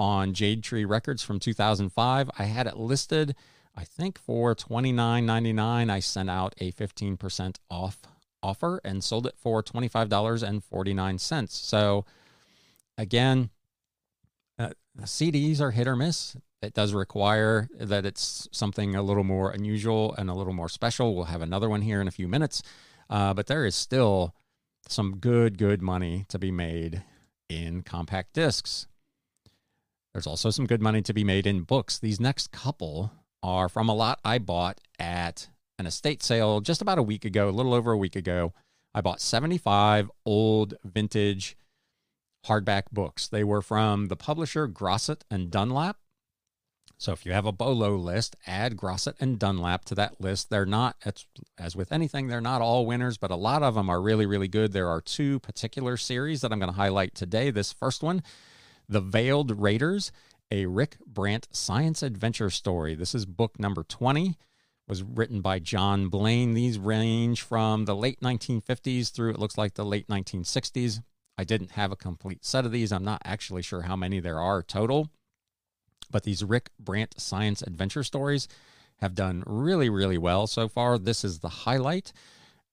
on 0.00 0.32
Jade 0.32 0.64
Tree 0.64 0.84
Records 0.84 1.22
from 1.22 1.38
2005. 1.38 2.30
I 2.38 2.44
had 2.44 2.66
it 2.66 2.76
listed 2.76 3.36
I 3.78 3.84
think 3.84 4.18
for 4.18 4.56
$29.99, 4.56 5.88
I 5.88 6.00
sent 6.00 6.28
out 6.28 6.52
a 6.58 6.72
15% 6.72 7.58
off 7.70 7.98
offer 8.42 8.80
and 8.84 9.04
sold 9.04 9.24
it 9.24 9.34
for 9.36 9.62
$25.49. 9.62 11.48
So, 11.48 12.04
again, 12.96 13.50
uh, 14.58 14.70
CDs 15.02 15.60
are 15.60 15.70
hit 15.70 15.86
or 15.86 15.94
miss. 15.94 16.36
It 16.60 16.74
does 16.74 16.92
require 16.92 17.68
that 17.78 18.04
it's 18.04 18.48
something 18.50 18.96
a 18.96 19.02
little 19.02 19.22
more 19.22 19.52
unusual 19.52 20.12
and 20.18 20.28
a 20.28 20.34
little 20.34 20.52
more 20.52 20.68
special. 20.68 21.14
We'll 21.14 21.26
have 21.26 21.42
another 21.42 21.68
one 21.68 21.82
here 21.82 22.00
in 22.00 22.08
a 22.08 22.12
few 22.12 22.26
minutes. 22.26 22.64
Uh, 23.08 23.32
but 23.32 23.46
there 23.46 23.64
is 23.64 23.76
still 23.76 24.34
some 24.88 25.18
good, 25.18 25.56
good 25.56 25.82
money 25.82 26.24
to 26.30 26.38
be 26.40 26.50
made 26.50 27.04
in 27.48 27.82
compact 27.82 28.32
discs. 28.32 28.88
There's 30.12 30.26
also 30.26 30.50
some 30.50 30.66
good 30.66 30.82
money 30.82 31.00
to 31.02 31.14
be 31.14 31.22
made 31.22 31.46
in 31.46 31.60
books. 31.60 31.96
These 31.96 32.18
next 32.18 32.50
couple 32.50 33.12
are 33.43 33.68
from 33.68 33.89
a 33.89 33.95
lot 33.95 34.20
I 34.24 34.39
bought 34.39 34.80
at 34.99 35.49
an 35.78 35.86
estate 35.86 36.22
sale 36.22 36.61
just 36.61 36.82
about 36.82 36.99
a 36.99 37.03
week 37.03 37.24
ago, 37.24 37.49
a 37.49 37.51
little 37.51 37.74
over 37.74 37.93
a 37.93 37.99
week 37.99 38.16
ago. 38.16 38.53
I 38.95 39.01
bought 39.01 39.20
75 39.20 40.11
old 40.24 40.74
vintage 40.84 41.57
hardback 42.47 42.84
books. 42.93 43.28
They 43.28 43.45
were 43.45 43.62
from 43.62 44.07
the 44.07 44.16
publisher 44.16 44.66
Grosset 44.66 45.20
and 45.30 45.51
Dunlap. 45.51 45.99
So 47.01 47.12
if 47.12 47.24
you 47.24 47.32
have 47.32 47.47
a 47.47 47.53
Bolo 47.53 47.95
list, 47.95 48.34
add 48.45 48.76
Grosset 48.76 49.14
and 49.20 49.39
Dunlap 49.39 49.84
to 49.84 49.95
that 49.95 50.20
list. 50.20 50.51
They're 50.51 50.66
not, 50.66 50.97
as 51.57 51.76
with 51.76 51.93
anything, 51.93 52.26
they're 52.26 52.41
not 52.41 52.61
all 52.61 52.86
winners, 52.86 53.16
but 53.18 53.30
a 53.30 53.36
lot 53.36 53.62
of 53.62 53.76
them 53.76 53.89
are 53.89 54.01
really, 54.01 54.26
really 54.26 54.49
good. 54.49 54.72
There 54.72 54.89
are 54.89 55.01
two 55.01 55.39
particular 55.39 55.97
series 55.97 56.41
that 56.41 56.51
I'm 56.51 56.59
going 56.59 56.72
to 56.72 56.76
highlight 56.76 57.14
today. 57.14 57.53
This 57.53 57.72
first 57.72 58.03
one, 58.03 58.20
The 58.89 59.01
Veiled 59.01 59.61
Raiders, 59.61 60.11
a 60.51 60.66
Rick 60.66 60.96
Brant 61.07 61.49
science 61.53 62.03
adventure 62.03 62.51
story. 62.51 62.94
This 62.94 63.14
is 63.14 63.26
book 63.26 63.59
number 63.59 63.82
20 63.82 64.36
was 64.88 65.03
written 65.03 65.42
by 65.42 65.59
John 65.59 66.09
Blaine. 66.09 66.55
These 66.55 66.78
range 66.78 67.42
from 67.42 67.84
the 67.84 67.94
late 67.94 68.20
1950s 68.20 69.12
through 69.12 69.30
it 69.30 69.38
looks 69.38 69.59
like 69.59 69.74
the 69.74 69.84
late 69.84 70.09
1960s. 70.09 71.03
I 71.36 71.44
didn't 71.44 71.72
have 71.72 71.92
a 71.92 71.96
complete 71.96 72.44
set 72.44 72.64
of 72.64 72.72
these. 72.72 72.90
I'm 72.90 73.05
not 73.05 73.22
actually 73.24 73.62
sure 73.62 73.82
how 73.82 73.96
many 73.96 74.18
there 74.18 74.40
are 74.40 74.62
total. 74.62 75.11
But 76.11 76.22
these 76.22 76.42
Rick 76.42 76.70
Brant 76.80 77.20
science 77.20 77.61
adventure 77.61 78.03
stories 78.03 78.49
have 78.96 79.14
done 79.14 79.44
really, 79.46 79.90
really 79.90 80.18
well 80.18 80.46
so 80.46 80.68
far. 80.68 80.99
This 80.99 81.22
is 81.22 81.40
the 81.40 81.49
highlight 81.49 82.12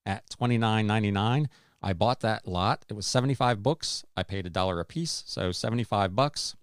at 0.06 0.28
$29.99. 0.30 1.48
I 1.84 1.94
bought 1.94 2.22
that 2.22 2.48
lot. 2.48 2.86
It 2.90 2.94
was 2.94 3.06
75 3.06 3.62
books. 3.62 4.06
I 4.16 4.24
paid 4.24 4.46
a 4.46 4.50
dollar 4.50 4.80
a 4.80 4.86
piece, 4.86 5.24
so 5.28 5.52
75 5.52 6.16
bucks. 6.16 6.56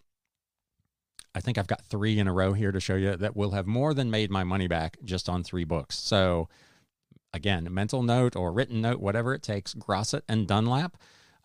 I 1.34 1.40
think 1.40 1.56
I've 1.58 1.66
got 1.66 1.84
three 1.86 2.18
in 2.18 2.28
a 2.28 2.32
row 2.32 2.52
here 2.52 2.72
to 2.72 2.80
show 2.80 2.94
you 2.94 3.16
that 3.16 3.36
will 3.36 3.52
have 3.52 3.66
more 3.66 3.94
than 3.94 4.10
made 4.10 4.30
my 4.30 4.44
money 4.44 4.68
back 4.68 4.98
just 5.04 5.28
on 5.28 5.42
three 5.42 5.64
books. 5.64 5.98
So, 5.98 6.48
again, 7.32 7.66
mental 7.70 8.02
note 8.02 8.36
or 8.36 8.52
written 8.52 8.82
note, 8.82 9.00
whatever 9.00 9.32
it 9.34 9.42
takes, 9.42 9.74
Grosset 9.74 10.22
and 10.28 10.46
Dunlap, 10.46 10.96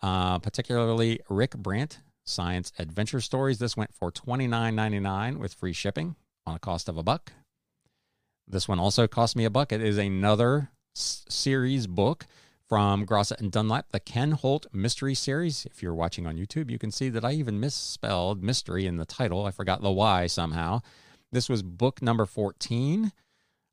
uh, 0.02 0.38
particularly 0.40 1.20
Rick 1.30 1.56
Brant, 1.56 2.00
Science 2.24 2.70
Adventure 2.78 3.20
Stories. 3.22 3.58
This 3.58 3.76
went 3.76 3.94
for 3.94 4.12
$29.99 4.12 5.38
with 5.38 5.54
free 5.54 5.72
shipping 5.72 6.16
on 6.46 6.56
a 6.56 6.58
cost 6.58 6.88
of 6.88 6.98
a 6.98 7.02
buck. 7.02 7.32
This 8.46 8.68
one 8.68 8.78
also 8.78 9.06
cost 9.06 9.36
me 9.36 9.44
a 9.44 9.50
buck. 9.50 9.72
It 9.72 9.82
is 9.82 9.96
another 9.98 10.70
s- 10.96 11.24
series 11.28 11.86
book 11.86 12.26
from 12.68 13.06
Grosset 13.06 13.40
and 13.40 13.50
Dunlap, 13.50 13.92
the 13.92 14.00
Ken 14.00 14.32
Holt 14.32 14.66
Mystery 14.72 15.14
Series. 15.14 15.66
If 15.66 15.82
you're 15.82 15.94
watching 15.94 16.26
on 16.26 16.36
YouTube, 16.36 16.70
you 16.70 16.78
can 16.78 16.90
see 16.90 17.08
that 17.08 17.24
I 17.24 17.32
even 17.32 17.58
misspelled 17.58 18.42
mystery 18.42 18.86
in 18.86 18.98
the 18.98 19.06
title. 19.06 19.46
I 19.46 19.50
forgot 19.50 19.80
the 19.80 19.90
Y 19.90 20.26
somehow. 20.26 20.82
This 21.32 21.48
was 21.48 21.62
book 21.62 22.02
number 22.02 22.26
14. 22.26 23.12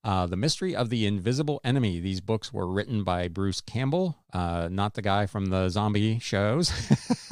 Uh, 0.03 0.27
the 0.27 0.37
Mystery 0.37 0.75
of 0.75 0.89
the 0.89 1.05
Invisible 1.05 1.59
Enemy. 1.63 1.99
These 1.99 2.21
books 2.21 2.53
were 2.53 2.67
written 2.67 3.03
by 3.03 3.27
Bruce 3.27 3.59
Campbell, 3.59 4.15
uh, 4.31 4.69
not 4.71 4.93
the 4.93 5.01
guy 5.01 5.25
from 5.25 5.47
the 5.47 5.67
zombie 5.69 6.19
shows, 6.19 6.71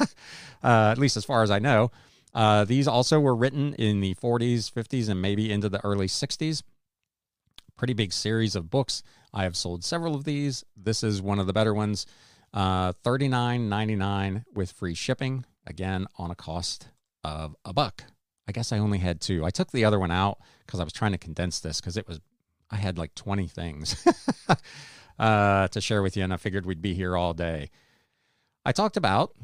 uh, 0.00 0.90
at 0.90 0.98
least 0.98 1.16
as 1.16 1.24
far 1.24 1.44
as 1.44 1.52
I 1.52 1.60
know. 1.60 1.92
Uh, 2.34 2.64
these 2.64 2.88
also 2.88 3.20
were 3.20 3.34
written 3.34 3.74
in 3.74 4.00
the 4.00 4.16
40s, 4.16 4.72
50s, 4.72 5.08
and 5.08 5.22
maybe 5.22 5.52
into 5.52 5.68
the 5.68 5.82
early 5.84 6.08
60s. 6.08 6.62
Pretty 7.76 7.94
big 7.94 8.12
series 8.12 8.56
of 8.56 8.70
books. 8.70 9.04
I 9.34 9.42
have 9.42 9.56
sold 9.56 9.84
several 9.84 10.14
of 10.14 10.22
these. 10.22 10.64
This 10.76 11.02
is 11.02 11.20
one 11.20 11.40
of 11.40 11.48
the 11.48 11.52
better 11.52 11.74
ones. 11.74 12.06
Uh, 12.54 12.92
$39.99 13.04 14.44
with 14.54 14.70
free 14.70 14.94
shipping. 14.94 15.44
Again, 15.66 16.06
on 16.16 16.30
a 16.30 16.36
cost 16.36 16.88
of 17.24 17.56
a 17.64 17.72
buck. 17.72 18.04
I 18.46 18.52
guess 18.52 18.70
I 18.70 18.78
only 18.78 18.98
had 18.98 19.20
two. 19.20 19.44
I 19.44 19.50
took 19.50 19.72
the 19.72 19.84
other 19.84 19.98
one 19.98 20.12
out 20.12 20.38
because 20.64 20.78
I 20.78 20.84
was 20.84 20.92
trying 20.92 21.12
to 21.12 21.18
condense 21.18 21.58
this 21.58 21.80
because 21.80 21.96
it 21.96 22.06
was, 22.06 22.20
I 22.70 22.76
had 22.76 22.96
like 22.96 23.14
20 23.16 23.48
things 23.48 24.06
uh, 25.18 25.68
to 25.68 25.80
share 25.80 26.02
with 26.02 26.16
you, 26.16 26.22
and 26.22 26.32
I 26.32 26.36
figured 26.36 26.64
we'd 26.64 26.82
be 26.82 26.94
here 26.94 27.16
all 27.16 27.34
day. 27.34 27.70
I 28.64 28.72
talked 28.72 28.96
about, 28.96 29.34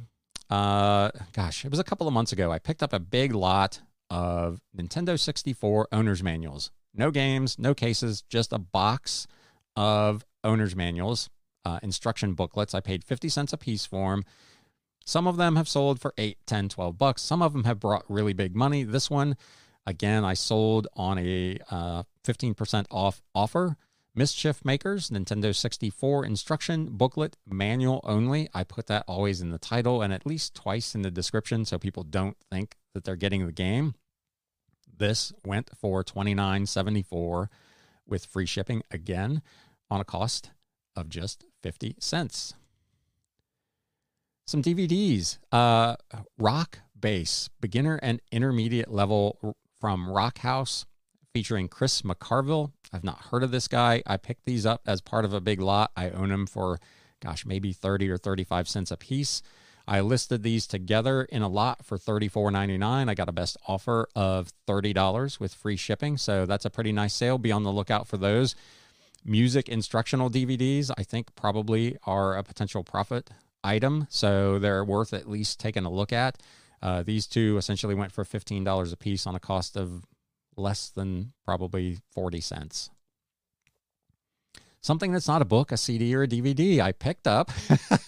uh, 0.51 1.11
gosh, 1.33 1.65
it 1.65 1.71
was 1.71 1.81
a 1.81 1.85
couple 1.85 2.07
of 2.07 2.15
months 2.15 2.33
ago. 2.33 2.53
I 2.53 2.59
picked 2.59 2.83
up 2.83 2.93
a 2.93 3.01
big 3.01 3.35
lot 3.35 3.81
of 4.09 4.61
Nintendo 4.77 5.19
64 5.19 5.89
owner's 5.91 6.23
manuals. 6.23 6.71
No 6.95 7.11
games, 7.11 7.59
no 7.59 7.75
cases, 7.75 8.23
just 8.23 8.53
a 8.53 8.59
box 8.59 9.27
of 9.81 10.27
owner's 10.45 10.77
manuals, 10.77 11.31
uh, 11.65 11.79
instruction 11.83 12.35
booklets. 12.35 12.75
I 12.75 12.81
paid 12.81 13.03
50 13.03 13.31
cents 13.31 13.55
a 13.55 13.57
piece 13.57 13.87
for 13.87 14.11
them. 14.11 14.25
Some 15.07 15.27
of 15.27 15.39
them 15.39 15.57
have 15.57 15.71
sold 15.71 16.03
for 16.03 16.13
8, 16.19 16.37
10, 16.45 16.69
12 16.69 16.99
bucks. 16.99 17.23
Some 17.23 17.41
of 17.41 17.55
them 17.55 17.65
have 17.65 17.81
brought 17.81 18.05
really 18.07 18.35
big 18.35 18.55
money. 18.55 18.85
This 18.85 19.09
one, 19.09 19.39
again, 19.87 20.23
I 20.23 20.35
sold 20.35 20.87
on 20.95 21.17
a 21.17 21.57
uh, 21.71 22.03
15% 22.25 22.85
off 22.91 23.23
offer. 23.35 23.79
Mischief 24.15 24.63
Makers, 24.67 25.09
Nintendo 25.09 25.57
64 25.57 26.27
instruction 26.27 26.91
booklet, 26.91 27.39
manual 27.47 28.03
only. 28.05 28.51
I 28.53 28.65
put 28.65 28.87
that 28.89 29.05
always 29.09 29.41
in 29.41 29.49
the 29.51 29.59
title 29.59 30.03
and 30.03 30.13
at 30.13 30.27
least 30.27 30.55
twice 30.55 30.95
in 30.95 31.01
the 31.01 31.11
description 31.11 31.65
so 31.65 31.79
people 31.79 32.03
don't 32.03 32.37
think 32.51 32.77
that 32.93 33.05
they're 33.05 33.17
getting 33.17 33.47
the 33.47 33.53
game. 33.53 33.95
This 34.95 35.33
went 35.43 35.71
for 35.75 36.05
$29.74 36.05 37.49
with 38.07 38.27
free 38.27 38.45
shipping 38.45 38.83
again 38.91 39.41
on 39.91 40.01
a 40.01 40.05
cost 40.05 40.51
of 40.97 41.09
just 41.09 41.45
50 41.63 41.97
cents. 41.99 42.55
Some 44.47 44.63
DVDs, 44.63 45.39
uh, 45.53 45.97
Rock 46.39 46.81
Bass, 46.99 47.49
beginner 47.61 47.99
and 48.03 48.21
intermediate 48.33 48.91
level 48.91 49.57
from 49.81 50.11
Rock 50.11 50.39
House, 50.39 50.87
featuring 51.33 51.69
Chris 51.69 52.03
McCarville. 52.03 52.73
I've 52.93 53.05
not 53.05 53.27
heard 53.31 53.43
of 53.43 53.51
this 53.51 53.69
guy. 53.69 54.03
I 54.07 54.17
picked 54.17 54.47
these 54.47 54.67
up 54.67 54.83
as 54.87 55.01
part 55.01 55.25
of 55.25 55.33
a 55.33 55.41
big 55.41 55.61
lot. 55.61 55.93
I 55.97 56.11
own 56.11 56.31
them 56.31 56.47
for, 56.47 56.79
gosh, 57.21 57.47
maybe 57.47 57.73
30 57.73 58.11
or 58.11 58.19
35 58.19 58.69
cents 58.69 58.91
a 58.91 58.97
piece. 58.97 59.43
I 59.87 60.01
listed 60.01 60.43
these 60.43 60.67
together 60.67 61.23
in 61.23 61.43
a 61.43 61.49
lot 61.49 61.85
for 61.85 61.99
$34.99. 61.99 63.09
I 63.09 63.15
got 63.15 63.29
a 63.29 63.33
best 63.33 63.57
offer 63.67 64.09
of 64.15 64.53
$30 64.69 65.41
with 65.41 65.55
free 65.55 65.77
shipping. 65.77 66.17
So 66.17 66.47
that's 66.47 66.65
a 66.65 66.71
pretty 66.71 66.93
nice 66.93 67.15
sale. 67.15 67.39
Be 67.39 67.53
on 67.53 67.63
the 67.63 67.73
lookout 67.73 68.07
for 68.07 68.17
those. 68.17 68.55
Music 69.25 69.69
instructional 69.69 70.31
DVDs, 70.31 70.91
I 70.97 71.03
think, 71.03 71.35
probably 71.35 71.97
are 72.05 72.37
a 72.37 72.43
potential 72.43 72.83
profit 72.83 73.31
item. 73.63 74.07
So 74.09 74.59
they're 74.59 74.85
worth 74.85 75.13
at 75.13 75.29
least 75.29 75.61
taking 75.61 75.85
a 75.85 75.91
look 75.91 76.13
at. 76.13 76.39
Uh, 76.83 77.03
these 77.03 77.27
two 77.27 77.59
essentially 77.59 77.95
went 77.95 78.13
for 78.13 78.25
$15 78.25 78.93
a 78.93 78.97
piece 78.97 79.27
on 79.27 79.35
a 79.35 79.41
cost 79.41 79.77
of 79.77 80.05
less 80.57 80.89
than 80.89 81.33
probably 81.45 81.99
40 82.13 82.41
cents. 82.41 82.91
Something 84.81 85.13
that's 85.13 85.29
not 85.29 85.43
a 85.43 85.47
book, 85.47 85.73
a 85.73 85.77
CD, 85.77 86.15
or 86.15 86.23
a 86.23 86.29
DVD, 86.29 86.81
I 86.81 86.93
picked 86.93 87.27
up 87.27 87.51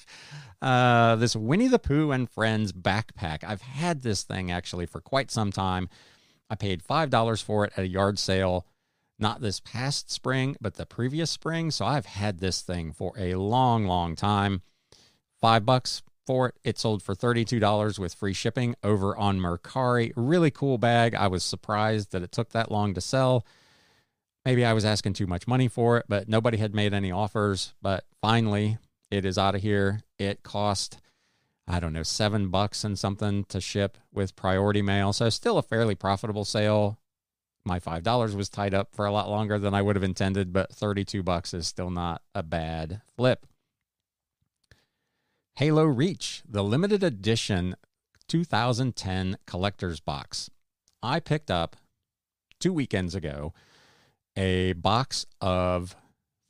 uh, 0.62 1.16
this 1.16 1.36
Winnie 1.36 1.68
the 1.68 1.78
Pooh 1.78 2.12
and 2.12 2.30
Friends 2.30 2.72
backpack. 2.72 3.44
I've 3.44 3.60
had 3.60 4.00
this 4.00 4.22
thing 4.22 4.50
actually 4.50 4.86
for 4.86 5.02
quite 5.02 5.30
some 5.30 5.52
time. 5.52 5.90
I 6.48 6.54
paid 6.54 6.82
$5 6.82 7.42
for 7.42 7.66
it 7.66 7.72
at 7.76 7.84
a 7.84 7.88
yard 7.88 8.18
sale, 8.18 8.66
not 9.18 9.40
this 9.40 9.60
past 9.60 10.10
spring, 10.10 10.56
but 10.60 10.74
the 10.74 10.86
previous 10.86 11.30
spring. 11.30 11.70
So 11.70 11.84
I've 11.84 12.06
had 12.06 12.38
this 12.38 12.60
thing 12.62 12.92
for 12.92 13.12
a 13.16 13.34
long, 13.36 13.86
long 13.86 14.16
time. 14.16 14.62
Five 15.40 15.64
bucks 15.64 16.02
for 16.26 16.48
it. 16.48 16.54
It 16.64 16.78
sold 16.78 17.02
for 17.02 17.14
$32 17.14 17.98
with 17.98 18.14
free 18.14 18.32
shipping 18.32 18.74
over 18.82 19.16
on 19.16 19.38
Mercari. 19.38 20.12
Really 20.16 20.50
cool 20.50 20.78
bag. 20.78 21.14
I 21.14 21.26
was 21.28 21.44
surprised 21.44 22.12
that 22.12 22.22
it 22.22 22.32
took 22.32 22.50
that 22.50 22.70
long 22.70 22.94
to 22.94 23.00
sell. 23.00 23.44
Maybe 24.44 24.64
I 24.64 24.72
was 24.72 24.84
asking 24.84 25.12
too 25.12 25.26
much 25.26 25.46
money 25.46 25.68
for 25.68 25.98
it, 25.98 26.06
but 26.08 26.28
nobody 26.28 26.58
had 26.58 26.74
made 26.74 26.92
any 26.92 27.12
offers. 27.12 27.74
But 27.80 28.04
finally, 28.20 28.78
it 29.10 29.24
is 29.24 29.38
out 29.38 29.54
of 29.54 29.62
here. 29.62 30.00
It 30.18 30.42
cost, 30.42 30.98
I 31.68 31.78
don't 31.78 31.92
know, 31.92 32.02
seven 32.02 32.48
bucks 32.48 32.82
and 32.82 32.98
something 32.98 33.44
to 33.44 33.60
ship 33.60 33.98
with 34.12 34.34
priority 34.34 34.82
mail. 34.82 35.12
So 35.12 35.28
still 35.28 35.58
a 35.58 35.62
fairly 35.62 35.94
profitable 35.94 36.44
sale. 36.44 36.98
My 37.64 37.78
$5 37.78 38.34
was 38.34 38.48
tied 38.48 38.74
up 38.74 38.94
for 38.94 39.06
a 39.06 39.12
lot 39.12 39.30
longer 39.30 39.58
than 39.58 39.74
I 39.74 39.82
would 39.82 39.96
have 39.96 40.02
intended, 40.02 40.52
but 40.52 40.72
32 40.72 41.22
bucks 41.22 41.54
is 41.54 41.66
still 41.66 41.90
not 41.90 42.22
a 42.34 42.42
bad 42.42 43.02
flip. 43.16 43.46
Halo 45.56 45.84
Reach, 45.84 46.42
the 46.48 46.64
limited 46.64 47.04
edition 47.04 47.76
2010 48.28 49.36
collector's 49.46 50.00
box. 50.00 50.50
I 51.02 51.20
picked 51.20 51.50
up 51.50 51.76
two 52.58 52.72
weekends 52.72 53.14
ago 53.14 53.52
a 54.36 54.72
box 54.72 55.26
of 55.40 55.94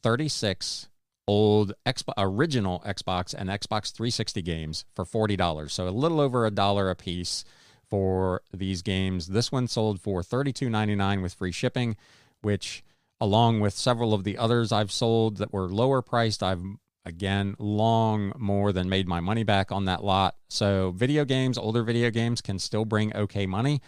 36 0.02 0.88
old 1.26 1.72
Xbox, 1.86 2.14
original 2.18 2.82
Xbox 2.86 3.34
and 3.34 3.48
Xbox 3.48 3.92
360 3.92 4.42
games 4.42 4.84
for 4.94 5.04
$40. 5.04 5.70
So 5.70 5.88
a 5.88 5.90
little 5.90 6.20
over 6.20 6.46
a 6.46 6.50
dollar 6.50 6.90
a 6.90 6.94
piece 6.94 7.44
for 7.92 8.40
these 8.54 8.80
games. 8.80 9.26
This 9.26 9.52
one 9.52 9.68
sold 9.68 10.00
for 10.00 10.22
$32.99 10.22 11.20
with 11.20 11.34
free 11.34 11.52
shipping, 11.52 11.94
which 12.40 12.82
along 13.20 13.60
with 13.60 13.74
several 13.74 14.14
of 14.14 14.24
the 14.24 14.38
others 14.38 14.72
I've 14.72 14.90
sold 14.90 15.36
that 15.36 15.52
were 15.52 15.68
lower 15.68 16.00
priced, 16.00 16.42
I've 16.42 16.62
again 17.04 17.54
long 17.58 18.32
more 18.38 18.72
than 18.72 18.88
made 18.88 19.06
my 19.06 19.20
money 19.20 19.44
back 19.44 19.70
on 19.70 19.84
that 19.84 20.02
lot. 20.02 20.36
So 20.48 20.90
video 20.92 21.26
games 21.26 21.58
older 21.58 21.82
video 21.82 22.08
games 22.08 22.40
can 22.40 22.58
still 22.58 22.86
bring 22.86 23.14
okay 23.14 23.44
money. 23.44 23.82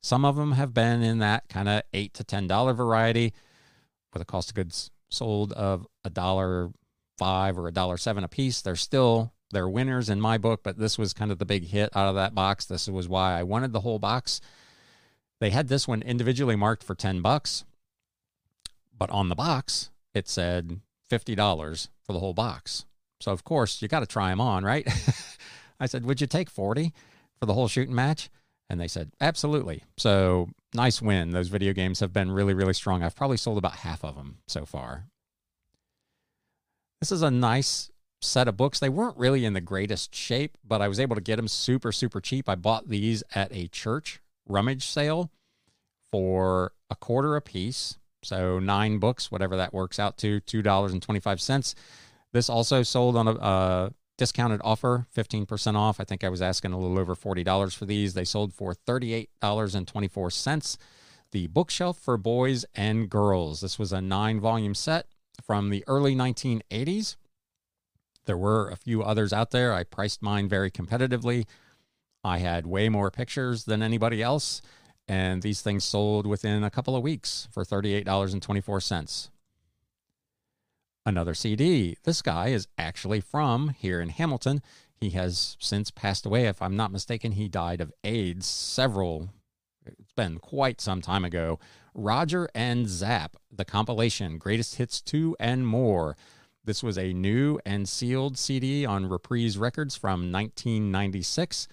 Some 0.00 0.24
of 0.24 0.36
them 0.36 0.52
have 0.52 0.72
been 0.72 1.02
in 1.02 1.18
that 1.18 1.48
kind 1.48 1.68
of 1.68 1.82
eight 1.92 2.14
to 2.14 2.22
ten 2.22 2.46
dollar 2.46 2.72
variety 2.72 3.34
with 4.12 4.22
a 4.22 4.26
cost 4.26 4.50
of 4.50 4.54
goods 4.54 4.92
sold 5.10 5.52
of 5.54 5.88
a 6.04 6.10
dollar 6.10 6.70
five 7.18 7.58
or 7.58 7.66
a 7.66 7.72
dollar 7.72 7.96
seven 7.96 8.22
a 8.22 8.28
piece 8.28 8.62
they're 8.62 8.76
still 8.76 9.32
they're 9.50 9.68
winners 9.68 10.08
in 10.08 10.20
my 10.20 10.38
book 10.38 10.60
but 10.62 10.78
this 10.78 10.98
was 10.98 11.12
kind 11.12 11.30
of 11.30 11.38
the 11.38 11.44
big 11.44 11.68
hit 11.68 11.90
out 11.94 12.08
of 12.08 12.14
that 12.14 12.34
box 12.34 12.64
this 12.64 12.88
was 12.88 13.08
why 13.08 13.38
i 13.38 13.42
wanted 13.42 13.72
the 13.72 13.80
whole 13.80 13.98
box 13.98 14.40
they 15.40 15.50
had 15.50 15.68
this 15.68 15.88
one 15.88 16.02
individually 16.02 16.56
marked 16.56 16.82
for 16.82 16.94
10 16.94 17.20
bucks 17.20 17.64
but 18.96 19.10
on 19.10 19.28
the 19.28 19.34
box 19.34 19.90
it 20.14 20.28
said 20.28 20.80
$50 21.10 21.88
for 22.04 22.12
the 22.12 22.20
whole 22.20 22.34
box. 22.34 22.86
So, 23.20 23.32
of 23.32 23.44
course, 23.44 23.82
you 23.82 23.88
got 23.88 24.00
to 24.00 24.06
try 24.06 24.30
them 24.30 24.40
on, 24.40 24.64
right? 24.64 24.88
I 25.80 25.86
said, 25.86 26.06
Would 26.06 26.20
you 26.20 26.26
take 26.26 26.48
40 26.48 26.92
for 27.38 27.46
the 27.46 27.54
whole 27.54 27.68
shooting 27.68 27.94
match? 27.94 28.30
And 28.70 28.80
they 28.80 28.88
said, 28.88 29.10
Absolutely. 29.20 29.82
So, 29.98 30.48
nice 30.74 31.02
win. 31.02 31.30
Those 31.30 31.48
video 31.48 31.72
games 31.72 32.00
have 32.00 32.12
been 32.12 32.30
really, 32.30 32.54
really 32.54 32.72
strong. 32.72 33.02
I've 33.02 33.16
probably 33.16 33.36
sold 33.36 33.58
about 33.58 33.76
half 33.76 34.04
of 34.04 34.14
them 34.14 34.38
so 34.46 34.64
far. 34.64 35.06
This 37.00 37.12
is 37.12 37.22
a 37.22 37.30
nice 37.30 37.90
set 38.20 38.48
of 38.48 38.56
books. 38.56 38.78
They 38.78 38.88
weren't 38.88 39.16
really 39.16 39.44
in 39.44 39.52
the 39.52 39.60
greatest 39.60 40.14
shape, 40.14 40.58
but 40.66 40.82
I 40.82 40.88
was 40.88 41.00
able 41.00 41.16
to 41.16 41.22
get 41.22 41.36
them 41.36 41.48
super, 41.48 41.92
super 41.92 42.20
cheap. 42.20 42.48
I 42.48 42.54
bought 42.54 42.88
these 42.88 43.22
at 43.34 43.54
a 43.54 43.68
church 43.68 44.20
rummage 44.46 44.86
sale 44.86 45.30
for 46.12 46.72
a 46.90 46.96
quarter 46.96 47.36
a 47.36 47.40
piece. 47.40 47.96
So 48.22 48.58
nine 48.58 48.98
books, 48.98 49.30
whatever 49.30 49.56
that 49.56 49.72
works 49.72 49.98
out 49.98 50.18
to, 50.18 50.40
two 50.40 50.60
dollars 50.60 50.92
and 50.92 51.00
twenty 51.00 51.20
five 51.20 51.40
cents. 51.40 51.74
This 52.32 52.50
also 52.50 52.82
sold 52.82 53.16
on 53.16 53.26
a 53.26 53.32
uh, 53.32 53.90
discounted 54.18 54.60
offer, 54.62 55.06
fifteen 55.10 55.46
percent 55.46 55.76
off. 55.76 55.98
I 55.98 56.04
think 56.04 56.22
I 56.22 56.28
was 56.28 56.42
asking 56.42 56.72
a 56.72 56.78
little 56.78 56.98
over 56.98 57.14
forty 57.14 57.42
dollars 57.42 57.72
for 57.72 57.86
these. 57.86 58.12
They 58.12 58.24
sold 58.24 58.52
for 58.52 58.74
thirty 58.74 59.14
eight 59.14 59.30
dollars 59.40 59.74
and 59.74 59.88
twenty 59.88 60.08
four 60.08 60.30
cents. 60.30 60.76
The 61.32 61.46
bookshelf 61.46 61.98
for 61.98 62.18
boys 62.18 62.66
and 62.74 63.08
girls. 63.08 63.62
This 63.62 63.78
was 63.78 63.92
a 63.92 64.02
nine 64.02 64.40
volume 64.40 64.74
set 64.74 65.06
from 65.42 65.70
the 65.70 65.82
early 65.86 66.14
nineteen 66.14 66.62
eighties. 66.70 67.16
There 68.26 68.36
were 68.36 68.68
a 68.68 68.76
few 68.76 69.02
others 69.02 69.32
out 69.32 69.50
there. 69.50 69.72
I 69.72 69.84
priced 69.84 70.22
mine 70.22 70.48
very 70.48 70.70
competitively. 70.70 71.46
I 72.22 72.38
had 72.38 72.66
way 72.66 72.88
more 72.88 73.10
pictures 73.10 73.64
than 73.64 73.82
anybody 73.82 74.22
else 74.22 74.62
And 75.10 75.42
these 75.42 75.60
things 75.60 75.82
sold 75.82 76.24
within 76.24 76.62
a 76.62 76.70
couple 76.70 76.94
of 76.94 77.02
weeks 77.02 77.48
for 77.50 77.64
$38.24. 77.64 79.30
Another 81.04 81.34
CD. 81.34 81.96
This 82.04 82.22
guy 82.22 82.48
is 82.50 82.68
actually 82.78 83.20
from 83.20 83.70
here 83.70 84.00
in 84.00 84.10
Hamilton. 84.10 84.62
He 85.00 85.10
has 85.10 85.56
since 85.58 85.90
passed 85.90 86.24
away. 86.26 86.46
If 86.46 86.62
I'm 86.62 86.76
not 86.76 86.92
mistaken, 86.92 87.32
he 87.32 87.48
died 87.48 87.80
of 87.80 87.92
AIDS 88.04 88.46
several, 88.46 89.30
it's 89.84 90.12
been 90.12 90.38
quite 90.38 90.80
some 90.80 91.00
time 91.00 91.24
ago. 91.24 91.58
Roger 91.92 92.48
and 92.54 92.88
Zapp, 92.88 93.36
the 93.50 93.64
compilation, 93.64 94.38
Greatest 94.38 94.76
Hits 94.76 95.00
2 95.00 95.36
and 95.40 95.66
More. 95.66 96.16
This 96.64 96.82
was 96.82 96.98
a 96.98 97.12
new 97.12 97.58
and 97.64 97.88
sealed 97.88 98.36
CD 98.36 98.84
on 98.84 99.08
Reprise 99.08 99.56
Records 99.56 99.96
from 99.96 100.30
1996. 100.30 101.68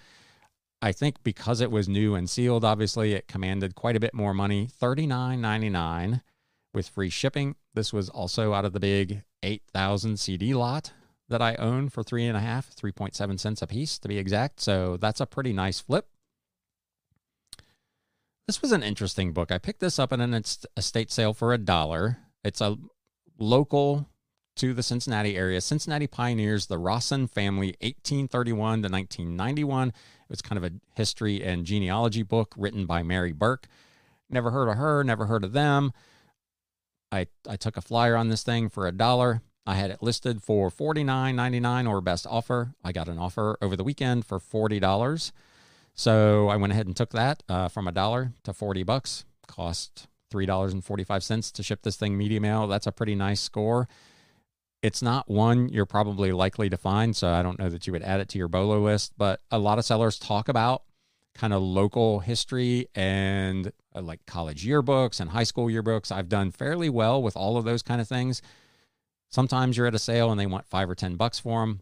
I 0.80 0.92
think 0.92 1.22
because 1.22 1.60
it 1.60 1.70
was 1.70 1.88
new 1.88 2.14
and 2.14 2.28
sealed, 2.30 2.64
obviously 2.64 3.12
it 3.12 3.28
commanded 3.28 3.74
quite 3.74 3.96
a 3.96 4.00
bit 4.00 4.14
more 4.14 4.32
money, 4.32 4.68
$39.99 4.80 6.22
with 6.72 6.88
free 6.88 7.10
shipping. 7.10 7.56
This 7.74 7.92
was 7.92 8.08
also 8.08 8.54
out 8.54 8.64
of 8.64 8.72
the 8.72 8.80
big 8.80 9.22
8,000 9.42 10.18
CD 10.18 10.54
lot 10.54 10.92
that 11.28 11.42
I 11.42 11.54
own 11.56 11.88
for 11.90 12.02
three 12.02 12.26
and 12.26 12.36
a 12.36 12.40
half, 12.40 12.74
3.7 12.74 13.38
cents 13.38 13.60
a 13.60 13.66
piece 13.66 13.98
to 13.98 14.08
be 14.08 14.18
exact. 14.18 14.60
So 14.60 14.96
that's 14.96 15.20
a 15.20 15.26
pretty 15.26 15.52
nice 15.52 15.80
flip. 15.80 16.06
This 18.46 18.62
was 18.62 18.72
an 18.72 18.82
interesting 18.82 19.34
book. 19.34 19.52
I 19.52 19.58
picked 19.58 19.80
this 19.80 19.98
up 19.98 20.12
in 20.12 20.22
an 20.22 20.32
estate 20.76 21.10
sale 21.10 21.34
for 21.34 21.52
a 21.52 21.58
dollar. 21.58 22.18
It's 22.42 22.62
a 22.62 22.78
local 23.38 24.08
to 24.58 24.74
the 24.74 24.82
Cincinnati 24.82 25.36
area. 25.36 25.60
Cincinnati 25.60 26.06
Pioneers, 26.06 26.66
the 26.66 26.78
Rawson 26.78 27.26
family, 27.26 27.68
1831 27.80 28.82
to 28.82 28.88
1991. 28.88 29.88
It 29.88 29.94
was 30.28 30.42
kind 30.42 30.62
of 30.62 30.64
a 30.64 30.74
history 30.94 31.42
and 31.42 31.64
genealogy 31.64 32.22
book 32.22 32.54
written 32.56 32.84
by 32.84 33.02
Mary 33.02 33.32
Burke. 33.32 33.68
Never 34.28 34.50
heard 34.50 34.68
of 34.68 34.76
her, 34.76 35.02
never 35.04 35.26
heard 35.26 35.44
of 35.44 35.52
them. 35.52 35.92
I, 37.10 37.28
I 37.48 37.56
took 37.56 37.76
a 37.76 37.80
flyer 37.80 38.16
on 38.16 38.28
this 38.28 38.42
thing 38.42 38.68
for 38.68 38.86
a 38.86 38.92
dollar. 38.92 39.42
I 39.66 39.74
had 39.74 39.90
it 39.90 40.02
listed 40.02 40.42
for 40.42 40.70
$49.99 40.70 41.88
or 41.88 42.00
best 42.00 42.26
offer. 42.26 42.74
I 42.82 42.92
got 42.92 43.08
an 43.08 43.18
offer 43.18 43.56
over 43.62 43.76
the 43.76 43.84
weekend 43.84 44.26
for 44.26 44.38
$40. 44.38 45.32
So 45.94 46.48
I 46.48 46.56
went 46.56 46.72
ahead 46.72 46.86
and 46.86 46.96
took 46.96 47.10
that 47.10 47.42
uh, 47.48 47.68
from 47.68 47.86
a 47.86 47.92
dollar 47.92 48.32
to 48.44 48.52
40 48.52 48.82
bucks. 48.82 49.24
Cost 49.46 50.08
$3.45 50.32 51.52
to 51.52 51.62
ship 51.62 51.82
this 51.82 51.96
thing 51.96 52.16
media 52.16 52.40
mail. 52.40 52.66
That's 52.66 52.86
a 52.86 52.92
pretty 52.92 53.14
nice 53.14 53.40
score. 53.40 53.88
It's 54.82 55.02
not 55.02 55.28
one 55.28 55.68
you're 55.70 55.86
probably 55.86 56.30
likely 56.30 56.70
to 56.70 56.76
find, 56.76 57.16
so 57.16 57.30
I 57.30 57.42
don't 57.42 57.58
know 57.58 57.68
that 57.68 57.86
you 57.86 57.92
would 57.92 58.02
add 58.02 58.20
it 58.20 58.28
to 58.30 58.38
your 58.38 58.48
BOLO 58.48 58.78
list, 58.80 59.12
but 59.16 59.40
a 59.50 59.58
lot 59.58 59.78
of 59.78 59.84
sellers 59.84 60.18
talk 60.18 60.48
about 60.48 60.82
kind 61.34 61.52
of 61.52 61.62
local 61.62 62.20
history 62.20 62.88
and 62.94 63.72
uh, 63.94 64.02
like 64.02 64.24
college 64.26 64.66
yearbooks 64.66 65.20
and 65.20 65.30
high 65.30 65.44
school 65.44 65.66
yearbooks. 65.66 66.12
I've 66.12 66.28
done 66.28 66.50
fairly 66.50 66.88
well 66.88 67.22
with 67.22 67.36
all 67.36 67.56
of 67.56 67.64
those 67.64 67.82
kind 67.82 68.00
of 68.00 68.08
things. 68.08 68.42
Sometimes 69.28 69.76
you're 69.76 69.86
at 69.86 69.94
a 69.94 70.00
sale 70.00 70.30
and 70.30 70.40
they 70.40 70.46
want 70.46 70.66
five 70.66 70.90
or 70.90 70.94
10 70.94 71.16
bucks 71.16 71.38
for 71.38 71.60
them. 71.60 71.80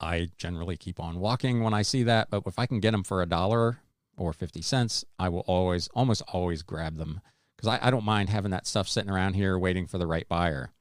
I 0.00 0.28
generally 0.36 0.76
keep 0.76 1.00
on 1.00 1.20
walking 1.20 1.62
when 1.62 1.74
I 1.74 1.82
see 1.82 2.02
that, 2.04 2.28
but 2.30 2.42
if 2.46 2.58
I 2.58 2.66
can 2.66 2.80
get 2.80 2.92
them 2.92 3.04
for 3.04 3.22
a 3.22 3.26
dollar 3.26 3.78
or 4.16 4.32
50 4.32 4.62
cents, 4.62 5.04
I 5.18 5.28
will 5.28 5.40
always, 5.40 5.88
almost 5.88 6.22
always 6.28 6.62
grab 6.62 6.96
them 6.96 7.20
because 7.56 7.68
I, 7.68 7.86
I 7.86 7.90
don't 7.90 8.04
mind 8.04 8.28
having 8.28 8.50
that 8.50 8.66
stuff 8.66 8.88
sitting 8.88 9.10
around 9.10 9.34
here 9.34 9.58
waiting 9.58 9.86
for 9.86 9.98
the 9.98 10.06
right 10.06 10.28
buyer. 10.28 10.72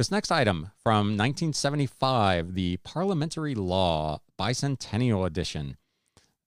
This 0.00 0.10
next 0.10 0.32
item 0.32 0.70
from 0.82 1.18
1975, 1.18 2.54
the 2.54 2.78
Parliamentary 2.78 3.54
Law 3.54 4.22
Bicentennial 4.38 5.26
Edition. 5.26 5.76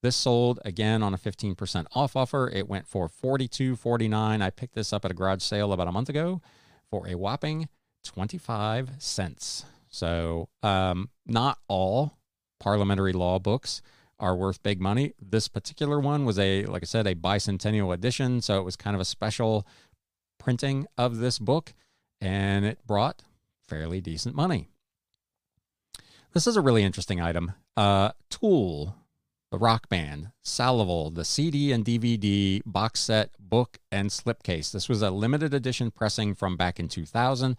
This 0.02 0.16
sold 0.16 0.60
again 0.66 1.04
on 1.04 1.14
a 1.14 1.20
15% 1.20 1.86
off 1.94 2.16
offer. 2.16 2.50
It 2.50 2.68
went 2.68 2.88
for 2.88 3.08
$42.49. 3.08 4.42
I 4.42 4.50
picked 4.50 4.74
this 4.74 4.92
up 4.92 5.06
at 5.06 5.12
a 5.12 5.14
garage 5.14 5.44
sale 5.44 5.72
about 5.72 5.88
a 5.88 5.92
month 5.92 6.10
ago 6.10 6.42
for 6.90 7.08
a 7.08 7.14
whopping 7.14 7.70
25 8.04 8.94
cents. 8.98 9.66
So, 9.88 10.50
um, 10.64 11.12
not 11.28 11.60
all 11.68 12.18
parliamentary 12.60 13.14
law 13.14 13.38
books 13.38 13.84
are 14.20 14.36
worth 14.36 14.64
big 14.64 14.82
money. 14.82 15.14
This 15.22 15.48
particular 15.48 16.00
one 16.00 16.26
was 16.26 16.40
a, 16.40 16.66
like 16.66 16.82
I 16.82 16.88
said, 16.88 17.06
a 17.06 17.14
bicentennial 17.14 17.94
edition. 17.94 18.42
So 18.42 18.58
it 18.58 18.64
was 18.64 18.76
kind 18.76 18.96
of 18.96 19.00
a 19.00 19.06
special 19.06 19.68
printing 20.40 20.88
of 20.98 21.18
this 21.18 21.38
book, 21.38 21.76
and 22.20 22.66
it 22.66 22.80
brought 22.88 23.22
fairly 23.74 24.00
decent 24.00 24.36
money. 24.36 24.70
This 26.34 26.46
is 26.46 26.56
a 26.56 26.62
really 26.62 26.84
interesting 26.84 27.20
item. 27.20 27.54
Uh, 27.76 28.12
Tool, 28.30 28.96
the 29.50 29.58
rock 29.58 29.90
band, 29.90 30.30
Salival, 30.46 31.14
the 31.14 31.26
CD 31.26 31.72
and 31.72 31.84
DVD 31.84 32.62
box 32.68 33.00
set, 33.00 33.32
book, 33.40 33.80
and 33.92 34.12
slipcase. 34.12 34.72
This 34.72 34.88
was 34.88 35.02
a 35.02 35.10
limited 35.10 35.56
edition 35.56 35.90
pressing 35.90 36.36
from 36.36 36.56
back 36.56 36.80
in 36.80 36.88
2000. 36.88 37.58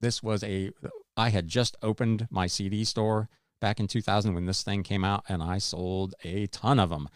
This 0.00 0.22
was 0.22 0.42
a, 0.42 0.70
I 1.14 1.28
had 1.28 1.46
just 1.46 1.76
opened 1.82 2.26
my 2.30 2.46
CD 2.46 2.82
store 2.84 3.28
back 3.60 3.78
in 3.78 3.86
2000 3.86 4.32
when 4.32 4.46
this 4.46 4.62
thing 4.62 4.82
came 4.82 5.04
out, 5.04 5.24
and 5.28 5.42
I 5.42 5.58
sold 5.58 6.14
a 6.24 6.46
ton 6.46 6.80
of 6.80 6.88
them. 6.88 7.06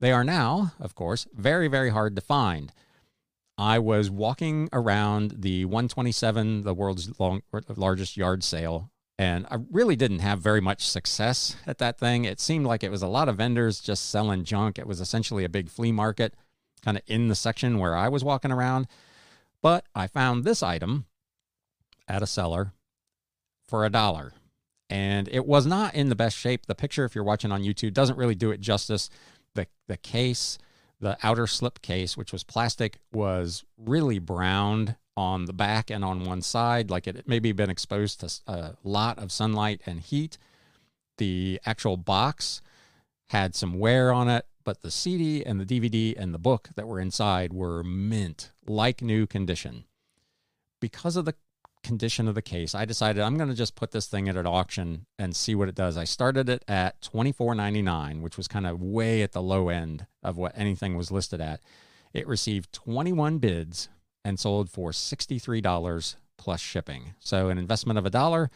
They 0.00 0.12
are 0.12 0.24
now, 0.24 0.72
of 0.80 0.94
course, 0.94 1.26
very, 1.34 1.68
very 1.68 1.90
hard 1.90 2.16
to 2.16 2.22
find. 2.22 2.72
I 3.58 3.80
was 3.80 4.08
walking 4.08 4.68
around 4.72 5.34
the 5.38 5.64
127, 5.64 6.62
the 6.62 6.72
world's 6.72 7.18
long, 7.18 7.42
largest 7.74 8.16
yard 8.16 8.44
sale, 8.44 8.90
and 9.18 9.46
I 9.50 9.58
really 9.72 9.96
didn't 9.96 10.20
have 10.20 10.38
very 10.38 10.60
much 10.60 10.86
success 10.86 11.56
at 11.66 11.78
that 11.78 11.98
thing. 11.98 12.24
It 12.24 12.38
seemed 12.38 12.66
like 12.66 12.84
it 12.84 12.90
was 12.92 13.02
a 13.02 13.08
lot 13.08 13.28
of 13.28 13.36
vendors 13.36 13.80
just 13.80 14.10
selling 14.10 14.44
junk. 14.44 14.78
It 14.78 14.86
was 14.86 15.00
essentially 15.00 15.44
a 15.44 15.48
big 15.48 15.68
flea 15.68 15.90
market 15.90 16.34
kind 16.84 16.96
of 16.96 17.02
in 17.08 17.26
the 17.26 17.34
section 17.34 17.80
where 17.80 17.96
I 17.96 18.08
was 18.08 18.22
walking 18.22 18.52
around. 18.52 18.86
But 19.60 19.84
I 19.92 20.06
found 20.06 20.44
this 20.44 20.62
item 20.62 21.06
at 22.06 22.22
a 22.22 22.28
seller 22.28 22.72
for 23.66 23.84
a 23.84 23.90
dollar. 23.90 24.34
And 24.88 25.28
it 25.32 25.46
was 25.46 25.66
not 25.66 25.94
in 25.94 26.10
the 26.10 26.14
best 26.14 26.36
shape. 26.36 26.66
The 26.66 26.76
picture, 26.76 27.04
if 27.04 27.16
you're 27.16 27.24
watching 27.24 27.50
on 27.50 27.64
YouTube, 27.64 27.92
doesn't 27.92 28.16
really 28.16 28.36
do 28.36 28.52
it 28.52 28.60
justice. 28.60 29.10
The, 29.54 29.66
the 29.88 29.96
case 29.96 30.58
the 31.00 31.16
outer 31.22 31.46
slip 31.46 31.80
case, 31.80 32.16
which 32.16 32.32
was 32.32 32.44
plastic, 32.44 32.98
was 33.12 33.64
really 33.76 34.18
browned 34.18 34.96
on 35.16 35.46
the 35.46 35.52
back 35.52 35.90
and 35.90 36.04
on 36.04 36.24
one 36.24 36.42
side, 36.42 36.90
like 36.90 37.06
it 37.06 37.26
maybe 37.26 37.52
been 37.52 37.70
exposed 37.70 38.20
to 38.20 38.40
a 38.46 38.74
lot 38.84 39.18
of 39.18 39.32
sunlight 39.32 39.80
and 39.84 40.00
heat. 40.00 40.38
The 41.18 41.60
actual 41.66 41.96
box 41.96 42.62
had 43.30 43.54
some 43.54 43.78
wear 43.78 44.12
on 44.12 44.28
it, 44.28 44.46
but 44.64 44.82
the 44.82 44.90
CD 44.90 45.44
and 45.44 45.60
the 45.60 45.64
DVD 45.64 46.14
and 46.16 46.32
the 46.32 46.38
book 46.38 46.70
that 46.76 46.86
were 46.86 47.00
inside 47.00 47.52
were 47.52 47.82
mint, 47.82 48.52
like 48.66 49.02
new 49.02 49.26
condition. 49.26 49.84
Because 50.80 51.16
of 51.16 51.24
the 51.24 51.34
condition 51.82 52.28
of 52.28 52.34
the 52.34 52.42
case, 52.42 52.74
I 52.74 52.84
decided 52.84 53.22
I'm 53.22 53.36
going 53.36 53.48
to 53.48 53.54
just 53.54 53.74
put 53.74 53.90
this 53.92 54.06
thing 54.06 54.28
at 54.28 54.36
an 54.36 54.46
auction 54.46 55.06
and 55.18 55.34
see 55.34 55.54
what 55.54 55.68
it 55.68 55.74
does. 55.74 55.96
I 55.96 56.04
started 56.04 56.48
it 56.48 56.64
at 56.68 57.00
$24.99, 57.02 58.20
which 58.20 58.36
was 58.36 58.48
kind 58.48 58.66
of 58.66 58.82
way 58.82 59.22
at 59.22 59.32
the 59.32 59.42
low 59.42 59.68
end 59.68 60.06
of 60.22 60.36
what 60.36 60.52
anything 60.56 60.96
was 60.96 61.10
listed 61.10 61.40
at. 61.40 61.60
It 62.12 62.26
received 62.26 62.72
21 62.72 63.38
bids 63.38 63.88
and 64.24 64.38
sold 64.38 64.70
for 64.70 64.90
$63 64.90 66.16
plus 66.36 66.60
shipping. 66.60 67.14
So 67.18 67.48
an 67.48 67.58
investment 67.58 67.98
of 67.98 68.06
a 68.06 68.10
dollar 68.10 68.50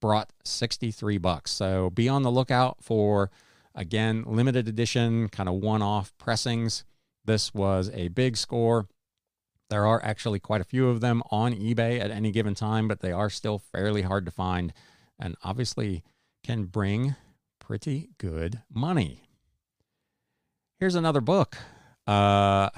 brought 0.00 0.32
63 0.44 1.18
bucks. 1.18 1.50
So 1.50 1.90
be 1.90 2.08
on 2.08 2.22
the 2.22 2.30
lookout 2.30 2.78
for 2.82 3.30
again 3.74 4.24
limited 4.26 4.68
edition 4.68 5.28
kind 5.28 5.48
of 5.48 5.56
one-off 5.56 6.12
pressings. 6.18 6.84
This 7.24 7.54
was 7.54 7.90
a 7.94 8.08
big 8.08 8.36
score. 8.36 8.88
There 9.70 9.86
are 9.86 10.04
actually 10.04 10.38
quite 10.38 10.60
a 10.60 10.64
few 10.64 10.88
of 10.88 11.00
them 11.00 11.22
on 11.30 11.54
eBay 11.54 12.00
at 12.00 12.10
any 12.10 12.30
given 12.30 12.54
time, 12.54 12.88
but 12.88 13.00
they 13.00 13.12
are 13.12 13.30
still 13.30 13.58
fairly 13.58 14.02
hard 14.02 14.24
to 14.26 14.30
find 14.30 14.72
and 15.18 15.36
obviously 15.42 16.02
can 16.44 16.64
bring 16.64 17.14
pretty 17.58 18.10
good 18.18 18.60
money. 18.70 19.22
Here's 20.78 20.94
another 20.94 21.20
book. 21.20 21.56
Uh, 22.06 22.70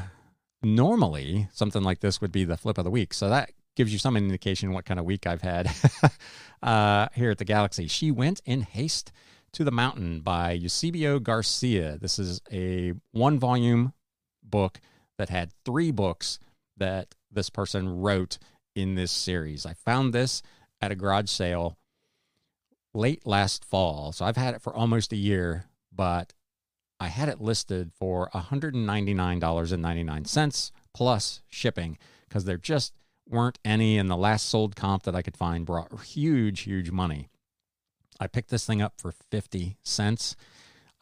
normally, 0.62 1.49
something 1.53 1.82
like 1.82 2.01
this 2.01 2.20
would 2.20 2.32
be 2.32 2.45
the 2.45 2.57
flip 2.57 2.78
of 2.78 2.85
the 2.85 2.91
week. 2.91 3.14
So 3.14 3.28
that 3.30 3.51
gives 3.76 3.93
you 3.93 3.99
some 3.99 4.16
indication 4.16 4.72
what 4.72 4.85
kind 4.85 5.01
of 5.01 5.07
week 5.07 5.26
I've 5.26 5.43
had 5.43 5.70
uh, 6.62 7.09
here 7.14 7.30
at 7.30 7.39
the 7.39 7.45
Galaxy. 7.45 7.87
She 7.87 8.11
Went 8.11 8.41
in 8.45 8.62
Haste 8.62 9.11
to 9.53 9.64
the 9.64 9.70
Mountain 9.70 10.20
by 10.20 10.53
Eusebio 10.53 11.18
Garcia. 11.18 11.99
This 11.99 12.18
is 12.18 12.41
a 12.53 12.93
one 13.12 13.39
volume 13.39 13.93
book 14.43 14.80
that 15.16 15.28
had 15.28 15.53
three 15.64 15.91
books 15.91 16.39
that 16.77 17.14
this 17.31 17.51
person 17.51 18.01
wrote 18.01 18.39
in 18.75 18.95
this 18.95 19.12
series. 19.12 19.66
I 19.66 19.75
found 19.75 20.12
this 20.12 20.43
at 20.81 20.93
a 20.93 20.97
garage 20.97 21.31
sale 21.31 21.79
late 22.93 23.27
last 23.27 23.64
fall. 23.64 24.12
So 24.12 24.25
I've 24.25 24.37
had 24.37 24.55
it 24.55 24.62
for 24.62 24.75
almost 24.75 25.12
a 25.12 25.16
year, 25.16 25.66
but 25.93 26.33
I 27.01 27.09
had 27.09 27.29
it 27.29 27.41
listed 27.41 27.93
for 27.93 28.31
$199.99 28.35 30.72
plus 30.93 31.43
shipping 31.49 31.99
because 32.29 32.45
there 32.45 32.57
just 32.57 32.93
weren't 33.29 33.59
any, 33.64 33.99
and 33.99 34.09
the 34.11 34.16
last 34.16 34.49
sold 34.49 34.77
comp 34.77 35.03
that 35.05 35.16
I 35.16 35.22
could 35.22 35.37
find 35.37 35.66
brought 35.66 36.03
huge, 36.03 36.61
huge 36.61 36.91
money. 36.91 37.29
I 38.20 38.29
picked 38.29 38.51
this 38.51 38.66
thing 38.66 38.81
up 38.81 39.01
for 39.01 39.12
50 39.12 39.77
cents. 39.83 40.37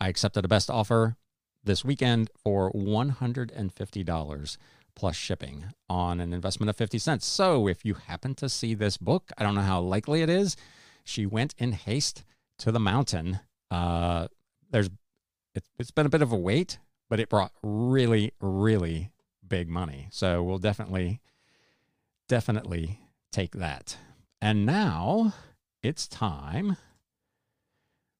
I 0.01 0.09
accepted 0.09 0.45
a 0.45 0.49
best 0.49 0.71
offer. 0.71 1.17
this 1.65 1.85
weekend 1.85 2.29
for 2.43 2.73
$150 2.73 4.57
plus 4.95 5.17
shipping 5.17 5.67
on 5.89 6.21
an 6.21 6.33
investment 6.33 6.71
of 6.71 6.77
50 6.77 6.99
cents. 6.99 7.27
So 7.27 7.67
if 7.67 7.85
you 7.85 7.95
happen 7.95 8.35
to 8.37 8.49
see 8.49 8.75
this 8.75 8.97
book, 8.97 9.31
I 9.39 9.43
don't 9.43 9.55
know 9.55 9.63
how 9.63 9.81
likely 9.81 10.23
it 10.23 10.31
is. 10.31 10.57
She 11.05 11.27
went 11.27 11.55
in 11.59 11.73
haste 11.73 12.25
to 12.59 12.71
the 12.71 12.81
mountain. 12.81 13.41
Uh, 13.71 14.29
there's 14.71 14.91
it, 15.55 15.65
it's 15.79 15.91
been 15.91 16.07
a 16.07 16.11
bit 16.11 16.23
of 16.23 16.33
a 16.33 16.37
wait, 16.37 16.79
but 17.09 17.21
it 17.21 17.29
brought 17.29 17.53
really, 17.63 18.33
really 18.41 19.11
big 19.47 19.69
money. 19.69 20.09
So 20.11 20.43
we'll 20.43 20.59
definitely, 20.59 21.21
definitely 22.29 23.01
take 23.31 23.53
that. 23.53 23.97
And 24.41 24.65
now 24.65 25.35
it's 25.83 26.09
time 26.09 26.77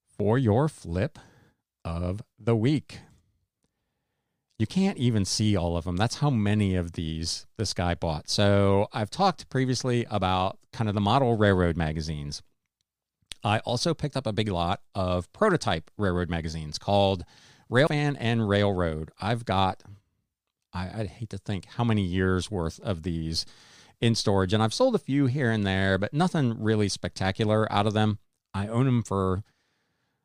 for 0.07 0.39
your 0.39 0.69
flip 0.69 1.19
of 1.85 2.23
the 2.39 2.57
week. 2.57 3.01
You 4.63 4.67
can't 4.69 4.97
even 4.97 5.25
see 5.25 5.57
all 5.57 5.77
of 5.77 5.83
them. 5.83 5.97
That's 5.97 6.19
how 6.19 6.31
many 6.31 6.77
of 6.77 6.93
these 6.93 7.47
this 7.59 7.75
guy 7.75 7.97
bought. 7.97 8.31
So 8.31 8.87
I've 8.93 9.11
talked 9.11 9.49
previously 9.49 10.07
about 10.09 10.57
kind 10.73 10.89
of 10.89 10.95
the 10.95 11.01
model 11.01 11.37
railroad 11.37 11.77
magazines. 11.77 12.45
I 13.43 13.59
also 13.59 13.93
picked 13.93 14.17
up 14.17 14.25
a 14.25 14.33
big 14.33 14.49
lot 14.49 14.81
of 14.95 15.33
prototype 15.33 15.91
railroad 15.99 16.31
magazines 16.31 16.79
called 16.79 17.25
Railfan 17.69 18.17
and 18.21 18.49
Railroad. 18.49 19.11
I've 19.21 19.45
got, 19.45 19.83
I, 20.73 20.83
I 20.83 21.05
hate 21.07 21.31
to 21.31 21.39
think 21.39 21.65
how 21.65 21.83
many 21.83 22.03
years 22.03 22.49
worth 22.49 22.79
of 22.79 23.03
these 23.03 23.45
in 24.01 24.15
storage, 24.15 24.53
and 24.53 24.63
I've 24.63 24.73
sold 24.73 24.95
a 24.95 25.01
few 25.01 25.27
here 25.27 25.51
and 25.51 25.67
there, 25.67 25.99
but 25.99 26.15
nothing 26.15 26.63
really 26.63 26.89
spectacular 26.89 27.67
out 27.73 27.89
of 27.89 27.95
them. 27.95 28.21
I 28.55 28.69
own 28.69 28.87
them 28.87 29.03
for 29.03 29.43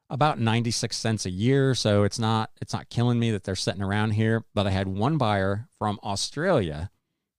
about 0.10 0.40
96 0.40 0.96
cents 0.96 1.26
a 1.26 1.30
year 1.30 1.76
so 1.76 2.04
it's 2.04 2.20
not 2.20 2.50
it's 2.62 2.74
not 2.74 2.90
killing 2.90 3.20
me 3.20 3.32
that 3.32 3.44
they're 3.44 3.56
sitting 3.56 3.82
around 3.82 4.12
here 4.12 4.44
but 4.54 4.66
i 4.66 4.70
had 4.70 4.88
one 4.88 5.18
buyer 5.18 5.68
from 5.78 6.00
australia 6.04 6.90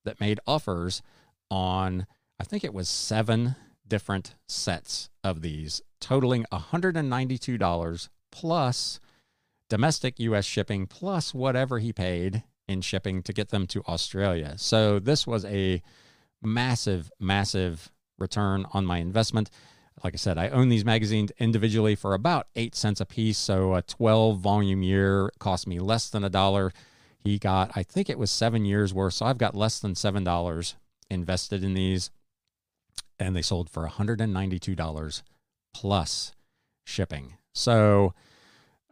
that 0.04 0.20
made 0.20 0.38
offers 0.46 1.02
on 1.50 2.06
i 2.38 2.44
think 2.44 2.62
it 2.64 2.74
was 2.74 2.88
seven 2.88 3.56
different 3.86 4.34
sets 4.46 5.08
of 5.24 5.40
these 5.42 5.80
totaling 6.00 6.44
$192 6.52 8.08
plus 8.30 9.00
domestic 9.68 10.18
us 10.18 10.44
shipping 10.44 10.86
plus 10.86 11.34
whatever 11.34 11.78
he 11.78 11.92
paid 11.92 12.42
in 12.66 12.80
shipping 12.80 13.22
to 13.22 13.32
get 13.32 13.48
them 13.48 13.66
to 13.66 13.82
australia. 13.84 14.54
So 14.56 14.98
this 14.98 15.26
was 15.26 15.44
a 15.44 15.82
massive 16.42 17.10
massive 17.18 17.90
return 18.18 18.66
on 18.72 18.84
my 18.84 18.98
investment 18.98 19.50
like 20.04 20.14
I 20.14 20.16
said, 20.16 20.38
I 20.38 20.48
own 20.48 20.68
these 20.68 20.84
magazines 20.84 21.30
individually 21.38 21.94
for 21.94 22.14
about 22.14 22.46
eight 22.56 22.74
cents 22.74 23.00
a 23.00 23.06
piece. 23.06 23.38
So 23.38 23.74
a 23.74 23.82
12 23.82 24.38
volume 24.38 24.82
year 24.82 25.30
cost 25.38 25.66
me 25.66 25.78
less 25.80 26.08
than 26.08 26.24
a 26.24 26.30
dollar. 26.30 26.72
He 27.18 27.38
got, 27.38 27.72
I 27.74 27.82
think 27.82 28.08
it 28.08 28.18
was 28.18 28.30
seven 28.30 28.64
years 28.64 28.94
worth. 28.94 29.14
So 29.14 29.26
I've 29.26 29.38
got 29.38 29.54
less 29.54 29.80
than 29.80 29.94
$7 29.94 30.74
invested 31.10 31.64
in 31.64 31.74
these. 31.74 32.10
And 33.18 33.34
they 33.34 33.42
sold 33.42 33.68
for 33.68 33.86
$192 33.86 35.22
plus 35.74 36.32
shipping. 36.84 37.34
So 37.52 38.14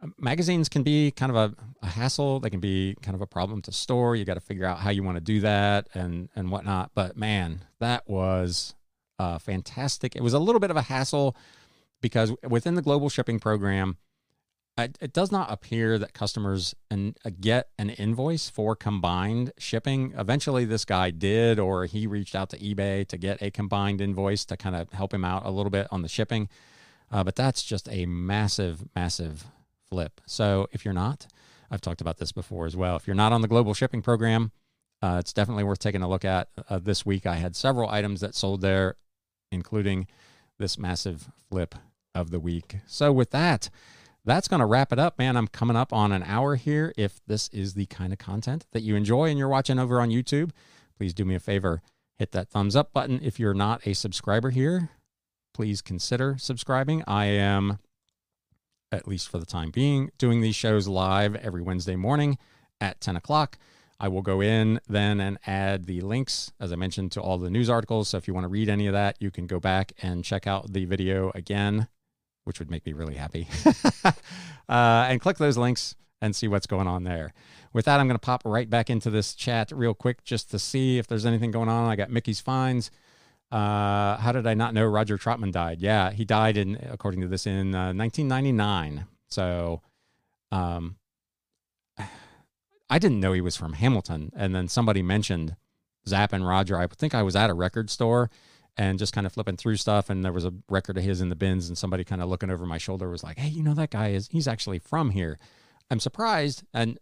um, 0.01 0.13
magazines 0.19 0.67
can 0.67 0.83
be 0.83 1.11
kind 1.11 1.31
of 1.31 1.35
a, 1.35 1.55
a, 1.81 1.87
hassle. 1.87 2.41
They 2.41 2.49
can 2.49 2.59
be 2.59 2.95
kind 3.01 3.15
of 3.15 3.21
a 3.21 3.27
problem 3.27 3.61
to 3.63 3.71
store. 3.71 4.15
You 4.15 4.25
got 4.25 4.33
to 4.33 4.41
figure 4.41 4.65
out 4.65 4.79
how 4.79 4.89
you 4.89 5.03
want 5.03 5.15
to 5.15 5.23
do 5.23 5.39
that 5.39 5.87
and, 5.93 6.29
and 6.35 6.51
whatnot. 6.51 6.91
But 6.93 7.15
man, 7.15 7.63
that 7.79 8.07
was 8.07 8.75
uh, 9.19 9.37
fantastic. 9.37 10.15
It 10.15 10.21
was 10.21 10.33
a 10.33 10.39
little 10.39 10.59
bit 10.59 10.71
of 10.71 10.77
a 10.77 10.83
hassle 10.83 11.35
because 12.01 12.33
within 12.47 12.75
the 12.75 12.81
global 12.81 13.09
shipping 13.09 13.39
program, 13.39 13.97
it, 14.77 14.97
it 15.01 15.13
does 15.13 15.31
not 15.31 15.51
appear 15.51 15.97
that 15.97 16.13
customers 16.13 16.75
and 16.91 17.17
uh, 17.25 17.31
get 17.39 17.69
an 17.79 17.89
invoice 17.89 18.49
for 18.49 18.75
combined 18.75 19.51
shipping. 19.57 20.13
Eventually, 20.17 20.65
this 20.65 20.85
guy 20.85 21.09
did, 21.09 21.57
or 21.57 21.85
he 21.85 22.05
reached 22.05 22.35
out 22.35 22.51
to 22.51 22.59
eBay 22.59 23.07
to 23.07 23.17
get 23.17 23.41
a 23.41 23.49
combined 23.49 24.01
invoice 24.01 24.45
to 24.45 24.57
kind 24.57 24.75
of 24.75 24.91
help 24.91 25.13
him 25.13 25.25
out 25.25 25.45
a 25.45 25.49
little 25.49 25.71
bit 25.71 25.87
on 25.89 26.03
the 26.03 26.07
shipping. 26.07 26.47
Uh, 27.11 27.23
but 27.23 27.35
that's 27.35 27.63
just 27.63 27.89
a 27.89 28.05
massive, 28.05 28.83
massive 28.95 29.47
flip. 29.89 30.21
So 30.27 30.67
if 30.71 30.85
you're 30.85 30.93
not, 30.93 31.25
I've 31.71 31.81
talked 31.81 32.01
about 32.01 32.17
this 32.17 32.31
before 32.31 32.65
as 32.65 32.75
well. 32.75 32.95
If 32.97 33.07
you're 33.07 33.15
not 33.15 33.31
on 33.33 33.41
the 33.41 33.47
global 33.47 33.73
shipping 33.73 34.01
program, 34.01 34.51
uh, 35.01 35.17
it's 35.19 35.33
definitely 35.33 35.63
worth 35.63 35.79
taking 35.79 36.01
a 36.01 36.09
look 36.09 36.25
at. 36.25 36.49
Uh, 36.69 36.79
this 36.79 37.05
week, 37.05 37.25
I 37.25 37.35
had 37.35 37.55
several 37.55 37.89
items 37.89 38.21
that 38.21 38.35
sold 38.35 38.61
there 38.61 38.95
including 39.51 40.07
this 40.57 40.77
massive 40.77 41.29
flip 41.49 41.75
of 42.15 42.31
the 42.31 42.39
week. 42.39 42.77
So, 42.87 43.11
with 43.11 43.31
that, 43.31 43.69
that's 44.25 44.47
going 44.47 44.59
to 44.59 44.65
wrap 44.65 44.91
it 44.91 44.99
up, 44.99 45.17
man. 45.17 45.37
I'm 45.37 45.47
coming 45.47 45.77
up 45.77 45.93
on 45.93 46.11
an 46.11 46.23
hour 46.23 46.55
here. 46.55 46.93
If 46.97 47.21
this 47.27 47.49
is 47.49 47.75
the 47.75 47.85
kind 47.85 48.11
of 48.11 48.19
content 48.19 48.65
that 48.71 48.81
you 48.81 48.95
enjoy 48.95 49.29
and 49.29 49.37
you're 49.39 49.47
watching 49.47 49.79
over 49.79 50.01
on 50.01 50.09
YouTube, 50.09 50.51
please 50.97 51.13
do 51.13 51.25
me 51.25 51.35
a 51.35 51.39
favor 51.39 51.81
hit 52.17 52.31
that 52.31 52.49
thumbs 52.49 52.75
up 52.75 52.93
button. 52.93 53.19
If 53.23 53.39
you're 53.39 53.53
not 53.53 53.85
a 53.85 53.93
subscriber 53.93 54.49
here, 54.49 54.89
please 55.53 55.81
consider 55.81 56.35
subscribing. 56.39 57.03
I 57.07 57.25
am, 57.25 57.79
at 58.91 59.07
least 59.07 59.29
for 59.29 59.37
the 59.37 59.45
time 59.45 59.71
being, 59.71 60.11
doing 60.17 60.41
these 60.41 60.55
shows 60.55 60.87
live 60.87 61.35
every 61.35 61.61
Wednesday 61.61 61.95
morning 61.95 62.37
at 62.81 62.99
10 63.01 63.15
o'clock. 63.15 63.57
I 63.99 64.07
will 64.09 64.21
go 64.21 64.41
in 64.41 64.79
then 64.87 65.19
and 65.19 65.39
add 65.47 65.85
the 65.85 66.01
links, 66.01 66.51
as 66.59 66.71
I 66.71 66.75
mentioned, 66.75 67.11
to 67.13 67.21
all 67.21 67.37
the 67.37 67.49
news 67.49 67.69
articles. 67.69 68.09
So 68.09 68.17
if 68.17 68.27
you 68.27 68.33
want 68.33 68.43
to 68.43 68.49
read 68.49 68.69
any 68.69 68.87
of 68.87 68.93
that, 68.93 69.17
you 69.19 69.31
can 69.31 69.47
go 69.47 69.59
back 69.59 69.93
and 70.01 70.23
check 70.23 70.45
out 70.45 70.71
the 70.71 70.85
video 70.85 71.31
again, 71.33 71.87
which 72.43 72.59
would 72.59 72.69
make 72.69 72.85
me 72.85 72.93
really 72.93 73.15
happy. 73.15 73.47
uh, 74.05 74.11
and 74.69 75.19
click 75.19 75.37
those 75.37 75.57
links 75.57 75.95
and 76.21 76.35
see 76.35 76.47
what's 76.47 76.67
going 76.67 76.87
on 76.87 77.03
there. 77.03 77.33
With 77.73 77.85
that, 77.85 77.99
I'm 77.99 78.07
going 78.07 78.15
to 78.15 78.25
pop 78.25 78.43
right 78.45 78.69
back 78.69 78.89
into 78.89 79.09
this 79.09 79.33
chat 79.33 79.71
real 79.71 79.93
quick 79.93 80.23
just 80.23 80.51
to 80.51 80.59
see 80.59 80.99
if 80.99 81.07
there's 81.07 81.25
anything 81.25 81.51
going 81.51 81.69
on. 81.69 81.89
I 81.89 81.95
got 81.95 82.09
Mickey's 82.09 82.39
Finds. 82.39 82.91
Uh, 83.51 84.17
how 84.17 84.31
did 84.31 84.45
I 84.45 84.53
not 84.53 84.73
know 84.73 84.85
Roger 84.85 85.17
Troutman 85.17 85.51
died? 85.51 85.81
Yeah, 85.81 86.11
he 86.11 86.25
died 86.25 86.57
in, 86.57 86.77
according 86.89 87.21
to 87.21 87.27
this, 87.27 87.47
in 87.47 87.73
uh, 87.73 87.93
1999. 87.93 89.05
So, 89.27 89.81
um, 90.51 90.97
I 92.89 92.99
didn't 92.99 93.19
know 93.19 93.33
he 93.33 93.41
was 93.41 93.57
from 93.57 93.73
Hamilton. 93.73 94.31
And 94.35 94.55
then 94.55 94.67
somebody 94.67 95.01
mentioned 95.01 95.55
Zapp 96.07 96.33
and 96.33 96.47
Roger. 96.47 96.77
I 96.77 96.87
think 96.87 97.13
I 97.13 97.23
was 97.23 97.35
at 97.35 97.49
a 97.49 97.53
record 97.53 97.89
store 97.89 98.29
and 98.77 98.99
just 98.99 99.13
kind 99.13 99.27
of 99.27 99.33
flipping 99.33 99.57
through 99.57 99.77
stuff. 99.77 100.09
And 100.09 100.23
there 100.23 100.33
was 100.33 100.45
a 100.45 100.53
record 100.69 100.97
of 100.97 101.03
his 101.03 101.19
in 101.19 101.29
the 101.29 101.35
bins. 101.35 101.67
And 101.67 101.77
somebody 101.77 102.03
kind 102.03 102.21
of 102.21 102.29
looking 102.29 102.49
over 102.49 102.65
my 102.65 102.77
shoulder 102.77 103.09
was 103.09 103.23
like, 103.23 103.37
hey, 103.37 103.49
you 103.49 103.63
know, 103.63 103.73
that 103.73 103.89
guy 103.89 104.09
is, 104.09 104.29
he's 104.31 104.47
actually 104.47 104.79
from 104.79 105.11
here. 105.11 105.37
I'm 105.89 105.99
surprised. 105.99 106.63
And 106.73 106.99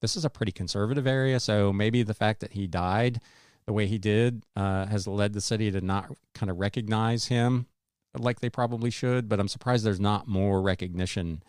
this 0.00 0.16
is 0.16 0.24
a 0.24 0.30
pretty 0.30 0.52
conservative 0.52 1.06
area. 1.06 1.40
So 1.40 1.72
maybe 1.72 2.02
the 2.02 2.14
fact 2.14 2.40
that 2.40 2.52
he 2.52 2.66
died 2.66 3.20
the 3.66 3.72
way 3.72 3.86
he 3.86 3.98
did 3.98 4.44
uh, 4.54 4.86
has 4.86 5.06
led 5.06 5.32
the 5.32 5.40
city 5.40 5.70
to 5.70 5.80
not 5.80 6.12
kind 6.34 6.50
of 6.50 6.58
recognize 6.58 7.26
him 7.26 7.66
like 8.16 8.40
they 8.40 8.50
probably 8.50 8.90
should. 8.90 9.28
But 9.28 9.40
I'm 9.40 9.48
surprised 9.48 9.84
there's 9.84 9.98
not 9.98 10.28
more 10.28 10.60
recognition 10.60 11.42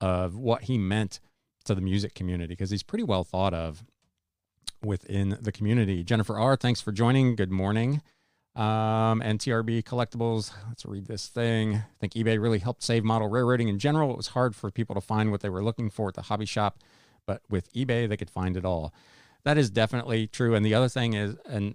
of 0.00 0.36
what 0.36 0.64
he 0.64 0.76
meant 0.76 1.20
to 1.64 1.74
the 1.74 1.80
music 1.80 2.14
community 2.14 2.52
because 2.52 2.70
he's 2.70 2.82
pretty 2.82 3.04
well 3.04 3.24
thought 3.24 3.54
of 3.54 3.84
within 4.82 5.36
the 5.40 5.52
community. 5.52 6.02
Jennifer 6.04 6.38
R., 6.38 6.56
thanks 6.56 6.80
for 6.80 6.92
joining. 6.92 7.36
Good 7.36 7.50
morning. 7.50 8.02
Um, 8.56 9.22
and 9.22 9.38
TRB 9.38 9.84
Collectibles, 9.84 10.52
let's 10.68 10.84
read 10.84 11.06
this 11.06 11.28
thing. 11.28 11.76
I 11.76 11.84
think 12.00 12.14
eBay 12.14 12.40
really 12.40 12.58
helped 12.58 12.82
save 12.82 13.04
model 13.04 13.28
railroading 13.28 13.68
in 13.68 13.78
general. 13.78 14.10
It 14.10 14.16
was 14.16 14.28
hard 14.28 14.56
for 14.56 14.70
people 14.70 14.94
to 14.96 15.00
find 15.00 15.30
what 15.30 15.40
they 15.40 15.48
were 15.48 15.62
looking 15.62 15.88
for 15.88 16.08
at 16.08 16.14
the 16.14 16.22
hobby 16.22 16.46
shop, 16.46 16.78
but 17.26 17.42
with 17.48 17.72
eBay, 17.74 18.08
they 18.08 18.16
could 18.16 18.30
find 18.30 18.56
it 18.56 18.64
all. 18.64 18.92
That 19.44 19.56
is 19.56 19.70
definitely 19.70 20.26
true. 20.26 20.54
And 20.54 20.66
the 20.66 20.74
other 20.74 20.88
thing 20.88 21.14
is, 21.14 21.36
and 21.46 21.74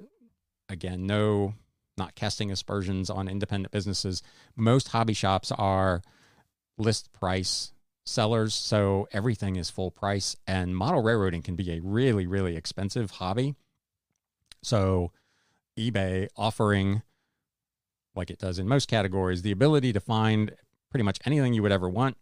again, 0.68 1.06
no, 1.08 1.54
not 1.98 2.14
casting 2.14 2.52
aspersions 2.52 3.10
on 3.10 3.30
independent 3.30 3.72
businesses, 3.72 4.22
most 4.56 4.90
hobby 4.90 5.14
shops 5.14 5.52
are 5.52 6.02
list 6.78 7.14
price 7.14 7.72
sellers, 8.06 8.54
so 8.54 9.08
everything 9.12 9.56
is 9.56 9.70
full 9.70 9.92
price. 9.92 10.36
And 10.48 10.76
model 10.76 11.02
railroading 11.02 11.42
can 11.42 11.56
be 11.56 11.72
a 11.72 11.82
really, 11.82 12.28
really 12.28 12.56
expensive 12.56 13.12
hobby. 13.12 13.56
So, 14.64 15.12
eBay 15.78 16.28
offering, 16.38 17.02
like 18.16 18.30
it 18.30 18.40
does 18.40 18.60
in 18.60 18.68
most 18.68 18.88
categories, 18.88 19.42
the 19.42 19.52
ability 19.52 19.94
to 19.94 20.00
find 20.00 20.56
pretty 20.90 21.04
much 21.04 21.20
anything 21.26 21.54
you 21.54 21.62
would 21.62 21.72
ever 21.72 21.90
want 21.90 22.18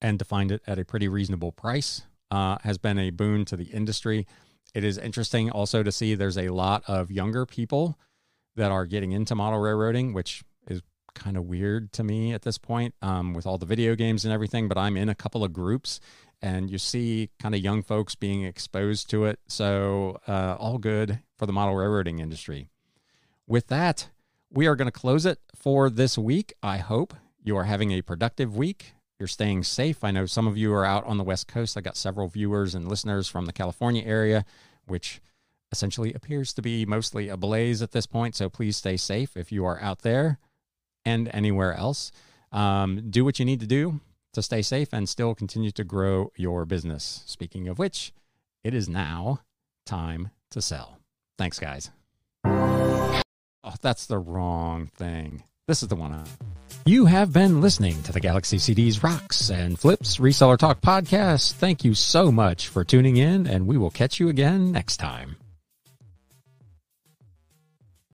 and 0.00 0.18
to 0.18 0.24
find 0.24 0.50
it 0.50 0.62
at 0.66 0.78
a 0.78 0.84
pretty 0.84 1.08
reasonable 1.08 1.52
price 1.52 2.02
uh, 2.30 2.58
has 2.62 2.78
been 2.78 2.98
a 2.98 3.10
boon 3.10 3.44
to 3.44 3.56
the 3.56 3.64
industry. 3.64 4.26
It 4.74 4.84
is 4.84 4.98
interesting 4.98 5.50
also 5.50 5.82
to 5.82 5.92
see 5.92 6.14
there's 6.14 6.38
a 6.38 6.50
lot 6.50 6.82
of 6.86 7.10
younger 7.10 7.46
people 7.46 7.98
that 8.56 8.70
are 8.70 8.86
getting 8.86 9.12
into 9.12 9.34
model 9.34 9.58
railroading, 9.60 10.12
which 10.12 10.42
kind 11.14 11.36
of 11.36 11.44
weird 11.44 11.92
to 11.92 12.04
me 12.04 12.32
at 12.32 12.42
this 12.42 12.58
point 12.58 12.94
um, 13.02 13.34
with 13.34 13.46
all 13.46 13.58
the 13.58 13.66
video 13.66 13.94
games 13.94 14.24
and 14.24 14.32
everything, 14.32 14.68
but 14.68 14.78
I'm 14.78 14.96
in 14.96 15.08
a 15.08 15.14
couple 15.14 15.44
of 15.44 15.52
groups 15.52 16.00
and 16.40 16.70
you 16.70 16.78
see 16.78 17.30
kind 17.38 17.54
of 17.54 17.60
young 17.60 17.82
folks 17.82 18.14
being 18.14 18.44
exposed 18.44 19.10
to 19.10 19.24
it. 19.24 19.40
So, 19.48 20.18
uh, 20.28 20.56
all 20.58 20.78
good 20.78 21.20
for 21.36 21.46
the 21.46 21.52
model 21.52 21.74
railroading 21.74 22.20
industry. 22.20 22.70
With 23.46 23.66
that, 23.68 24.10
we 24.50 24.66
are 24.66 24.76
going 24.76 24.86
to 24.86 24.92
close 24.92 25.26
it 25.26 25.40
for 25.54 25.90
this 25.90 26.16
week. 26.16 26.54
I 26.62 26.78
hope 26.78 27.14
you 27.42 27.56
are 27.56 27.64
having 27.64 27.90
a 27.92 28.02
productive 28.02 28.56
week. 28.56 28.92
you're 29.18 29.26
staying 29.26 29.64
safe. 29.64 30.04
I 30.04 30.12
know 30.12 30.26
some 30.26 30.46
of 30.46 30.56
you 30.56 30.72
are 30.72 30.84
out 30.84 31.04
on 31.04 31.18
the 31.18 31.24
West 31.24 31.48
Coast. 31.48 31.76
I 31.76 31.80
got 31.80 31.96
several 31.96 32.28
viewers 32.28 32.76
and 32.76 32.86
listeners 32.86 33.26
from 33.26 33.46
the 33.46 33.52
California 33.52 34.04
area, 34.04 34.44
which 34.86 35.20
essentially 35.72 36.14
appears 36.14 36.54
to 36.54 36.62
be 36.62 36.86
mostly 36.86 37.28
ablaze 37.28 37.82
at 37.82 37.90
this 37.90 38.06
point. 38.06 38.36
So 38.36 38.48
please 38.48 38.76
stay 38.76 38.96
safe 38.96 39.36
if 39.36 39.50
you 39.50 39.64
are 39.64 39.80
out 39.82 40.02
there 40.02 40.38
and 41.08 41.30
anywhere 41.32 41.74
else. 41.74 42.12
Um, 42.52 43.10
do 43.10 43.24
what 43.24 43.38
you 43.38 43.44
need 43.44 43.60
to 43.60 43.66
do 43.66 44.00
to 44.34 44.42
stay 44.42 44.62
safe 44.62 44.88
and 44.92 45.08
still 45.08 45.34
continue 45.34 45.70
to 45.72 45.84
grow 45.84 46.30
your 46.36 46.64
business. 46.64 47.22
Speaking 47.26 47.68
of 47.68 47.78
which, 47.78 48.12
it 48.62 48.74
is 48.74 48.88
now 48.88 49.40
time 49.86 50.30
to 50.50 50.62
sell. 50.62 50.98
Thanks, 51.36 51.58
guys. 51.58 51.90
Oh, 52.44 53.74
that's 53.80 54.06
the 54.06 54.18
wrong 54.18 54.86
thing. 54.86 55.42
This 55.66 55.82
is 55.82 55.88
the 55.88 55.96
one. 55.96 56.24
You 56.86 57.04
have 57.04 57.32
been 57.32 57.60
listening 57.60 58.02
to 58.04 58.12
the 58.12 58.20
Galaxy 58.20 58.56
CDs 58.56 59.02
Rocks 59.02 59.50
and 59.50 59.78
Flips 59.78 60.16
Reseller 60.16 60.56
Talk 60.56 60.80
podcast. 60.80 61.52
Thank 61.52 61.84
you 61.84 61.92
so 61.94 62.32
much 62.32 62.68
for 62.68 62.84
tuning 62.84 63.18
in, 63.18 63.46
and 63.46 63.66
we 63.66 63.76
will 63.76 63.90
catch 63.90 64.18
you 64.18 64.30
again 64.30 64.72
next 64.72 64.96
time. 64.96 65.36